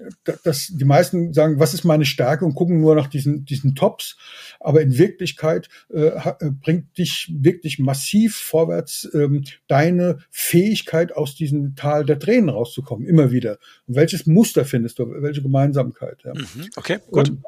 das, 0.43 0.67
die 0.67 0.85
meisten 0.85 1.33
sagen, 1.33 1.59
was 1.59 1.73
ist 1.73 1.83
meine 1.83 2.05
Stärke 2.05 2.45
und 2.45 2.55
gucken 2.55 2.81
nur 2.81 2.95
nach 2.95 3.07
diesen, 3.07 3.45
diesen 3.45 3.75
Tops. 3.75 4.17
Aber 4.59 4.81
in 4.81 4.97
Wirklichkeit 4.97 5.69
äh, 5.93 6.07
äh, 6.07 6.51
bringt 6.51 6.97
dich 6.97 7.31
wirklich 7.33 7.79
massiv 7.79 8.35
vorwärts 8.35 9.09
ähm, 9.13 9.43
deine 9.67 10.19
Fähigkeit, 10.29 11.15
aus 11.15 11.35
diesem 11.35 11.75
Tal 11.75 12.05
der 12.05 12.19
Tränen 12.19 12.49
rauszukommen, 12.49 13.07
immer 13.07 13.31
wieder. 13.31 13.57
Und 13.87 13.95
welches 13.95 14.25
Muster 14.25 14.65
findest 14.65 14.99
du, 14.99 15.09
welche 15.21 15.41
Gemeinsamkeit? 15.41 16.19
Ja. 16.23 16.33
Mhm, 16.33 16.69
okay, 16.75 16.99
gut. 17.09 17.29
Und 17.29 17.43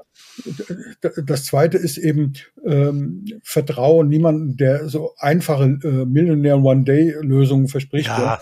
das 1.26 1.46
zweite 1.46 1.78
ist 1.78 1.98
eben 1.98 2.34
ähm, 2.66 3.26
Vertrauen 3.44 4.08
niemanden, 4.10 4.58
der 4.58 4.90
so 4.90 5.14
einfache 5.18 5.78
äh, 5.84 6.06
Millionaire 6.06 6.62
One-Day-Lösungen 6.62 7.68
verspricht. 7.68 8.08
Ja. 8.08 8.40
ja. 8.40 8.42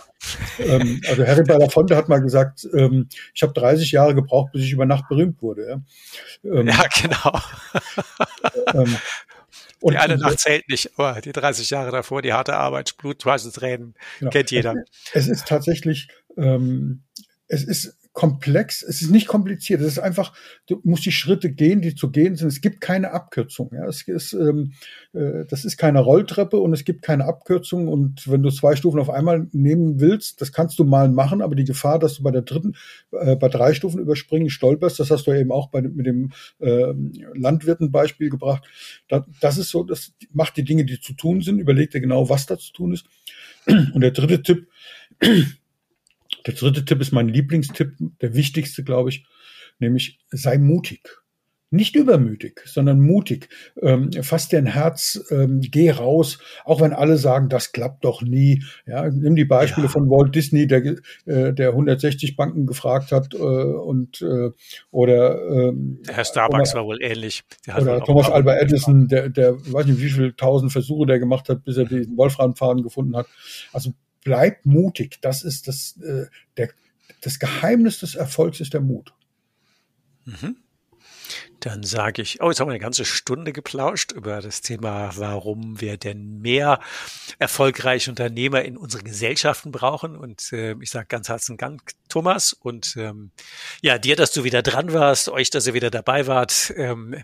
Ähm, 0.65 1.01
also 1.07 1.25
Harry 1.25 1.43
Belafonte 1.43 1.95
hat 1.95 2.09
mal 2.09 2.19
gesagt, 2.19 2.67
ähm, 2.73 3.07
ich 3.33 3.43
habe 3.43 3.53
30 3.53 3.91
Jahre 3.91 4.15
gebraucht, 4.15 4.51
bis 4.51 4.63
ich 4.63 4.71
über 4.71 4.85
Nacht 4.85 5.07
berühmt 5.07 5.41
wurde. 5.41 5.83
Ja, 6.43 6.51
ähm, 6.51 6.67
ja 6.67 6.83
genau. 7.01 7.39
ähm, 8.83 8.97
und 9.81 9.93
die 9.93 9.97
eine 9.97 10.17
Nacht 10.17 10.39
zählt 10.39 10.69
nicht, 10.69 10.97
aber 10.97 11.19
die 11.19 11.33
30 11.33 11.69
Jahre 11.69 11.91
davor, 11.91 12.21
die 12.21 12.31
harte 12.31 12.55
Arbeit, 12.55 12.95
Blut, 12.97 13.19
Tränen, 13.19 13.95
genau. 14.19 14.31
kennt 14.31 14.51
jeder. 14.51 14.75
Es 15.11 15.27
ist 15.27 15.47
tatsächlich, 15.47 16.07
ähm, 16.37 17.03
es 17.47 17.65
ist 17.65 17.97
komplex, 18.13 18.83
es 18.83 19.01
ist 19.01 19.09
nicht 19.09 19.27
kompliziert, 19.27 19.81
es 19.81 19.87
ist 19.87 19.99
einfach, 19.99 20.33
du 20.67 20.79
musst 20.83 21.05
die 21.05 21.11
Schritte 21.11 21.51
gehen, 21.51 21.81
die 21.81 21.95
zu 21.95 22.11
gehen 22.11 22.35
sind. 22.35 22.47
Es 22.47 22.61
gibt 22.61 22.79
keine 22.79 23.11
Abkürzung. 23.11 23.71
Ja. 23.73 23.87
Es 23.87 24.07
ist, 24.07 24.33
ähm, 24.33 24.73
äh, 25.13 25.45
das 25.49 25.65
ist 25.65 25.77
keine 25.77 25.99
Rolltreppe 25.99 26.57
und 26.57 26.73
es 26.73 26.85
gibt 26.85 27.01
keine 27.01 27.25
Abkürzung. 27.25 27.87
Und 27.87 28.29
wenn 28.29 28.43
du 28.43 28.51
zwei 28.51 28.75
Stufen 28.75 28.99
auf 28.99 29.09
einmal 29.09 29.47
nehmen 29.51 29.99
willst, 29.99 30.41
das 30.41 30.51
kannst 30.51 30.77
du 30.77 30.83
mal 30.83 31.09
machen, 31.09 31.41
aber 31.41 31.55
die 31.55 31.63
Gefahr, 31.63 31.97
dass 31.97 32.15
du 32.15 32.23
bei 32.23 32.29
der 32.29 32.43
dritten, 32.43 32.75
äh, 33.11 33.35
bei 33.35 33.49
drei 33.49 33.73
Stufen 33.73 33.99
überspringen 33.99 34.51
stolperst, 34.51 34.99
das 34.99 35.09
hast 35.09 35.25
du 35.25 35.31
eben 35.31 35.51
auch 35.51 35.69
bei, 35.69 35.81
mit 35.81 36.05
dem 36.05 36.31
äh, 36.59 36.93
Landwirtenbeispiel 37.33 38.29
gebracht. 38.29 38.63
Das, 39.09 39.23
das 39.41 39.57
ist 39.57 39.69
so, 39.69 39.83
das 39.83 40.13
macht 40.31 40.55
die 40.57 40.63
Dinge, 40.63 40.85
die 40.85 40.99
zu 40.99 41.13
tun 41.13 41.41
sind, 41.41 41.57
überleg 41.57 41.89
dir 41.89 42.01
genau, 42.01 42.29
was 42.29 42.45
da 42.45 42.59
zu 42.59 42.73
tun 42.73 42.93
ist. 42.93 43.05
Und 43.65 44.01
der 44.01 44.11
dritte 44.11 44.43
Tipp, 44.43 44.67
der 46.45 46.53
dritte 46.53 46.85
Tipp 46.85 47.01
ist 47.01 47.11
mein 47.11 47.27
Lieblingstipp, 47.27 47.95
der 48.21 48.35
wichtigste, 48.35 48.83
glaube 48.83 49.09
ich, 49.09 49.25
nämlich 49.79 50.19
sei 50.29 50.57
mutig. 50.57 51.23
Nicht 51.73 51.95
übermütig, 51.95 52.61
sondern 52.65 52.99
mutig. 52.99 53.49
Ähm, 53.81 54.11
fass 54.21 54.47
dir 54.47 54.59
ein 54.59 54.67
Herz, 54.67 55.19
ähm, 55.31 55.59
geh 55.59 55.89
raus, 55.89 56.37
auch 56.65 56.81
wenn 56.81 56.93
alle 56.93 57.17
sagen, 57.17 57.49
das 57.49 57.71
klappt 57.71 58.05
doch 58.05 58.21
nie. 58.21 58.63
Ja, 58.85 59.09
nimm 59.09 59.35
die 59.35 59.43
Beispiele 59.43 59.87
ja. 59.87 59.91
von 59.91 60.07
Walt 60.07 60.35
Disney, 60.35 60.67
der, 60.67 60.85
äh, 61.25 61.51
der 61.51 61.69
160 61.69 62.35
Banken 62.35 62.67
gefragt 62.67 63.11
hat 63.11 63.33
äh, 63.33 63.37
und 63.37 64.21
äh, 64.21 64.51
oder 64.91 65.41
ähm, 65.49 66.03
der 66.07 66.17
Herr 66.17 66.25
Starbucks 66.25 66.73
oder, 66.73 66.81
war 66.81 66.85
wohl 66.89 67.01
ähnlich. 67.01 67.41
oder 67.75 68.01
Thomas 68.01 68.29
Alba 68.29 68.55
Edison, 68.57 69.07
der, 69.07 69.29
der 69.29 69.55
weiß 69.55 69.87
nicht, 69.87 69.99
wie 69.99 70.09
viele 70.11 70.35
tausend 70.35 70.71
Versuche 70.71 71.07
der 71.07 71.17
gemacht 71.17 71.49
hat, 71.49 71.63
bis 71.63 71.77
er 71.77 71.85
diesen 71.89 72.15
Wolframfaden 72.17 72.83
gefunden 72.83 73.17
hat. 73.17 73.25
Also 73.71 73.93
bleib 74.23 74.65
mutig. 74.65 75.19
Das 75.21 75.43
ist 75.43 75.67
das, 75.67 75.97
äh, 75.97 76.25
der, 76.57 76.69
das 77.21 77.39
Geheimnis 77.39 77.99
des 77.99 78.15
Erfolgs 78.15 78.59
ist 78.59 78.73
der 78.73 78.81
Mut. 78.81 79.13
Mhm. 80.25 80.57
Dann 81.59 81.83
sage 81.83 82.21
ich, 82.21 82.41
oh, 82.41 82.49
jetzt 82.49 82.59
haben 82.59 82.67
wir 82.67 82.73
eine 82.73 82.79
ganze 82.79 83.05
Stunde 83.05 83.53
geplauscht 83.53 84.11
über 84.11 84.41
das 84.41 84.61
Thema, 84.61 85.11
warum 85.15 85.79
wir 85.79 85.97
denn 85.97 86.39
mehr 86.39 86.81
erfolgreiche 87.39 88.09
Unternehmer 88.11 88.63
in 88.63 88.75
unseren 88.75 89.05
Gesellschaften 89.05 89.71
brauchen. 89.71 90.17
Und 90.17 90.51
äh, 90.51 90.75
ich 90.81 90.89
sage 90.89 91.07
ganz 91.07 91.29
herzlichen 91.29 91.57
Dank, 91.57 91.93
Thomas. 92.09 92.51
Und 92.51 92.95
ähm, 92.97 93.31
ja, 93.81 93.97
dir, 93.97 94.17
dass 94.17 94.33
du 94.33 94.43
wieder 94.43 94.61
dran 94.61 94.91
warst, 94.91 95.29
euch, 95.29 95.49
dass 95.49 95.65
ihr 95.65 95.73
wieder 95.73 95.89
dabei 95.89 96.27
wart. 96.27 96.73
Ähm, 96.75 97.15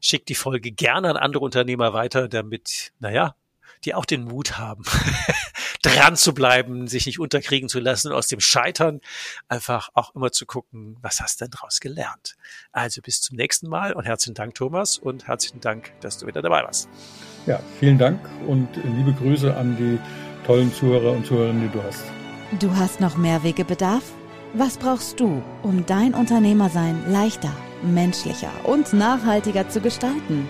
schickt 0.00 0.28
die 0.28 0.34
Folge 0.34 0.72
gerne 0.72 1.10
an 1.10 1.16
andere 1.16 1.44
Unternehmer 1.44 1.92
weiter, 1.92 2.28
damit, 2.28 2.92
naja, 2.98 3.36
die 3.84 3.94
auch 3.94 4.04
den 4.04 4.24
Mut 4.24 4.58
haben, 4.58 4.84
dran 5.82 6.16
zu 6.16 6.34
bleiben, 6.34 6.88
sich 6.88 7.06
nicht 7.06 7.20
unterkriegen 7.20 7.68
zu 7.68 7.80
lassen, 7.80 8.12
aus 8.12 8.26
dem 8.26 8.40
Scheitern 8.40 9.00
einfach 9.48 9.90
auch 9.94 10.14
immer 10.14 10.32
zu 10.32 10.46
gucken, 10.46 10.96
was 11.00 11.20
hast 11.20 11.40
du 11.40 11.44
denn 11.44 11.52
daraus 11.52 11.80
gelernt? 11.80 12.36
Also 12.72 13.00
bis 13.02 13.20
zum 13.20 13.36
nächsten 13.36 13.68
Mal 13.68 13.92
und 13.92 14.04
herzlichen 14.04 14.34
Dank, 14.34 14.54
Thomas, 14.54 14.98
und 14.98 15.26
herzlichen 15.26 15.60
Dank, 15.60 15.92
dass 16.00 16.18
du 16.18 16.26
wieder 16.26 16.42
dabei 16.42 16.62
warst. 16.62 16.88
Ja, 17.46 17.60
vielen 17.78 17.98
Dank 17.98 18.20
und 18.46 18.68
liebe 18.76 19.12
Grüße 19.12 19.56
an 19.56 19.76
die 19.76 19.98
tollen 20.46 20.72
Zuhörer 20.72 21.12
und 21.12 21.26
Zuhörerinnen, 21.26 21.62
die 21.62 21.78
du 21.78 21.82
hast. 21.82 22.02
Du 22.58 22.74
hast 22.74 23.00
noch 23.00 23.16
mehr 23.16 23.42
Wegebedarf? 23.42 24.02
Was 24.54 24.78
brauchst 24.78 25.20
du, 25.20 25.42
um 25.62 25.84
dein 25.84 26.14
Unternehmersein 26.14 27.10
leichter, 27.10 27.54
menschlicher 27.82 28.50
und 28.64 28.94
nachhaltiger 28.94 29.68
zu 29.68 29.80
gestalten? 29.80 30.48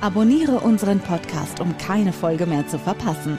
Abonniere 0.00 0.60
unseren 0.60 1.00
Podcast, 1.00 1.60
um 1.60 1.76
keine 1.76 2.12
Folge 2.12 2.46
mehr 2.46 2.66
zu 2.66 2.78
verpassen. 2.78 3.38